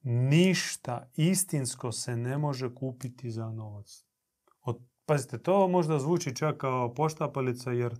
Ništa 0.02 1.10
istinsko 1.14 1.92
se 1.92 2.16
ne 2.16 2.38
može 2.38 2.74
kupiti 2.74 3.30
za 3.30 3.50
novac. 3.50 4.03
Pazite, 5.06 5.38
to 5.38 5.68
možda 5.68 5.98
zvuči 5.98 6.36
čak 6.36 6.56
kao 6.56 6.94
poštapalica 6.94 7.70
jer 7.70 7.94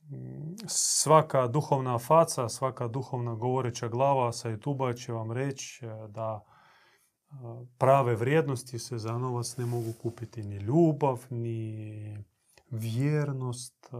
mm, 0.00 0.54
svaka 0.66 1.46
duhovna 1.46 1.98
faca, 1.98 2.48
svaka 2.48 2.88
duhovna 2.88 3.34
govoreća 3.34 3.88
glava 3.88 4.32
sa 4.32 4.50
youtube 4.50 5.04
će 5.04 5.12
vam 5.12 5.32
reći 5.32 5.86
e, 5.86 5.88
da 6.08 6.40
e, 6.40 7.34
prave 7.78 8.14
vrijednosti 8.14 8.78
se 8.78 8.98
za 8.98 9.18
novac 9.18 9.56
ne 9.56 9.66
mogu 9.66 9.92
kupiti 10.02 10.42
ni 10.42 10.56
ljubav, 10.56 11.26
ni 11.30 12.24
vjernost, 12.70 13.90
e, 13.92 13.96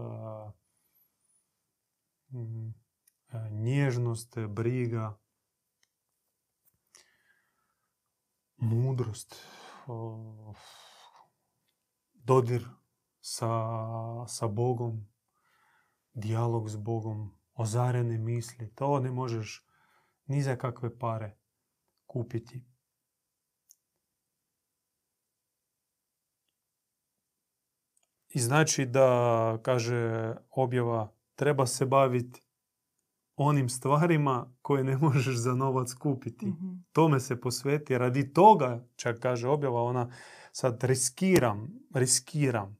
mm, 2.37 2.73
nježnost, 3.51 4.37
briga, 4.39 5.17
mudrost 8.57 9.35
dodir 12.25 12.67
sa, 13.21 13.49
sa 14.27 14.47
Bogom, 14.47 15.07
dijalog 16.13 16.69
s 16.69 16.75
Bogom, 16.75 17.31
ozarene 17.53 18.17
misli. 18.17 18.75
To 18.75 18.99
ne 18.99 19.11
možeš 19.11 19.65
ni 20.25 20.41
za 20.41 20.55
kakve 20.55 20.99
pare 20.99 21.37
kupiti. 22.05 22.65
I 28.29 28.39
znači 28.39 28.85
da, 28.85 29.59
kaže 29.63 30.33
objava, 30.49 31.13
treba 31.35 31.65
se 31.65 31.85
baviti 31.85 32.41
onim 33.35 33.69
stvarima 33.69 34.53
koje 34.61 34.83
ne 34.83 34.97
možeš 34.97 35.35
za 35.35 35.55
novac 35.55 35.93
kupiti. 35.93 36.45
Mhm. 36.45 36.73
Tome 36.91 37.19
se 37.19 37.41
posveti. 37.41 37.97
Radi 37.97 38.33
toga, 38.33 38.87
čak 38.95 39.19
kaže 39.19 39.47
objava, 39.47 39.81
ona 39.81 40.11
sad 40.55 40.83
riskiram, 40.83 41.69
riskiram 41.93 42.77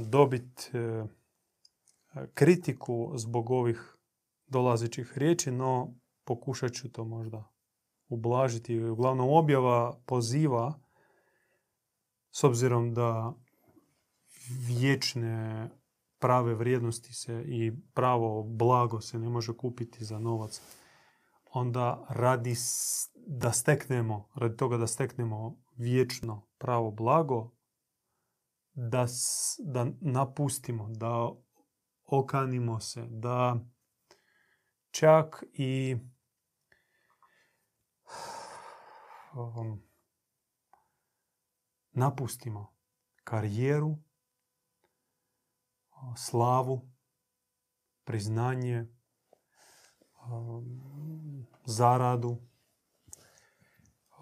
dobiti 0.00 0.70
kritiku 2.34 3.12
zbog 3.16 3.50
ovih 3.50 3.96
dolazećih 4.46 5.18
riječi, 5.18 5.50
no 5.50 5.94
pokušat 6.24 6.72
ću 6.72 6.92
to 6.92 7.04
možda 7.04 7.44
ublažiti. 8.08 8.80
Uglavnom 8.80 9.28
objava 9.30 10.00
poziva, 10.06 10.80
s 12.30 12.44
obzirom 12.44 12.94
da 12.94 13.32
vječne 14.68 15.68
prave 16.18 16.54
vrijednosti 16.54 17.14
se 17.14 17.44
i 17.46 17.72
pravo 17.94 18.42
blago 18.42 19.00
se 19.00 19.18
ne 19.18 19.28
može 19.28 19.56
kupiti 19.56 20.04
za 20.04 20.18
novac, 20.18 20.60
onda 21.52 22.06
radi 22.08 22.54
da 23.26 23.52
steknemo, 23.52 24.28
radi 24.34 24.56
toga 24.56 24.76
da 24.76 24.86
steknemo 24.86 25.56
vječno 25.76 26.49
pravo 26.60 26.90
blago, 26.90 27.56
da, 28.72 29.06
da 29.58 29.86
napustimo, 30.00 30.88
da 30.90 31.30
okanimo 32.04 32.80
se, 32.80 33.06
da 33.10 33.56
čak 34.90 35.44
i 35.52 35.96
um, 39.34 39.82
napustimo 41.92 42.74
karijeru, 43.24 43.98
slavu, 46.16 46.90
priznanje, 48.04 48.86
um, 50.26 51.46
zaradu. 51.64 52.36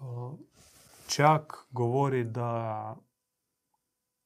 Uh, 0.01 0.48
Čak 1.09 1.53
govori 1.71 2.23
da 2.23 2.95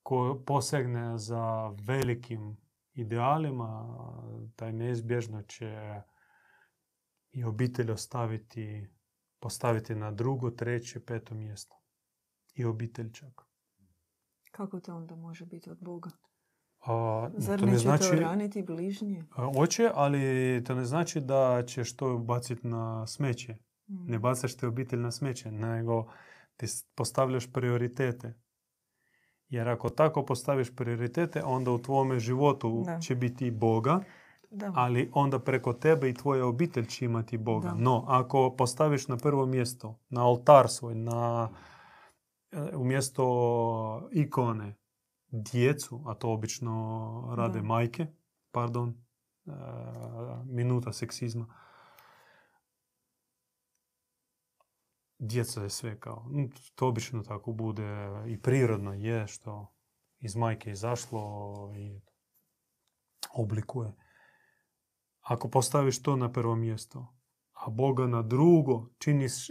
ko 0.04 0.44
posegne 0.46 1.18
za 1.18 1.76
velikim 1.88 2.58
idealima, 2.94 3.98
taj 4.56 4.74
neizbježno 4.74 5.42
će 5.42 6.02
i 7.32 7.44
obitelj 7.44 7.92
ostaviti, 7.92 8.88
postaviti 9.40 9.96
na 9.96 10.12
drugo, 10.12 10.52
treće, 10.52 11.06
peto 11.06 11.36
mjesto. 11.36 11.76
I 12.54 12.66
obitelj 12.66 13.12
čak. 13.12 13.42
Kako 14.52 14.80
to 14.80 14.96
onda 14.96 15.16
može 15.16 15.46
biti 15.46 15.70
od 15.70 15.78
Boga? 15.82 16.10
A, 16.86 17.30
Zar 17.38 17.60
to 17.60 17.66
ne 17.66 17.72
neće 17.72 17.84
znači, 17.84 18.10
to 18.10 18.16
raniti 18.16 18.64
bližnje? 18.64 19.26
A, 19.36 19.52
Hoće, 19.56 19.92
ali 19.94 20.64
to 20.66 20.76
ne 20.76 20.86
znači 20.86 21.22
da 21.22 21.64
ćeš 21.68 21.96
to 21.96 22.18
baciti 22.18 22.68
na 22.68 23.08
smeće. 23.08 23.54
Mm. 23.88 24.12
Ne 24.12 24.20
bacaš 24.20 24.58
te 24.58 24.68
obitelj 24.68 25.00
na 25.00 25.12
smeće, 25.12 25.52
nego 25.52 26.06
ti 26.58 26.66
postavljaš 26.96 27.52
prioritete. 27.54 28.34
Jer 29.50 29.70
ako 29.70 29.90
tako 29.90 30.26
postaviš 30.26 30.76
prioritete, 30.76 31.44
onda 31.44 31.72
u 31.72 31.78
tvome 31.78 32.20
životu 32.20 32.84
Da. 32.86 33.00
će 33.00 33.16
biti 33.16 33.52
Boga, 33.52 34.00
Da. 34.52 34.72
ali 34.76 35.10
onda 35.14 35.40
preko 35.40 35.74
tebe 35.74 36.10
i 36.10 36.14
tvoja 36.14 36.46
obitelj 36.46 36.86
će 36.86 37.06
imati 37.06 37.38
Boga. 37.38 37.68
Da. 37.70 37.76
No, 37.76 38.06
ako 38.08 38.56
postaviš 38.58 39.08
na 39.08 39.18
prvo 39.18 39.46
mjesto, 39.46 40.00
na 40.10 40.26
oltar 40.28 40.70
svoj, 40.70 40.96
na, 40.96 41.50
e, 42.52 42.76
umjesto 42.76 44.10
ikone, 44.12 44.76
djecu, 45.28 46.04
a 46.06 46.14
to 46.14 46.32
obično 46.32 47.34
rade 47.38 47.60
Da. 47.60 47.66
majke, 47.66 48.08
pardon, 48.52 48.90
e, 49.46 49.52
minuta 50.46 50.94
seksizma, 50.94 51.46
djeca 55.20 55.64
je 55.64 55.70
sve 55.70 56.00
kao, 56.00 56.26
mm, 56.30 56.50
to 56.76 56.88
obično 56.88 57.24
tako 57.24 57.52
bude 57.52 58.08
i 58.28 58.42
prirodno 58.42 58.94
je 58.94 59.28
što 59.28 59.74
iz 60.20 60.36
majke 60.36 60.72
izašlo 60.72 61.74
i 61.76 62.02
oblikuje. 63.34 63.94
Ako 65.22 65.50
postaviš 65.50 66.02
to 66.02 66.16
na 66.16 66.32
prvo 66.32 66.56
mjesto, 66.56 67.16
a 67.54 67.70
Boga 67.70 68.08
na 68.08 68.22
drugo, 68.22 68.90
činiš, 69.00 69.48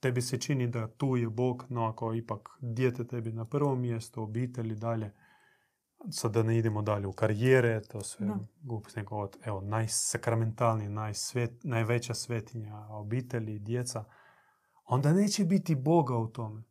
tebi 0.00 0.22
se 0.22 0.40
čini 0.40 0.68
da 0.68 0.88
tu 0.88 1.16
je 1.16 1.28
Bog, 1.28 1.64
no 1.68 1.84
ako 1.84 2.14
ipak 2.14 2.48
dijete 2.60 3.06
tebi 3.06 3.32
na 3.32 3.44
prvo 3.44 3.76
mjesto, 3.76 4.22
obitelj 4.22 4.72
i 4.72 4.74
dalje, 4.74 5.12
sad 6.10 6.32
da 6.32 6.42
ne 6.42 6.58
idemo 6.58 6.82
dalje 6.82 7.06
u 7.06 7.12
karijere, 7.12 7.82
to 7.82 8.00
sve 8.00 8.26
Da. 8.26 8.38
glupost, 8.62 8.98
evo, 9.44 9.60
najsakramentalniji, 9.60 10.88
najsvet, 10.88 11.64
najveća 11.64 12.14
svetinja, 12.14 12.86
obitelji, 12.88 13.58
djeca, 13.58 14.04
onda 14.84 15.12
neće 15.12 15.44
biti 15.44 15.74
Boga 15.74 16.16
u 16.16 16.28
tome. 16.28 16.62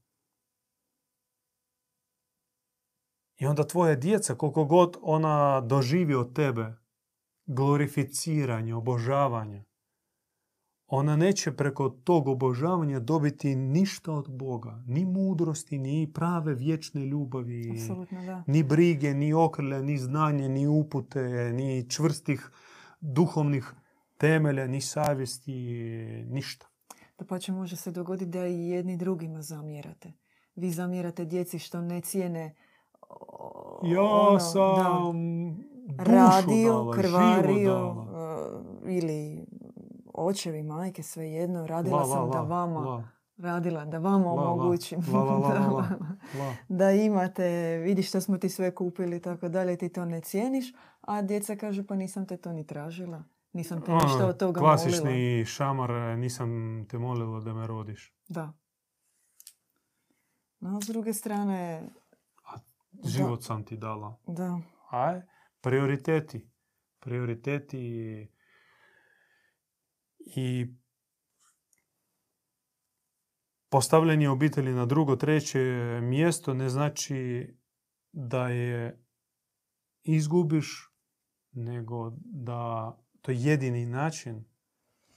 I 3.39 3.45
onda 3.45 3.67
tvoja 3.67 3.95
djeca, 3.95 4.35
koliko 4.35 4.65
god 4.65 4.97
ona 5.01 5.61
doživi 5.61 6.15
od 6.15 6.35
tebe 6.35 6.73
glorificiranje, 7.45 8.75
obožavanje, 8.75 9.63
ona 10.87 11.15
neće 11.15 11.51
preko 11.51 11.89
tog 11.89 12.27
obožavanja 12.27 12.99
dobiti 12.99 13.55
ništa 13.55 14.13
od 14.13 14.29
Boga. 14.29 14.83
Ni 14.87 15.05
mudrosti, 15.05 15.79
ni 15.79 16.11
prave 16.13 16.53
vječne 16.53 17.05
ljubavi, 17.05 17.73
da. 18.25 18.43
ni 18.47 18.63
brige, 18.63 19.13
ni 19.13 19.33
okrlja, 19.33 19.81
ni 19.81 19.97
znanje, 19.97 20.49
ni 20.49 20.67
upute, 20.67 21.51
ni 21.53 21.89
čvrstih 21.89 22.51
duhovnih 22.99 23.73
temelja, 24.17 24.67
ni 24.67 24.81
savjesti, 24.81 25.53
ništa. 26.29 26.70
Da 27.21 27.25
pa 27.25 27.39
će 27.39 27.51
može 27.51 27.75
se 27.75 27.91
dogoditi 27.91 28.31
da 28.31 28.47
i 28.47 28.69
jedni 28.69 28.97
drugima 28.97 29.41
zamjerate. 29.41 30.13
Vi 30.55 30.71
zamjerate 30.71 31.25
djeci 31.25 31.59
što 31.59 31.81
ne 31.81 32.01
cijene 32.01 32.55
o, 33.09 33.81
Ja 33.83 34.01
ono, 34.01 34.39
sam 34.39 35.13
da, 35.87 36.03
dušu 36.03 36.11
radio, 36.11 36.73
dala, 36.73 36.93
krvario 36.93 37.73
dala. 37.73 38.05
e, 38.85 38.93
ili 38.97 39.45
očevi, 40.13 40.63
majke, 40.63 41.03
svejedno, 41.03 41.67
radila 41.67 41.97
La, 41.97 42.03
la, 42.03 42.15
sam 42.15 42.29
da 42.31 42.41
vama, 42.41 42.79
la, 42.79 43.03
radila, 43.37 43.85
da 43.85 43.97
vama 43.97 44.31
omogućim. 44.31 44.99
Da 46.69 46.91
imate, 46.91 47.77
vidi 47.77 48.03
što 48.03 48.21
smo 48.21 48.37
ti 48.37 48.49
sve 48.49 48.75
kupili 48.75 49.17
i 49.17 49.21
tako 49.21 49.49
dalje, 49.49 49.77
ti 49.77 49.89
to 49.89 50.05
ne 50.05 50.21
cijeniš, 50.21 50.73
a 51.01 51.21
djeca 51.21 51.55
kažu 51.55 51.83
pa 51.83 51.95
nisam 51.95 52.25
te 52.25 52.37
to 52.37 52.53
ni 52.53 52.67
tražila, 52.67 53.23
nisam 53.53 53.81
te 53.81 53.91
ništa 53.91 54.25
od 54.27 54.37
toga 54.39 54.61
molila. 54.61 54.77
Klasični 54.77 55.45
šamar, 55.45 55.91
e, 55.91 56.17
nisam 56.17 56.49
te 56.89 56.99
molila 56.99 57.39
da 57.39 57.53
me 57.53 57.67
rodiš. 57.67 58.15
Da. 58.29 58.53
No, 60.59 60.81
s 60.81 60.87
druge 60.87 61.13
strane, 61.13 61.89
Život 63.05 63.43
sam 63.43 63.65
ti 63.65 63.77
dala. 63.77 64.19
da, 64.27 64.59
Aj, 64.89 65.21
prioriteti. 65.61 66.51
Prioriteti 66.99 68.27
i 70.19 70.75
postavljanje 73.69 74.29
obitelji 74.29 74.73
na 74.73 74.85
drugo, 74.85 75.15
treće 75.15 75.59
mjesto 76.01 76.53
ne 76.53 76.69
znači 76.69 77.47
da 78.11 78.47
je 78.47 79.05
izgubiš, 80.03 80.91
nego 81.51 82.11
da 82.23 82.97
to 83.21 83.31
je 83.31 83.43
jedini 83.43 83.85
način 83.85 84.45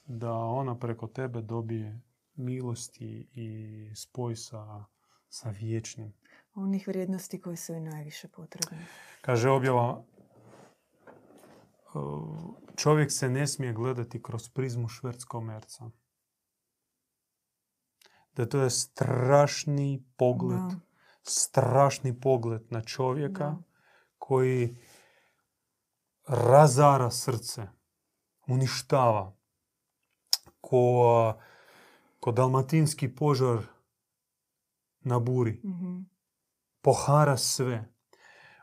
da 0.06 0.32
ona 0.32 0.78
preko 0.78 1.06
tebe 1.06 1.42
dobije 1.42 2.00
milosti 2.34 3.28
i 3.32 3.48
spoj 3.94 4.36
sa, 4.36 4.84
sa 5.28 5.50
vječnim. 5.50 6.12
onih 6.54 6.88
vrijednosti 6.88 7.40
koje 7.40 7.56
su 7.56 7.74
i 7.74 7.80
najviše 7.80 8.28
potrebne. 8.28 8.86
Kaže 9.20 9.50
objava, 9.50 10.04
čovjek 12.76 13.12
se 13.12 13.28
ne 13.28 13.46
smije 13.46 13.72
gledati 13.72 14.22
kroz 14.22 14.48
prizmu 14.48 14.88
šverckomerca. 14.88 15.90
Da 18.36 18.46
to 18.46 18.60
je 18.60 18.70
strašni 18.70 20.04
pogled, 20.16 20.58
Da. 20.58 20.80
strašni 21.22 22.20
pogled 22.20 22.62
na 22.70 22.80
čovjeka 22.80 23.44
Da. 23.44 23.56
koji 24.18 24.76
razara 26.26 27.10
srce, 27.10 27.62
uništava. 28.46 29.36
Ko, 30.60 31.34
ko 32.20 32.32
dalmatinski 32.32 33.14
požar 33.14 33.58
na 35.00 35.18
buri 35.18 35.60
Mhm. 35.64 36.00
pohara 36.80 37.36
sve. 37.36 37.90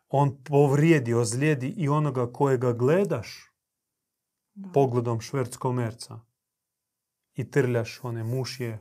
On 0.09 0.43
povrijedi, 0.43 1.13
ozlijedi 1.13 1.67
i 1.67 1.89
onoga 1.89 2.33
kojega 2.33 2.73
gledaš 2.73 3.51
Da. 4.53 4.71
pogledom 4.71 5.21
šverckomerca. 5.21 6.19
I 7.33 7.51
trljaš 7.51 8.03
one 8.03 8.23
mušje 8.23 8.79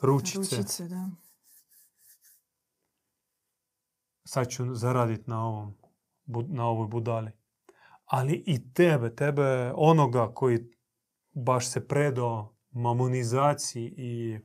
ručice. 0.00 0.38
Ručice, 0.56 0.88
da. 0.88 1.10
sad 4.24 4.48
ću 4.48 4.74
zaraditi 4.74 5.30
na, 5.30 5.46
ovom, 5.46 5.74
na 6.48 6.66
ovoj 6.66 6.88
budali. 6.88 7.30
Ali 8.12 8.42
i 8.46 8.72
tebe, 8.72 9.14
tebe 9.16 9.72
onoga 9.76 10.34
koji 10.34 10.58
baš 11.32 11.68
se 11.68 11.88
predao 11.88 12.56
mamonizaciji 12.70 13.94
i 13.96 14.38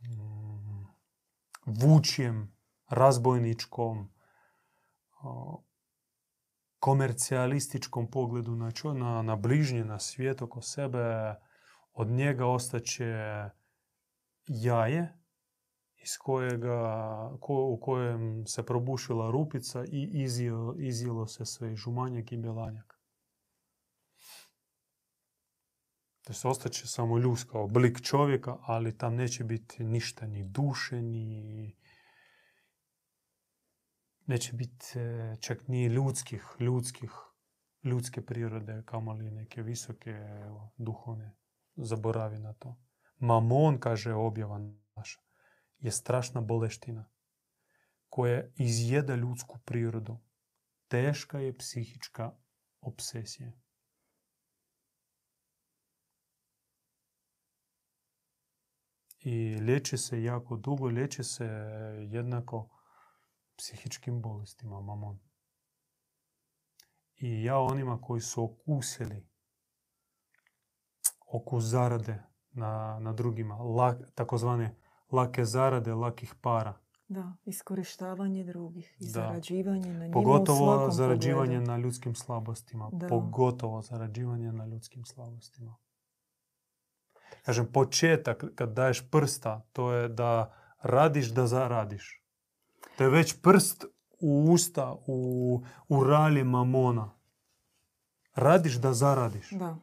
mm, 0.00 0.86
vučijem 1.66 2.56
razbojničkom, 2.88 4.12
o, 5.22 5.62
komercijalističkom 6.78 8.10
pogledu 8.10 8.56
na, 8.56 8.70
čo- 8.70 8.94
na, 8.94 9.22
na 9.22 9.36
bližnje, 9.36 9.84
na 9.84 9.98
svijet 9.98 10.42
oko 10.42 10.60
sebe, 10.60 11.34
od 11.92 12.08
njega 12.08 12.46
ostaće 12.46 13.14
jaje 14.46 15.18
iz 16.04 16.18
kojega, 16.18 16.78
ko, 17.40 17.54
u 17.54 17.80
kojem 17.80 18.46
se 18.46 18.62
probušila 18.62 19.30
rupica 19.30 19.84
i 19.84 20.10
izjelo, 20.12 20.74
izjelo 20.78 21.26
se 21.26 21.44
sve 21.44 21.76
žumanjak 21.76 22.32
i 22.32 22.36
bjelanjak. 22.36 22.94
To 26.24 26.32
se 26.32 26.48
ostaće 26.48 26.86
samo 26.86 27.18
ljuska, 27.18 27.58
oblik 27.58 28.00
čovjeka, 28.00 28.56
ali 28.60 28.98
tam 28.98 29.14
neće 29.14 29.44
biti 29.44 29.84
ništa, 29.84 30.26
ni 30.26 30.44
duše, 30.44 31.02
ni... 31.02 31.76
Neće 34.26 34.52
biti 34.52 34.98
e, 34.98 35.36
čak 35.40 35.68
ni 35.68 35.86
ljudskih, 35.86 36.44
ljudskih, 36.60 37.10
ljudske 37.82 38.22
prirode, 38.22 38.82
kamoli 38.86 39.30
neke 39.30 39.62
visoke 39.62 40.10
evo, 40.46 40.72
duhovne. 40.76 41.36
Zaboravi 41.76 42.38
na 42.38 42.52
to. 42.52 42.76
Mamon, 43.16 43.78
kaže 43.80 44.14
objava 44.14 44.58
naša, 44.96 45.20
je 45.84 45.90
strašna 45.90 46.40
boleština 46.40 47.10
koja 48.08 48.44
izjeda 48.56 49.14
ljudsku 49.14 49.58
prirodu. 49.64 50.18
Teška 50.88 51.38
je 51.38 51.56
psihička 51.58 52.32
obsesija. 52.80 53.52
I 59.20 59.56
liječi 59.60 59.98
se 59.98 60.22
jako 60.22 60.56
dugo, 60.56 60.86
liječi 60.86 61.24
se 61.24 61.44
jednako 62.10 62.68
psihičkim 63.56 64.22
bolestima 64.22 64.80
mamon. 64.80 65.18
I 67.16 67.44
ja 67.44 67.58
onima 67.58 68.00
koji 68.00 68.20
su 68.20 68.44
okusili 68.44 69.28
okus 71.26 71.64
zarade 71.64 72.22
na, 72.50 72.98
na 73.00 73.12
drugima, 73.12 73.54
lak, 73.54 73.98
takozvane 74.14 74.83
lake 75.10 75.44
zarade, 75.44 75.94
lakih 75.94 76.34
para. 76.34 76.74
Da, 77.08 77.32
iskorištavanje 77.44 78.44
drugih 78.44 78.96
i 78.98 79.04
Da. 79.04 79.10
zarađivanje 79.10 79.92
na 79.92 79.98
njima 79.98 80.12
Pogotovo 80.12 80.90
zarađivanje 80.90 81.46
pogledu. 81.50 81.70
na 81.70 81.78
ljudskim 81.78 82.14
slabostima. 82.14 82.90
Da. 82.92 83.06
Pogotovo 83.08 83.82
zarađivanje 83.82 84.52
na 84.52 84.66
ljudskim 84.66 85.04
slabostima. 85.04 85.76
Kažem, 87.42 87.66
početak 87.66 88.44
kad 88.54 88.72
daješ 88.72 89.10
prsta, 89.10 89.66
to 89.72 89.92
je 89.92 90.08
da 90.08 90.52
radiš 90.82 91.26
da 91.28 91.46
zaradiš. 91.46 92.24
To 92.98 93.04
je 93.04 93.10
već 93.10 93.40
prst 93.42 93.84
u 94.20 94.46
usta, 94.50 94.94
u, 95.06 95.62
u 95.88 96.04
rali 96.04 96.44
mamona. 96.44 97.10
Radiš 98.34 98.74
da 98.74 98.92
zaradiš. 98.92 99.50
Da, 99.50 99.76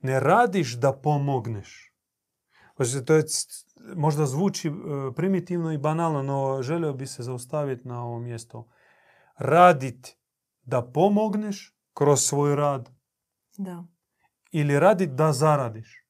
Ne 0.00 0.20
radiš 0.20 0.72
da 0.72 0.92
pomogneš. 0.92 1.94
Znači, 2.76 3.04
to 3.04 3.14
je, 3.14 3.22
možda 3.96 4.26
zvuči 4.26 4.68
e, 4.68 4.72
primitivno 5.16 5.72
i 5.72 5.78
banalno, 5.78 6.22
no 6.22 6.62
želio 6.62 6.92
bi 6.92 7.06
se 7.06 7.22
zaustaviti 7.22 7.88
na 7.88 8.04
ovom 8.04 8.22
mjestu. 8.22 8.68
Radit 9.36 10.16
da 10.62 10.82
pomogneš 10.82 11.76
kroz 11.94 12.20
svoj 12.20 12.56
rad 12.56 12.90
da, 13.56 13.84
ili 14.50 14.80
radit 14.80 15.10
da 15.10 15.32
zaradiš. 15.32 16.04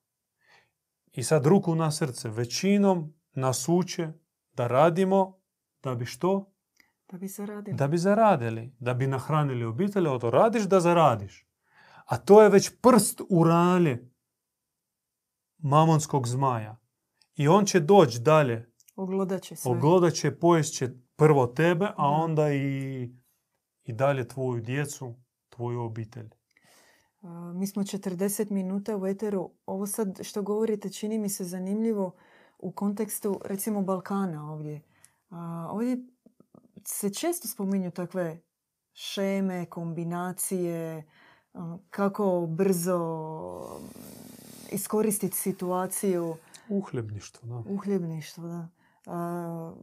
I 1.13 1.23
sad 1.23 1.47
ruku 1.47 1.75
na 1.75 1.91
srce. 1.91 2.29
Većinom 2.29 3.15
nas 3.33 3.69
uče 3.69 4.13
da 4.53 4.67
radimo 4.67 5.39
da 5.83 5.95
bi 5.95 6.07
što? 6.07 6.55
da 7.15 7.19
bi 7.19 7.29
zaradili. 7.29 7.77
Da 7.77 7.89
bi 7.89 7.99
zaradili. 7.99 8.75
Da 8.79 8.95
bi 8.95 9.07
nahranili 9.07 9.65
obitelj. 9.65 10.07
a 10.07 10.19
To 10.19 10.31
radiš 10.31 10.63
da 10.63 10.81
zaradiš. 10.81 11.47
A 12.07 12.17
to 12.17 12.43
je 12.43 12.49
već 12.49 12.71
prst 12.81 13.21
u 13.29 13.45
rali 13.45 14.11
mamonskog 15.59 16.29
zmaja. 16.29 16.77
I 17.37 17.49
on 17.49 17.65
će 17.65 17.81
doći 17.81 18.19
dalje. 18.19 18.73
Oglodat 18.97 19.43
će 19.43 19.57
sve. 19.57 19.71
Oglodat 19.71 20.13
će, 20.15 20.39
pojest 20.39 20.75
će 20.75 20.89
prvo 21.17 21.47
tebe, 21.47 21.85
a 21.85 21.93
Da. 21.97 22.05
onda 22.05 22.53
i, 22.53 23.03
i 23.85 23.93
dalje 23.93 24.29
tvoju 24.29 24.61
djecu, 24.63 25.15
tvoju 25.49 25.81
obitelj. 25.81 26.31
A, 27.23 27.53
Mi 27.55 27.67
smo 27.67 27.83
40 27.83 28.51
minuta 28.51 28.97
u 28.97 29.07
eteru. 29.07 29.51
Ovo 29.67 29.87
sad 29.87 30.19
što 30.23 30.43
govorite 30.43 30.91
čini 30.91 31.19
mi 31.19 31.29
se 31.29 31.45
zanimljivo 31.45 32.15
u 32.59 32.73
kontekstu 32.73 33.41
recimo 33.45 33.83
Balkana 33.83 34.53
ovdje. 34.53 34.83
A, 35.31 35.69
Ovdje 35.71 35.99
se 36.85 37.15
često 37.15 37.49
spominju 37.49 37.91
takve 37.91 38.41
šeme, 38.93 39.67
kombinacije, 39.67 41.05
a, 41.55 41.79
kako 41.91 42.47
brzo 42.51 42.99
mm, 43.81 44.75
iskoristiti 44.75 45.37
situaciju, 45.37 46.37
Uhljebništvo, 46.69 47.49
da. 47.49 47.73
uhljebništvo. 47.73 48.49
Da. 48.49 48.69
A, 49.07 49.75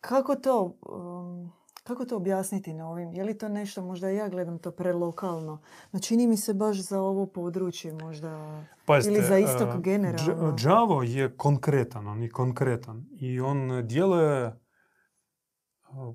kako 0.00 0.34
to 0.34 0.78
um, 0.82 1.52
kako 1.88 2.04
to 2.04 2.16
objasniti 2.16 2.74
na 2.74 2.88
ovim? 2.88 3.12
Je 3.12 3.24
li 3.24 3.38
to 3.38 3.48
nešto, 3.48 3.82
možda 3.82 4.08
ja 4.08 4.28
gledam 4.28 4.58
to 4.58 4.70
prelokalno, 4.70 5.62
no 5.92 6.00
čini 6.00 6.26
mi 6.26 6.36
se 6.36 6.54
baš 6.54 6.76
za 6.76 7.00
ovo 7.00 7.26
područje 7.26 7.92
možda... 7.92 8.64
Pazite, 8.86 9.14
Ili 9.14 9.24
za 9.24 9.38
istok 9.38 9.68
e, 9.74 9.80
generalno. 9.80 10.52
Dž- 10.52 10.64
Đavo 10.64 11.02
je 11.02 11.36
konkretan, 11.36 12.06
on 12.06 12.22
je 12.22 12.30
konkretan. 12.30 13.06
I 13.20 13.40
on 13.40 13.86
djeluje 13.86 14.60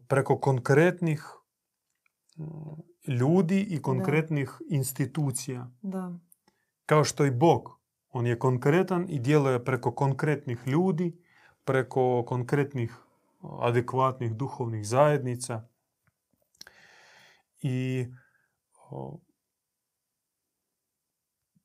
preko 0.07 0.39
konkretnih 0.39 1.23
ljudi 3.07 3.61
i 3.61 3.81
konkretnih 3.81 4.61
institucija. 4.69 5.71
Da, 5.81 6.13
Kao 6.85 7.03
što 7.03 7.25
i 7.25 7.31
Bog. 7.31 7.82
On 8.13 8.27
je 8.27 8.39
konkretan 8.39 9.05
i 9.09 9.19
djeluje 9.19 9.65
preko 9.65 9.91
konkretnih 9.91 10.67
ljudi, 10.67 11.21
preko 11.65 12.23
konkretnih 12.27 12.95
adekvatnih 13.61 14.33
duhovnih 14.33 14.87
zajednica. 14.87 15.67
I 17.61 18.05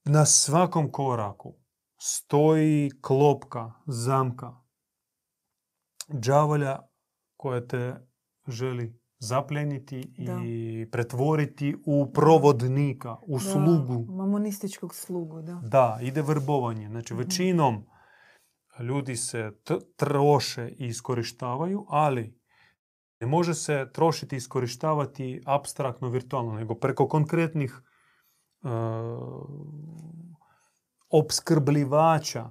na 0.05 0.27
svakom 0.27 0.93
koraku 0.93 1.55
stoji 1.99 2.91
klopka, 3.01 3.73
zamka, 3.87 4.57
đavolja 6.09 6.79
koja 7.37 7.67
te 7.67 8.09
želi 8.47 8.98
zapljeniti 9.19 10.14
Da. 10.19 10.41
i 10.45 10.87
pretvoriti 10.93 11.77
u 11.87 12.12
provodnika, 12.12 13.16
u 13.23 13.33
da, 13.35 13.41
slugu. 13.41 14.07
Mamonističkog 14.09 14.95
slugu, 14.95 15.43
da. 15.43 15.55
Da, 15.55 15.99
ide 16.03 16.23
vrbovanje. 16.23 16.89
Znači, 16.89 17.14
Mhm. 17.14 17.23
većinom 17.23 17.87
ljudi 18.81 19.16
se 19.16 19.53
t- 19.64 19.79
troše 19.97 20.69
i 20.69 20.87
iskorištavaju, 20.87 21.87
ali 21.89 22.39
ne 23.21 23.27
može 23.27 23.55
se 23.55 23.87
trošiti 23.95 24.37
i 24.37 24.39
iskorištavati 24.39 25.43
abstraktno, 25.47 26.09
virtualno, 26.09 26.53
nego 26.53 26.75
preko 26.75 27.09
konkretnih 27.09 27.83
e, 28.62 28.69
opskrbljivača 31.11 32.51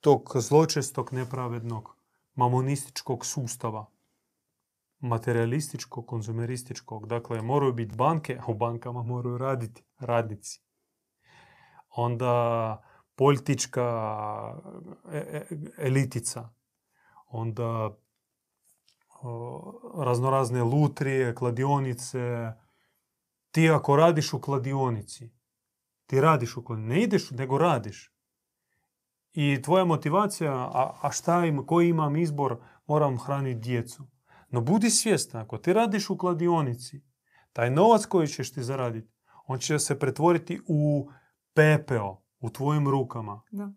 tog 0.00 0.32
zločestog, 0.36 1.12
nepravednog, 1.12 1.96
mamonističkog 2.34 3.26
sustava, 3.26 3.86
materialističkog, 5.00 6.06
konzumerističkog. 6.06 7.06
Dakle, 7.06 7.42
moraju 7.42 7.72
biti 7.72 7.96
banke, 7.96 8.38
a 8.40 8.50
u 8.50 8.54
bankama 8.54 9.02
moraju 9.02 9.38
raditi 9.38 9.82
radnici. 9.98 10.62
Onda 11.88 12.82
politička 13.14 13.86
e- 15.12 15.46
e- 15.50 15.56
elitica, 15.78 16.48
onda 17.26 17.96
raznorazne 19.96 20.62
lutrije, 20.62 21.34
kladionice. 21.34 22.52
Ti 23.50 23.70
ako 23.70 23.96
radiš 23.96 24.32
u 24.32 24.40
kladionici, 24.40 25.30
ti 26.06 26.20
radiš 26.20 26.56
u 26.56 26.64
kladionici, 26.64 26.94
ne 26.94 27.02
ideš, 27.02 27.30
nego 27.30 27.58
radiš. 27.58 28.12
I 29.32 29.62
tvoja 29.62 29.84
motivacija, 29.84 30.52
a, 30.52 30.98
a 31.02 31.10
šta 31.10 31.46
im, 31.46 31.66
koji 31.66 31.88
imam 31.88 32.16
izbor, 32.16 32.60
moram 32.86 33.18
hraniti 33.18 33.60
djecu. 33.60 34.06
No 34.50 34.60
budi 34.60 34.90
svjestan, 34.90 35.40
ako 35.40 35.58
ti 35.58 35.72
radiš 35.72 36.10
u 36.10 36.18
kladionici, 36.18 37.02
taj 37.52 37.70
novac 37.70 38.06
koji 38.06 38.28
ćeš 38.28 38.52
ti 38.52 38.62
zaraditi, 38.62 39.12
on 39.46 39.58
će 39.58 39.78
se 39.78 39.98
pretvoriti 39.98 40.60
u 40.66 41.10
pepeo 41.54 42.22
u 42.40 42.50
tvojim 42.50 42.88
rukama. 42.88 43.42
da. 43.50 43.72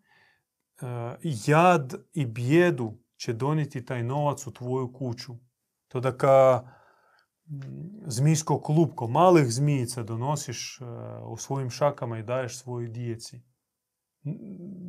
E, 0.81 1.17
jad 1.21 1.93
i 2.13 2.25
bijedu 2.25 2.97
će 3.15 3.33
donijeti 3.33 3.85
taj 3.85 4.03
novac 4.03 4.47
u 4.47 4.51
tvoju 4.51 4.93
kuću. 4.93 5.33
To 5.87 5.99
da 5.99 6.17
ka 6.17 6.63
mm, 7.45 7.59
zmijsko 8.05 8.61
klupko, 8.61 9.07
malih 9.07 9.47
zmijica 9.47 10.03
donosiš 10.03 10.81
e, 10.81 10.85
u 11.25 11.37
svojim 11.37 11.69
šakama 11.69 12.19
i 12.19 12.23
daješ 12.23 12.57
svojoj 12.57 12.87
djeci. 12.87 13.41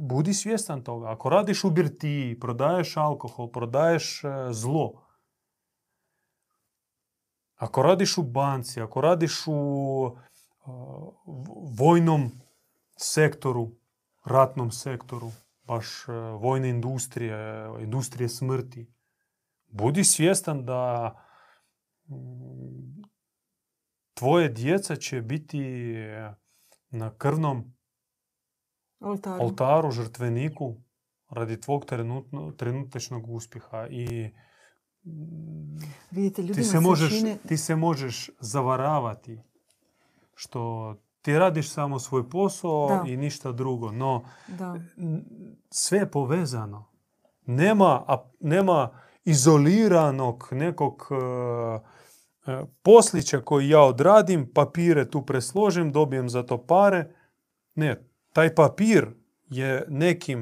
Budi 0.09 0.35
svjestan 0.35 0.83
toga. 0.85 1.11
Ako 1.11 1.29
radiš 1.29 1.65
u 1.65 1.71
birtiji, 1.71 2.41
prodaješ 2.41 2.97
alkohol, 2.97 3.51
prodaješ 3.51 4.25
e, 4.25 4.29
zlo, 4.51 5.04
ako 7.65 7.83
radiš 7.83 8.19
u 8.19 8.23
banci, 8.23 8.81
ako 8.81 9.01
radiš 9.01 9.43
u 9.47 10.17
vojnom 11.79 12.31
sektoru, 12.97 13.71
ratnom 14.25 14.71
sektoru, 14.71 15.31
baš 15.67 16.09
e, 16.09 16.13
vojne 16.13 16.69
industrije, 16.69 17.69
industrije 17.81 18.29
smrti, 18.29 18.87
budi 19.67 20.05
svjestan 20.05 20.65
da 20.65 21.15
mm, 22.09 23.03
tvoje 24.15 24.49
djeca 24.49 24.97
će 24.97 25.23
biti 25.23 25.95
na 26.91 27.15
krvnom 27.19 27.75
Oltaru. 29.01 29.45
oltaru, 29.45 29.91
žrtveniku 29.91 30.77
radi 31.29 31.61
tvog 31.61 31.85
trenutno, 31.85 32.53
trenutačnog 32.53 33.31
uspjeha 33.31 33.87
i 33.91 34.31
Vidite, 36.11 36.43
ti 36.43 36.49
ljudima 36.49 36.65
se, 36.65 36.71
se 36.71 36.81
možeš, 36.81 37.19
čine... 37.19 37.37
ti 37.49 37.57
se 37.57 37.77
možeš 37.77 38.31
zavaravati 38.41 39.41
što 40.35 40.95
ti 41.23 41.39
radiš 41.39 41.71
samo 41.71 41.99
svoj 41.99 42.29
posao 42.31 42.89
Da. 42.89 43.11
i 43.11 43.17
ništa 43.17 43.53
drugo, 43.53 43.93
no 43.93 44.25
Da. 44.49 44.81
sve 45.71 45.99
je 45.99 46.11
povezano. 46.11 46.91
Nema, 47.47 48.05
a, 48.07 48.31
nema 48.41 48.91
izoliranog 49.25 50.49
nekog 50.53 51.09
e, 51.11 51.15
e, 52.53 52.65
poslića 52.83 53.41
koji 53.41 53.69
ja 53.69 53.81
odradim, 53.81 54.51
papire 54.55 55.11
tu 55.11 55.27
presložim, 55.27 55.93
dobijem 55.93 56.29
za 56.29 56.43
to 56.43 56.67
pare. 56.67 57.15
Ne, 57.75 58.09
taj 58.33 58.55
papir 58.55 59.07
je 59.49 59.87
nekim 59.89 60.41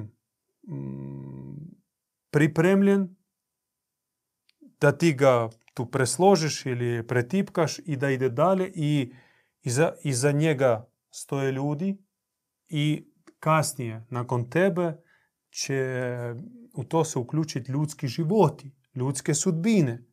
mm, 0.69 1.57
pripremljen 2.31 3.17
da 4.83 4.99
ti 4.99 5.13
ga 5.13 5.49
tu 5.75 5.87
presložiš 5.91 6.67
ili 6.67 7.07
pretipkaš 7.07 7.79
i 7.79 7.97
da 7.97 8.11
ide 8.11 8.29
dalje 8.29 8.73
i 8.75 9.13
iza, 9.63 9.93
iza 10.05 10.33
njega 10.33 10.91
stoje 11.11 11.53
ljudi 11.53 11.99
i 12.69 13.13
kasnije, 13.39 14.07
nakon 14.11 14.51
tebe, 14.51 15.03
će 15.51 16.05
u 16.75 16.85
to 16.85 17.05
se 17.05 17.19
uključiti 17.19 17.73
ljudski 17.73 18.09
životi, 18.09 18.75
ljudske 18.95 19.35
sudbine. 19.35 20.05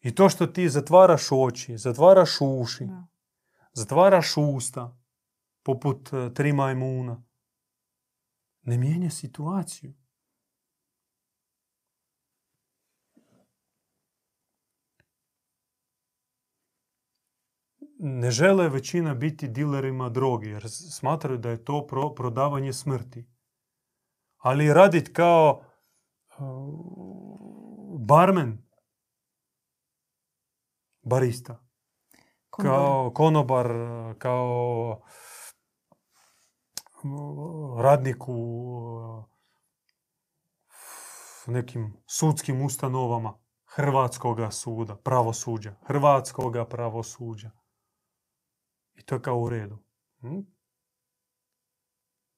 I 0.00 0.14
to 0.14 0.28
što 0.28 0.46
ti 0.46 0.68
zatvaraš 0.68 1.22
oči, 1.32 1.78
zatvaraš 1.78 2.30
uši, 2.40 2.84
Da. 2.84 3.06
zatvaraš 3.72 4.36
usta, 4.36 4.98
poput 5.62 6.12
e, 6.12 6.34
tri 6.34 6.52
majmuna, 6.52 7.24
ne 8.62 8.78
mijenja 8.78 9.10
situaciju. 9.10 9.99
Ne 18.02 18.30
žele 18.30 18.68
većina 18.68 19.14
biti 19.14 19.48
dilerima 19.48 20.08
droge 20.08 20.48
jer 20.48 20.70
smatraju 20.70 21.38
da 21.38 21.50
je 21.50 21.64
to 21.64 21.86
pro- 21.86 22.14
prodavanje 22.14 22.72
smrti. 22.72 23.26
Ali 24.36 24.72
radit 24.72 25.12
kao 25.12 25.62
uh, 26.38 28.00
barmen, 28.00 28.68
barista, 31.02 31.66
Konobar. 32.50 32.78
kao 32.78 33.10
konobar, 33.14 33.66
kao 34.18 35.00
uh, 37.04 37.82
radnik 37.82 38.28
u 38.28 38.32
uh, 38.32 39.24
nekim 41.46 41.96
sudskim 42.06 42.62
ustanovama 42.62 43.38
Hrvatskoga 43.64 44.50
suda, 44.50 44.96
pravosuđa, 44.96 45.74
Hrvatskoga 45.86 46.64
pravosuđa. 46.64 47.59
I 49.00 49.02
to 49.02 49.14
je 49.14 49.22
kao 49.22 49.38
u 49.38 49.48
redu. 49.48 49.78
Hm? 50.20 50.38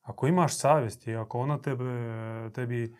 Ako 0.02 0.26
imaš 0.26 0.58
savjest 0.58 1.06
i 1.06 1.16
ako 1.16 1.38
ona 1.38 1.58
tebe, 1.58 1.84
tebi... 2.54 2.96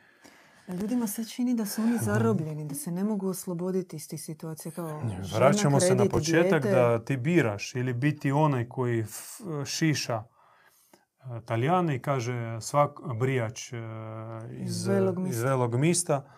Ljudima 0.68 1.06
se 1.06 1.24
čini 1.24 1.54
da 1.54 1.66
su 1.66 1.82
oni 1.82 1.98
zarobljeni, 1.98 2.64
da 2.64 2.74
se 2.74 2.90
ne 2.90 3.04
mogu 3.04 3.28
osloboditi 3.28 3.96
iz 3.96 4.08
tih 4.08 4.22
situacija. 4.22 4.72
Kao 4.72 5.00
žena, 5.22 5.36
Vraćamo 5.36 5.80
se 5.80 5.94
na 5.94 6.04
početak 6.10 6.62
dijete. 6.62 6.70
da 6.70 7.04
ti 7.04 7.16
biraš 7.16 7.74
ili 7.74 7.92
biti 7.92 8.32
onaj 8.32 8.68
koji 8.68 9.00
f- 9.00 9.40
šiša 9.64 10.14
e, 10.14 10.24
Talijane 11.44 11.96
i 11.96 12.02
kaže 12.02 12.58
svak 12.60 12.90
brijač 13.18 13.72
e, 13.72 13.76
iz, 14.50 14.70
Iz 15.28 15.42
Velog 15.42 15.74
iz 15.74 15.80
mista. 15.80 16.30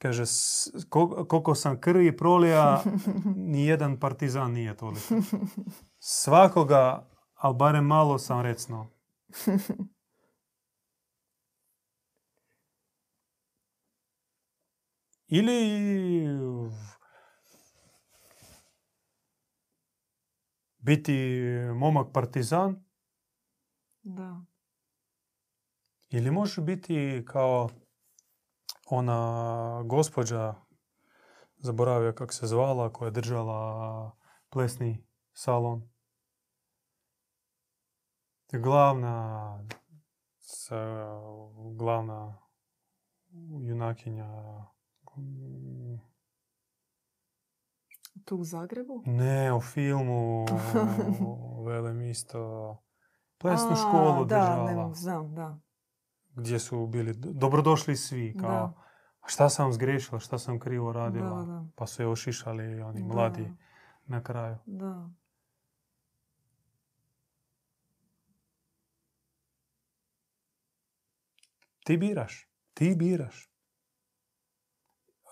Kaže, 0.00 0.22
"S- 0.22 0.68
kol- 0.88 1.26
koliko 1.26 1.54
sam 1.54 1.80
krvi 1.80 2.16
prolija, 2.16 2.82
ni 3.50 3.66
jedan 3.66 4.00
partizan 4.00 4.52
nije 4.52 4.76
toliko. 4.76 5.14
Svakoga, 5.98 7.08
ali 7.34 7.56
barem 7.56 7.84
malo 7.84 8.18
sam 8.18 8.40
recno. 8.40 8.90
Ili 15.28 15.60
biti 20.78 21.14
momak 21.74 22.12
partizan, 22.12 22.84
Da. 24.02 24.40
ili 26.10 26.30
može 26.30 26.60
biti 26.62 27.24
kao 27.26 27.68
ona 28.90 29.82
gospođa, 29.84 30.54
zaboravio 31.56 32.12
kako 32.12 32.32
se 32.32 32.46
zvala, 32.46 32.92
koja 32.92 33.06
je 33.06 33.12
držala 33.12 34.10
plesni 34.50 35.06
salon. 35.32 35.90
Glavna, 38.52 39.58
glavna 41.76 42.38
junakinja 43.60 44.26
mm, 45.16 46.00
Tu 48.24 48.36
u 48.36 48.44
Zagrebu? 48.44 49.02
Ne, 49.06 49.54
u 49.54 49.60
filmu 49.60 50.46
velim 51.66 52.02
isto 52.02 52.76
plesnu 53.38 53.76
školu 53.76 54.24
da, 54.24 54.38
držala. 54.38 54.88
ne, 54.88 54.94
znam, 54.94 55.34
da. 55.34 55.58
Gdje 56.32 56.58
su 56.58 56.86
bili 56.86 57.14
do- 57.14 57.32
dobrodošli 57.32 57.96
svi. 57.96 58.34
Kao, 58.34 58.50
Da. 58.50 58.72
"A 59.20 59.26
šta 59.26 59.48
sam 59.48 59.72
zgrešila, 59.72 60.20
šta 60.20 60.38
sam 60.38 60.58
krivo 60.58 60.92
radila. 60.92 61.36
da, 61.36 61.44
da. 61.44 61.64
Pa 61.74 61.86
su 61.86 62.02
je 62.02 62.08
ošišali 62.08 62.80
oni 62.80 63.00
Da, 63.00 63.06
mladi 63.06 63.52
na 64.06 64.22
kraju. 64.22 64.56
Da. 64.66 65.08
Ti 71.80 71.96
biraš. 71.96 72.48
Ti 72.74 72.94
biraš. 72.96 73.50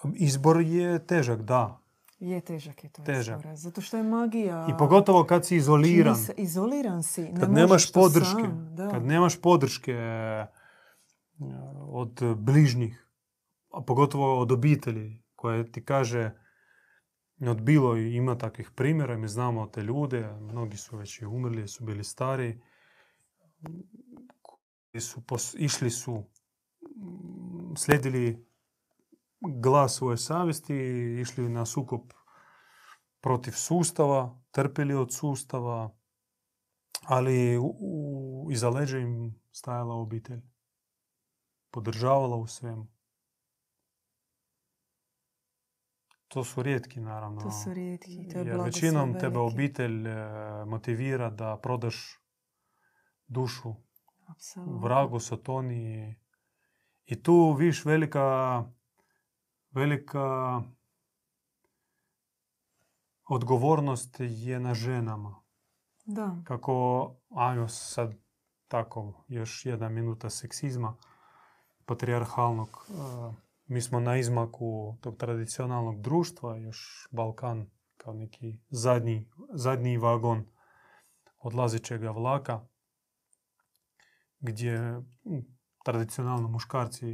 Izbor 0.07 0.61
je 0.61 0.99
težak, 1.01 1.43
da. 1.43 1.81
Je 2.21 2.41
težak 2.43 2.85
je 2.85 2.91
to 2.91 3.03
Težak. 3.03 3.39
izbor, 3.39 3.57
Zato 3.57 3.81
što 3.81 3.97
je 3.97 4.03
magija. 4.03 4.67
I 4.69 4.79
pogotovo 4.79 5.25
kad 5.25 5.45
si 5.45 5.49
čini 5.49 5.59
izoliran. 5.59 6.17
se- 6.17 6.35
izoliran 6.35 7.03
si. 7.03 7.23
Ne 7.23 7.41
kad 7.41 7.51
nemaš 7.51 7.93
podrške, 7.93 8.25
sam, 8.35 8.69
da. 8.73 8.89
kad 8.89 9.05
nemaš 9.05 9.41
podrške 9.41 9.93
od 11.81 12.23
bližnjih, 12.37 13.09
a 13.71 13.83
pogotovo 13.83 14.41
od 14.41 14.53
obitelji 14.53 15.23
koja 15.37 15.65
ti 15.65 15.85
kaže 15.85 16.31
od 17.41 17.63
bilo 17.63 17.97
ima 17.97 18.39
takvih 18.39 18.71
primjera, 18.71 19.17
mi 19.17 19.29
znamo 19.29 19.67
te 19.67 19.83
ljude, 19.83 20.33
mnogi 20.41 20.77
su 20.77 20.97
već 20.97 21.21
i 21.21 21.27
umrli, 21.27 21.69
su 21.69 21.85
bili 21.85 22.05
stari, 22.05 22.61
su 25.01 25.21
pos- 25.21 25.57
išli 25.59 25.91
su, 25.91 26.25
slijedili 27.77 28.47
glas 29.41 29.97
svoje 29.97 30.17
savjesti, 30.17 30.75
išli 31.21 31.49
na 31.49 31.67
sukob 31.67 32.01
protiv 33.21 33.53
sustava, 33.53 34.41
trpili 34.51 34.95
od 34.95 35.13
sustava, 35.13 35.97
ali 37.03 37.59
u, 37.59 37.77
u, 37.81 38.49
iza 38.53 38.71
leđa 38.71 38.99
im 38.99 39.41
stajala 39.53 39.95
obitelj. 39.95 40.41
Podržavala 41.71 42.37
u 42.37 42.47
svemu. 42.47 42.87
To 46.29 46.45
su 46.45 46.63
rijetki, 46.63 47.01
naravno. 47.01 47.41
To 47.41 47.51
su 47.51 47.75
rijetki. 47.75 48.29
To 48.33 48.39
je 48.39 48.47
Jer 48.47 48.61
većinom 48.61 49.19
tebe 49.21 49.39
obitelj 49.39 50.09
e, 50.09 50.15
motivira 50.67 51.31
da 51.31 51.59
prodaš 51.63 52.21
dušu 53.27 53.75
Apsolutno. 54.27 54.79
vragu, 54.79 55.21
satoni. 55.21 56.17
I 57.05 57.23
tu 57.23 57.53
viš 57.53 57.85
velika, 57.85 58.65
velika 59.71 60.63
odgovornost 63.29 64.17
je 64.21 64.61
na 64.61 64.75
ženama. 64.75 65.43
Da. 66.05 66.43
Kako, 66.45 67.17
ajmo 67.31 67.69
sad 67.69 68.15
tako, 68.69 69.25
još 69.29 69.67
jedna 69.67 69.89
minuta 69.89 70.31
seksizma, 70.31 70.97
patrijarhalnog. 71.89 72.69
e, 72.69 73.49
Mi 73.67 73.81
smo 73.83 74.01
na 74.01 74.17
izmaku 74.17 74.97
tog 75.01 75.17
tradicionalnog 75.17 76.01
društva, 76.01 76.57
još 76.57 77.09
Balkan 77.11 77.71
kao 77.97 78.15
neki 78.15 78.61
zadnji, 78.71 79.31
zadnji 79.53 79.97
vagon 79.99 80.47
odlazećega 81.39 82.11
vlaka, 82.11 82.67
gdje 84.39 85.03
tradicionalno 85.85 86.49
muškarci 86.49 87.07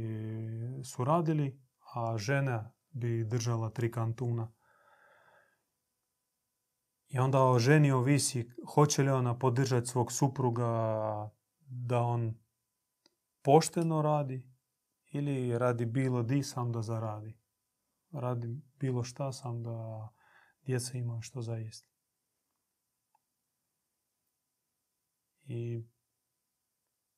su 0.83 1.03
radili, 1.03 1.61
a 1.95 2.17
žena 2.17 2.71
bi 2.89 3.23
držala 3.23 3.69
tri 3.69 3.91
kantuna. 3.91 4.53
I 7.07 7.19
onda 7.19 7.43
o 7.43 7.59
ženi 7.59 7.91
ovisi 7.91 8.49
hoće 8.73 9.03
li 9.03 9.09
ona 9.09 9.37
podržati 9.39 9.87
svog 9.87 10.11
supruga 10.11 10.65
da 11.67 12.01
on 12.01 12.35
pošteno 13.43 14.01
radi 14.01 14.54
ili 15.15 15.57
radi 15.57 15.85
bilo 15.85 16.23
di 16.23 16.43
sam 16.43 16.71
da 16.71 16.81
zaradi. 16.81 17.37
Radi 18.11 18.61
bilo 18.79 19.03
šta 19.03 19.31
sam 19.31 19.63
da 19.63 20.09
djeca 20.65 20.97
imaju 20.97 21.21
što 21.21 21.41
za 21.41 21.55
jesti. 21.55 21.89
I 25.47 25.83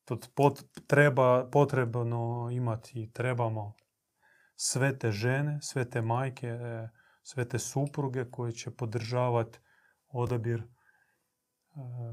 to 0.04 0.18
pot, 0.34 0.62
treba, 0.86 1.48
potrebno 1.52 2.48
imati, 2.52 3.10
trebamo 3.12 3.74
sve 4.56 4.98
te 4.98 5.12
žene, 5.12 5.58
sve 5.62 5.90
te 5.90 6.02
majke, 6.02 6.46
e, 6.46 6.88
sve 7.22 7.48
te 7.48 7.58
supruge 7.58 8.30
koje 8.30 8.52
će 8.52 8.70
podržavati 8.70 9.58
odabir 10.08 10.62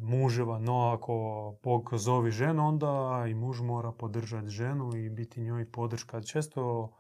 muževa. 0.02 0.60
No 0.60 0.92
ako 0.92 1.16
Bog 1.64 1.90
zovi 1.94 2.32
ženu, 2.32 2.68
onda 2.68 3.26
i 3.30 3.34
muž 3.34 3.62
mora 3.62 3.92
podržati 3.92 4.50
ženu 4.50 4.96
i 4.96 5.10
biti 5.10 5.42
njoj 5.42 5.72
podrška. 5.72 6.22
Često 6.22 6.94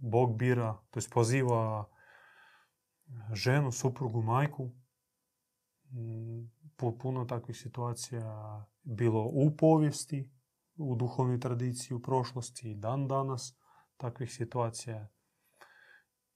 Bog 0.00 0.36
bira, 0.36 0.78
to 0.90 1.00
poziva 1.12 1.88
ženu, 3.32 3.72
suprugu, 3.72 4.22
majku. 4.22 4.70
Mm, 5.90 6.50
pu- 6.76 6.98
Puno 6.98 7.24
takvih 7.24 7.56
situacija 7.56 8.64
bilo 8.82 9.30
u 9.32 9.56
povijesti, 9.56 10.30
u 10.76 10.96
duhovnoj 10.96 11.40
tradiciji, 11.40 11.94
u 11.94 12.02
prošlosti 12.02 12.70
i 12.70 12.74
dan 12.74 13.08
danas 13.08 13.58
takvih 13.96 14.32
situacija. 14.32 15.08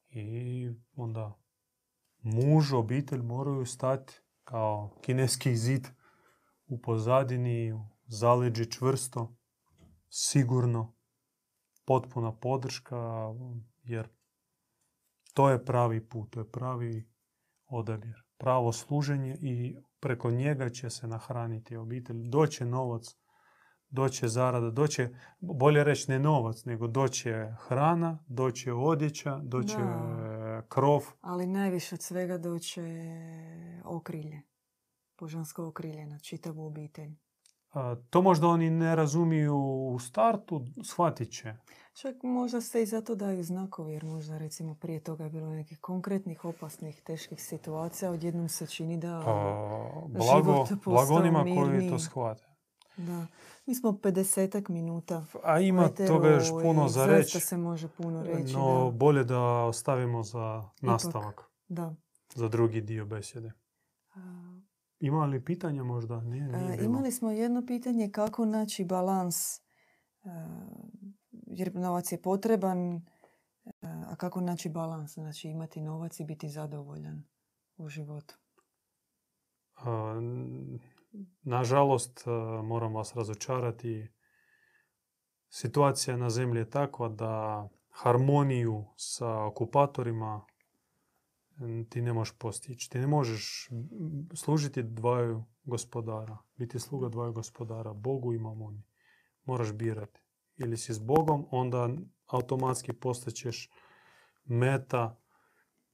I 0.09 0.71
onda 0.97 1.39
muž, 2.19 2.73
obitelj 2.73 3.23
moraju 3.23 3.67
stati 3.67 4.22
kao 4.45 4.97
kineski 5.01 5.57
zid 5.57 5.89
u 6.67 6.83
pozadini, 6.83 7.73
u 7.73 7.89
čvrsto, 8.71 9.37
sigurno, 10.09 10.95
potpuna 11.85 12.33
podrška, 12.33 13.29
jer 13.83 14.09
to 15.35 15.51
je 15.51 15.65
pravi 15.65 16.09
put, 16.09 16.31
to 16.31 16.41
je 16.41 16.51
pravi 16.51 17.09
odabir, 17.67 18.23
pravo 18.39 18.73
služenje 18.73 19.37
i 19.41 19.77
preko 20.01 20.31
njega 20.31 20.69
će 20.69 20.91
se 20.91 21.07
nahraniti 21.07 21.77
obitelj. 21.77 22.29
Doće 22.29 22.65
novac, 22.67 23.17
doće 23.91 24.29
zarada, 24.29 24.71
doće, 24.71 25.11
bolje 25.41 25.85
reći 25.85 26.11
ne 26.11 26.19
novac, 26.19 26.65
nego 26.65 26.87
doće 26.87 27.55
hrana, 27.59 28.19
doće 28.27 28.73
odjeća, 28.73 29.41
doće. 29.43 29.77
Krov, 30.69 31.05
Ali 31.21 31.47
najviše 31.47 31.95
od 31.95 32.03
svega 32.03 32.39
doće 32.39 32.83
okrilje. 33.85 34.43
Božansko 35.21 35.67
okrilje 35.67 36.07
na 36.07 36.19
čitavu 36.19 36.67
obitelj. 36.67 37.15
To 38.11 38.23
možda 38.23 38.49
oni 38.49 38.71
ne 38.71 38.97
razumiju 38.97 39.57
u 39.95 39.99
startu, 39.99 40.65
shvatit 40.85 41.31
će. 41.31 41.55
Čak 41.93 42.23
možda 42.23 42.61
se 42.61 42.83
i 42.83 42.87
zato 42.87 43.15
daju 43.15 43.45
znakovi, 43.45 43.93
jer 43.93 44.05
možda 44.05 44.39
recimo 44.39 44.75
prije 44.75 45.01
toga 45.01 45.25
je 45.25 45.31
bilo 45.31 45.51
nekih 45.51 45.79
konkretnih, 45.81 46.45
opasnih, 46.45 47.03
teških 47.03 47.43
situacija. 47.43 48.11
Odjednom 48.11 48.49
se 48.49 48.67
čini 48.67 48.99
da... 48.99 49.23
A, 49.27 50.03
blago, 50.09 50.67
život 50.67 50.85
blago 50.85 51.15
onima 51.15 51.43
koji 51.43 51.91
to 51.91 51.99
shvate. 51.99 52.52
Da. 52.97 53.27
Mi 53.67 53.75
smo 53.75 53.93
50 53.93 54.69
minuta. 54.71 55.25
A 55.45 55.61
ima 55.61 55.85
u 55.87 56.07
toga 56.07 56.29
još 56.29 56.49
puno 56.63 56.89
za 56.89 57.07
reći, 57.07 57.41
se 57.41 57.57
može 57.57 57.89
puno 57.89 58.23
reći. 58.23 58.55
no 58.55 58.85
da. 58.85 58.91
bolje 58.91 59.25
da 59.25 59.41
ostavimo 59.41 60.23
za 60.23 60.71
nastavak, 60.81 61.43
da. 61.69 61.95
za 62.35 62.49
drugi 62.49 62.81
dio 62.81 63.07
besjede. 63.07 63.53
A, 64.15 64.21
Ima 65.01 65.27
li 65.27 65.45
pitanja 65.45 65.85
možda? 65.85 66.21
Nije, 66.21 66.45
nije 66.45 66.77
bilo. 66.77 66.85
imali 66.85 67.13
smo 67.13 67.31
jedno 67.31 67.67
pitanje 67.67 68.11
kako 68.11 68.45
naći 68.45 68.85
balans, 68.85 69.61
jer 71.31 71.75
novac 71.75 72.13
je 72.13 72.23
potreban, 72.23 73.07
a 73.81 74.17
kako 74.17 74.41
naći 74.41 74.69
balans, 74.69 75.15
znači 75.15 75.49
imati 75.49 75.81
novac 75.81 76.21
i 76.21 76.25
biti 76.25 76.49
zadovoljan 76.49 77.25
u 77.77 77.89
životu. 77.89 78.35
A, 79.77 80.15
Nažalost, 81.43 82.23
a, 82.27 82.63
moram 82.63 82.95
vas 82.95 83.17
razočarati. 83.17 84.09
Situacija 85.49 86.17
na 86.17 86.31
zemlji 86.31 86.61
je 86.61 86.71
takva 86.71 87.09
da 87.09 87.69
harmoniju 87.89 88.85
sa 88.97 89.45
okupatorima 89.45 90.47
ti 91.89 92.03
ne 92.03 92.13
možeš 92.13 92.39
postići. 92.39 92.91
Ti 92.91 92.99
ne 92.99 93.07
možeš 93.07 93.69
služiti 94.35 94.83
dvaju 94.83 95.45
gospodara, 95.65 96.39
biti 96.57 96.79
sluga 96.79 97.09
dvaju 97.09 97.33
gospodara, 97.33 97.93
Bogu 97.93 98.33
i 98.33 98.39
mamoni. 98.39 98.83
Moraš 99.45 99.73
birati. 99.73 100.21
Ili 100.57 100.77
si 100.77 100.95
s 100.95 100.99
Bogom, 100.99 101.47
onda 101.51 101.89
automatski 102.27 102.93
postaćeš 102.93 103.71
meta 104.45 105.22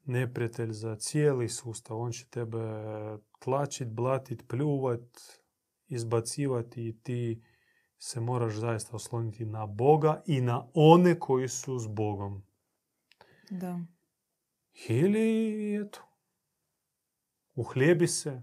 neprijatelj 0.09 0.73
za 0.73 0.97
cijeli 0.97 1.49
sustav. 1.49 2.01
On 2.01 2.13
će 2.13 2.29
tebe 2.29 2.59
tlačit, 3.39 3.89
blatit, 3.89 4.49
pljuvat, 4.49 5.01
izbacivati 5.87 6.89
i 6.89 6.99
ti 7.03 7.43
se 7.99 8.21
moraš 8.21 8.55
zaista 8.55 8.97
osloniti 8.97 9.47
na 9.47 9.67
Boga 9.67 10.23
i 10.27 10.41
na 10.41 10.69
one 10.75 11.19
koji 11.19 11.49
su 11.49 11.79
s 11.79 11.87
Bogom. 11.87 12.43
Da, 13.51 13.81
Ili, 14.89 15.77
eto, 15.81 16.01
uhljebi 17.55 18.07
se, 18.07 18.43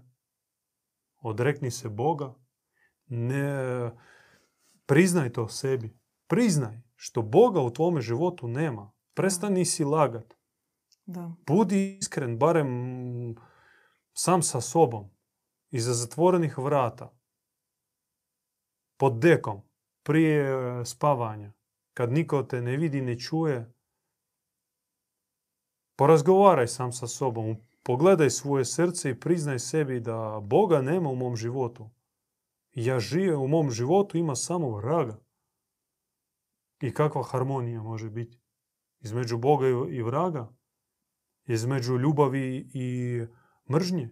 odrekni 1.20 1.70
se 1.70 1.88
Boga, 1.88 2.34
ne 3.06 3.90
priznaj 4.86 5.32
to 5.32 5.48
sebi. 5.48 5.98
Priznaj 6.26 6.82
što 6.94 7.22
Boga 7.22 7.60
u 7.60 7.72
tvome 7.72 8.00
životu 8.00 8.48
nema. 8.48 8.92
Prestani 9.14 9.64
si 9.64 9.84
lagat. 9.84 10.35
Da, 11.06 11.32
Budi 11.46 11.98
iskren, 11.98 12.38
barem 12.38 13.36
sam 14.12 14.42
sa 14.42 14.60
sobom, 14.60 15.10
iza 15.70 15.94
zatvorenih 15.94 16.58
vrata, 16.58 17.12
pod 18.96 19.18
dekom, 19.18 19.60
prije 20.02 20.40
e, 20.40 20.84
spavanja, 20.84 21.52
kad 21.94 22.12
niko 22.12 22.42
te 22.42 22.60
ne 22.62 22.76
vidi, 22.76 23.00
ne 23.00 23.18
čuje. 23.18 23.72
Porazgovaraj 25.96 26.66
sam 26.66 26.92
sa 26.92 27.06
sobom, 27.06 27.56
pogledaj 27.82 28.30
svoje 28.30 28.64
srce 28.64 29.10
i 29.10 29.20
priznaj 29.20 29.58
sebi 29.58 30.00
da 30.00 30.40
Boga 30.42 30.82
nema 30.82 31.08
u 31.08 31.14
mom 31.14 31.36
životu. 31.36 31.90
Ja 32.72 33.00
živim 33.00 33.40
u 33.40 33.48
mom 33.48 33.70
životu, 33.70 34.18
ima 34.18 34.34
samo 34.34 34.70
vraga. 34.70 35.18
I 36.80 36.94
kakva 36.94 37.22
harmonija 37.22 37.82
može 37.82 38.10
biti 38.10 38.38
između 39.00 39.38
Boga 39.38 39.66
i 39.90 40.02
vraga? 40.02 40.55
Između 41.46 41.98
ljubavi 41.98 42.70
i 42.74 43.20
mržnje, 43.70 44.10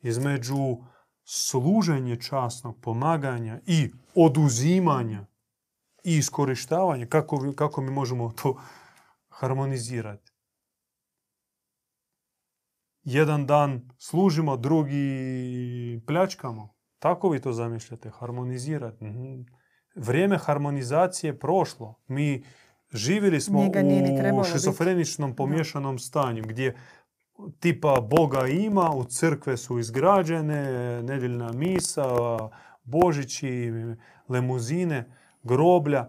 između 0.00 0.76
služenja 1.24 2.16
časnog, 2.16 2.80
pomaganja 2.80 3.60
i 3.66 3.92
oduzimanja 4.14 5.26
i 6.04 6.16
iskorištavanja. 6.16 7.06
Kako, 7.06 7.52
kako 7.56 7.80
mi 7.80 7.90
možemo 7.90 8.32
to 8.42 8.60
harmonizirati? 9.28 10.32
Jedan 13.02 13.46
dan 13.46 13.88
služimo, 13.98 14.56
drugi 14.56 16.02
pljačkamo. 16.06 16.76
Tako 16.98 17.28
vi 17.28 17.40
to 17.40 17.52
zamišljate, 17.52 18.10
harmonizirati. 18.10 19.04
Vrijeme 19.94 20.38
harmonizacije 20.38 21.28
je 21.28 21.38
prošlo. 21.38 22.02
Mi 22.06 22.44
živjeli 22.92 23.40
smo 23.40 23.66
u 23.66 23.72
trebalo 23.72 24.42
biti. 24.42 24.52
šizofreničnom 24.52 25.36
pomiješanom 25.36 25.98
stanju 25.98 26.42
gdje 26.46 26.76
tipa 27.60 28.00
Boga 28.00 28.46
ima, 28.46 28.90
u 28.90 29.04
crkve 29.04 29.56
su 29.56 29.78
izgrađene, 29.78 30.62
nedjeljna 31.02 31.52
misa, 31.52 32.08
božići, 32.82 33.72
lemuzine, 34.28 35.12
groblja. 35.42 36.08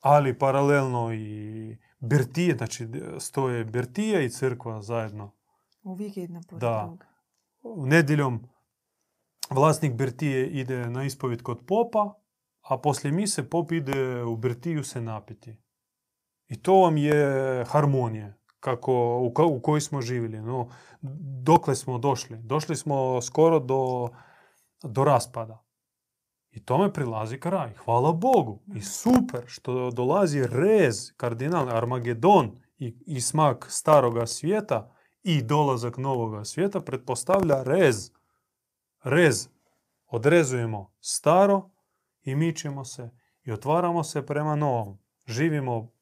ali 0.00 0.38
paralelno 0.38 1.14
i 1.14 1.76
birtije, 1.98 2.56
znači 2.56 2.88
stoje 3.18 3.64
birtije 3.64 4.24
i 4.24 4.30
crkva 4.30 4.82
zajedno. 4.82 5.30
Uvijek 5.82 6.16
jedna 6.16 6.40
Da. 6.50 6.96
Nedjeljom 7.76 8.48
vlasnik 9.50 9.92
birtije 9.92 10.48
ide 10.50 10.90
na 10.90 11.04
ispovjed 11.04 11.42
kod 11.42 11.66
popa, 11.66 12.14
a 12.70 12.78
poslije 12.78 13.12
mise 13.12 13.50
pop 13.50 13.72
ide 13.72 14.22
u 14.22 14.36
birtiju 14.36 14.84
se 14.84 15.00
napiti. 15.00 15.56
I 16.48 16.62
to 16.62 16.74
vam 16.74 16.96
je 16.96 17.64
harmonija 17.64 18.32
kako, 18.60 19.18
u, 19.22 19.34
ko- 19.34 19.46
u 19.46 19.60
kojoj 19.60 19.80
smo 19.80 20.00
živjeli. 20.00 20.40
No, 20.40 20.68
dokle 21.42 21.74
smo 21.76 21.98
došli? 21.98 22.38
Došli 22.42 22.76
smo 22.76 23.22
skoro 23.22 23.58
do, 23.58 24.08
do 24.82 25.04
raspada. 25.04 25.64
I 26.50 26.64
tome 26.64 26.92
prilazi 26.92 27.40
kraj. 27.40 27.74
Hvala 27.74 28.12
Bogu. 28.12 28.62
I 28.74 28.80
super 28.80 29.42
što 29.46 29.90
dolazi 29.90 30.46
rez, 30.46 31.12
kardinal 31.16 31.68
Armagedon 31.68 32.60
i, 32.78 32.96
i 33.06 33.20
smak 33.20 33.66
staroga 33.70 34.26
svijeta 34.26 34.94
i 35.22 35.42
dolazak 35.42 35.96
novoga 35.96 36.44
svijeta 36.44 36.80
pretpostavlja 36.80 37.62
rez. 37.62 38.10
Rez. 39.02 39.48
Odrezujemo 40.06 40.92
staro 41.00 41.70
i 42.22 42.34
mičemo 42.34 42.84
se 42.84 43.10
i 43.42 43.52
otvaramo 43.52 44.04
se 44.04 44.26
prema 44.26 44.56
novom. 44.56 44.98
Živimo 45.26 45.92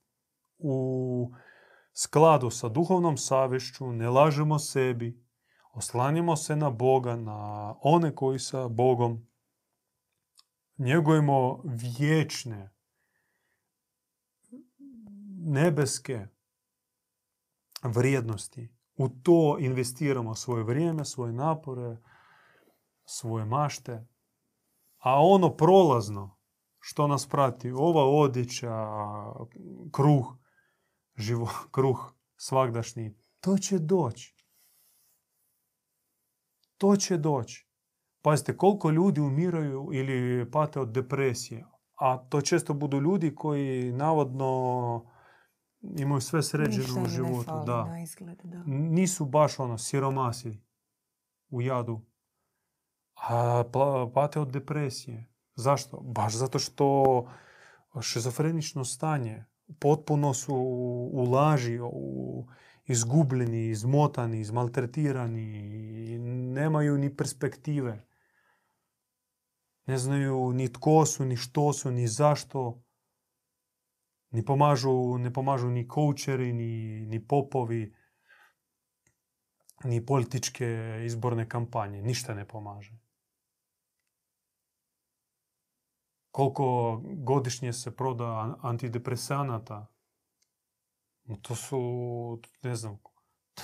u 0.59 1.31
skladu 1.93 2.51
sa 2.51 2.69
duhovnom 2.69 3.17
savješću, 3.17 3.93
ne 3.93 4.11
lažemo 4.11 4.59
sebi, 4.59 5.25
oslanjamo 5.73 6.37
se 6.37 6.57
na 6.57 6.71
Boga, 6.71 7.17
na 7.17 7.75
one 7.81 8.15
koji 8.15 8.39
sa 8.39 8.69
Bogom 8.69 9.29
njegujemo 10.79 11.63
vječne, 11.99 12.71
nebeske 15.41 16.27
vrijednosti. 17.83 18.75
U 18.97 19.09
to 19.09 19.57
investiramo 19.61 20.35
svoje 20.35 20.65
vrijeme, 20.65 21.05
svoje 21.05 21.33
napore, 21.33 21.97
svoje 23.05 23.45
mašte. 23.45 24.07
A 24.99 25.21
ono 25.23 25.57
prolazno, 25.57 26.39
što 26.81 27.07
nas 27.07 27.29
prati, 27.29 27.71
ova 27.71 28.05
odjeća, 28.05 28.89
kruh, 29.93 30.27
živo, 31.17 31.49
kruh 31.75 32.13
svagdašnji, 32.37 33.15
to 33.41 33.59
će 33.59 33.79
doći. 33.79 34.35
To 36.77 36.97
će 36.97 37.17
doći. 37.17 37.69
Pazite, 38.23 38.57
koliko 38.57 38.91
ljudi 38.91 39.21
umiraju 39.21 39.89
ili 39.93 40.51
pate 40.51 40.81
od 40.81 40.89
depresije. 40.89 41.65
A 41.95 42.19
to 42.29 42.41
često 42.41 42.75
budu 42.75 43.01
ljudi 43.01 43.35
koji 43.35 43.93
navodno 43.93 45.05
imaju 45.81 46.21
sve 46.21 46.43
sređeno 46.43 47.03
u 47.03 47.07
životu. 47.07 47.53
Da. 47.67 47.99
izgled, 48.03 48.39
da. 48.45 48.63
Nisu 48.67 49.25
baš 49.25 49.59
ono 49.59 49.79
siromasi 49.79 50.61
u 51.51 51.63
jadu. 51.63 52.01
A 53.21 53.65
pate 54.15 54.41
od 54.41 54.53
depresije. 54.53 55.27
Zašto? 55.55 56.01
Baš 56.01 56.35
zato 56.35 56.59
što 56.59 57.27
šizofrenično 58.03 58.85
stanje. 58.85 59.45
Potpuno 59.79 60.35
su 60.35 60.55
u 60.55 61.25
u, 61.93 62.47
izgubljeni, 62.87 63.69
izmotani, 63.69 64.41
izmaltretirani. 64.41 66.19
Nemaju 66.55 66.99
ni 66.99 67.17
perspektive. 67.17 68.07
Ne 69.87 69.99
znaju 69.99 70.53
ni 70.53 70.73
tko 70.73 71.07
su, 71.07 71.25
ni 71.25 71.37
što 71.37 71.73
su, 71.73 71.91
ni 71.91 72.09
zašto. 72.09 72.83
Ni 74.31 74.45
pomažu, 74.45 75.19
ne 75.19 75.33
pomažu 75.33 75.71
ni 75.71 75.89
koučeri, 75.89 76.53
ni, 76.53 77.01
ni 77.07 77.27
popovi, 77.27 77.95
ni 79.85 80.07
političke 80.07 81.01
izborne 81.05 81.49
kampanje. 81.49 82.03
Ništa 82.03 82.35
ne 82.35 82.45
pomaže. 82.45 83.08
Koliko 86.39 87.01
godišnje 87.05 87.73
se 87.73 87.97
proda 87.97 88.25
an- 88.25 88.55
antidepresanata, 88.61 89.87
to 91.43 91.55
su, 91.55 91.79
ne 92.63 92.77
znam, 92.77 92.99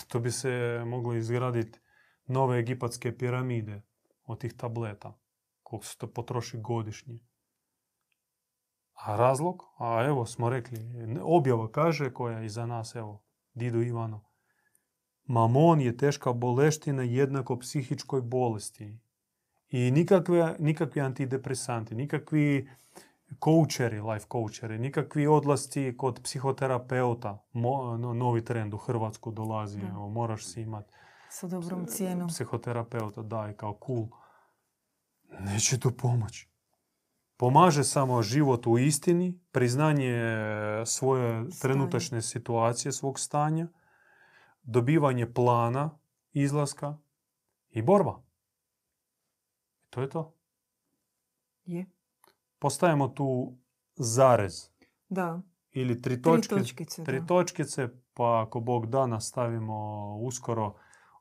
to 0.09 0.20
bi 0.20 0.31
se 0.31 0.83
moglo 0.87 1.14
izgraditi 1.14 1.79
nove 2.27 2.59
egipatske 2.59 3.18
piramide 3.18 3.83
od 4.25 4.41
tih 4.41 4.55
tableta. 4.57 5.18
Koliko 5.62 5.87
se 5.87 5.99
to 5.99 6.12
potroši 6.12 6.59
godišnje. 6.61 7.18
A 8.95 9.16
razlog? 9.16 9.62
A 9.79 10.05
evo 10.05 10.27
smo 10.27 10.51
rekli, 10.51 10.79
objava 11.22 11.70
kaže 11.70 12.12
koja 12.12 12.39
je 12.39 12.47
iza 12.47 12.66
nas, 12.66 12.95
evo, 12.95 13.22
Didu 13.53 13.83
Ivano. 13.83 14.25
Mamon 15.25 15.81
je 15.81 15.97
teška 15.97 16.33
boleština 16.33 17.03
jednako 17.03 17.59
psihičkoj 17.59 18.22
bolesti. 18.22 18.99
I 19.77 19.91
nikakve, 19.91 20.57
nikakvi 20.59 21.01
antidepresanti, 21.01 21.95
nikakvi 21.95 22.68
koučeri, 23.39 24.01
life 24.03 24.27
koučeri, 24.29 24.79
nikakvi 24.79 25.27
odlasci 25.27 25.95
kod 25.97 26.20
psihoterapeuta. 26.22 27.45
Mo- 27.53 27.97
no- 27.97 28.14
novi 28.14 28.45
trend 28.45 28.75
u 28.75 28.79
Hrvatsku 28.79 29.31
dolazi, 29.31 29.81
Da. 29.81 29.87
evo, 29.87 30.09
moraš 30.09 30.45
si 30.45 30.62
imati 30.62 30.93
Sa 31.31 31.47
dobrom 31.49 31.87
cijenom. 31.87 32.29
psihoterapeuta, 32.29 33.22
da, 33.22 33.51
i 33.51 33.57
kao 33.57 33.79
cool. 33.87 34.07
Neće 35.41 35.81
to 35.81 35.91
pomoći. 35.93 36.49
Pomaže 37.37 37.85
samo 37.85 38.22
život 38.22 38.66
u 38.66 38.79
istini, 38.79 39.41
priznanje 39.53 40.22
svoje 40.87 41.45
trenutačne 41.61 42.22
situacije, 42.22 42.93
svog 42.93 43.18
stanja, 43.18 43.68
dobivanje 44.62 45.33
plana 45.33 45.99
izlaska 46.33 46.99
i 47.70 47.83
borba. 47.83 48.24
To 49.95 50.01
je 50.01 50.09
to. 50.09 50.34
Je. 51.64 51.86
Postavimo 52.59 53.09
tu 53.09 53.57
zarez 53.95 54.70
Da. 55.09 55.40
ili 55.72 56.03
tri 56.03 56.14
Tri 56.14 56.22
točke. 56.22 56.55
točkice, 56.55 57.05
tri 57.05 57.20
da. 57.20 57.26
točkice, 57.26 57.88
pa 58.14 58.42
ako 58.42 58.61
Bog 58.61 58.86
da 58.86 59.07
nastavimo 59.07 59.78
uskoro. 60.16 60.74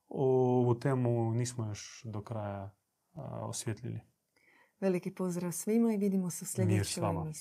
Ovu 0.10 0.76
temu 0.76 1.32
nismo 1.32 1.66
još 1.66 2.02
do 2.06 2.22
kraja 2.22 2.72
osvjetljili. 3.42 4.00
Veliki 4.80 5.12
pozdrav 5.12 5.52
svima 5.52 5.94
i 5.94 5.98
vidimo 5.98 6.30
se 6.30 6.44
u 6.44 6.66
Mir 6.66 6.84
s 6.86 6.88
sljedećoj 6.90 7.02
vama. 7.02 7.20
emisiji. 7.20 7.32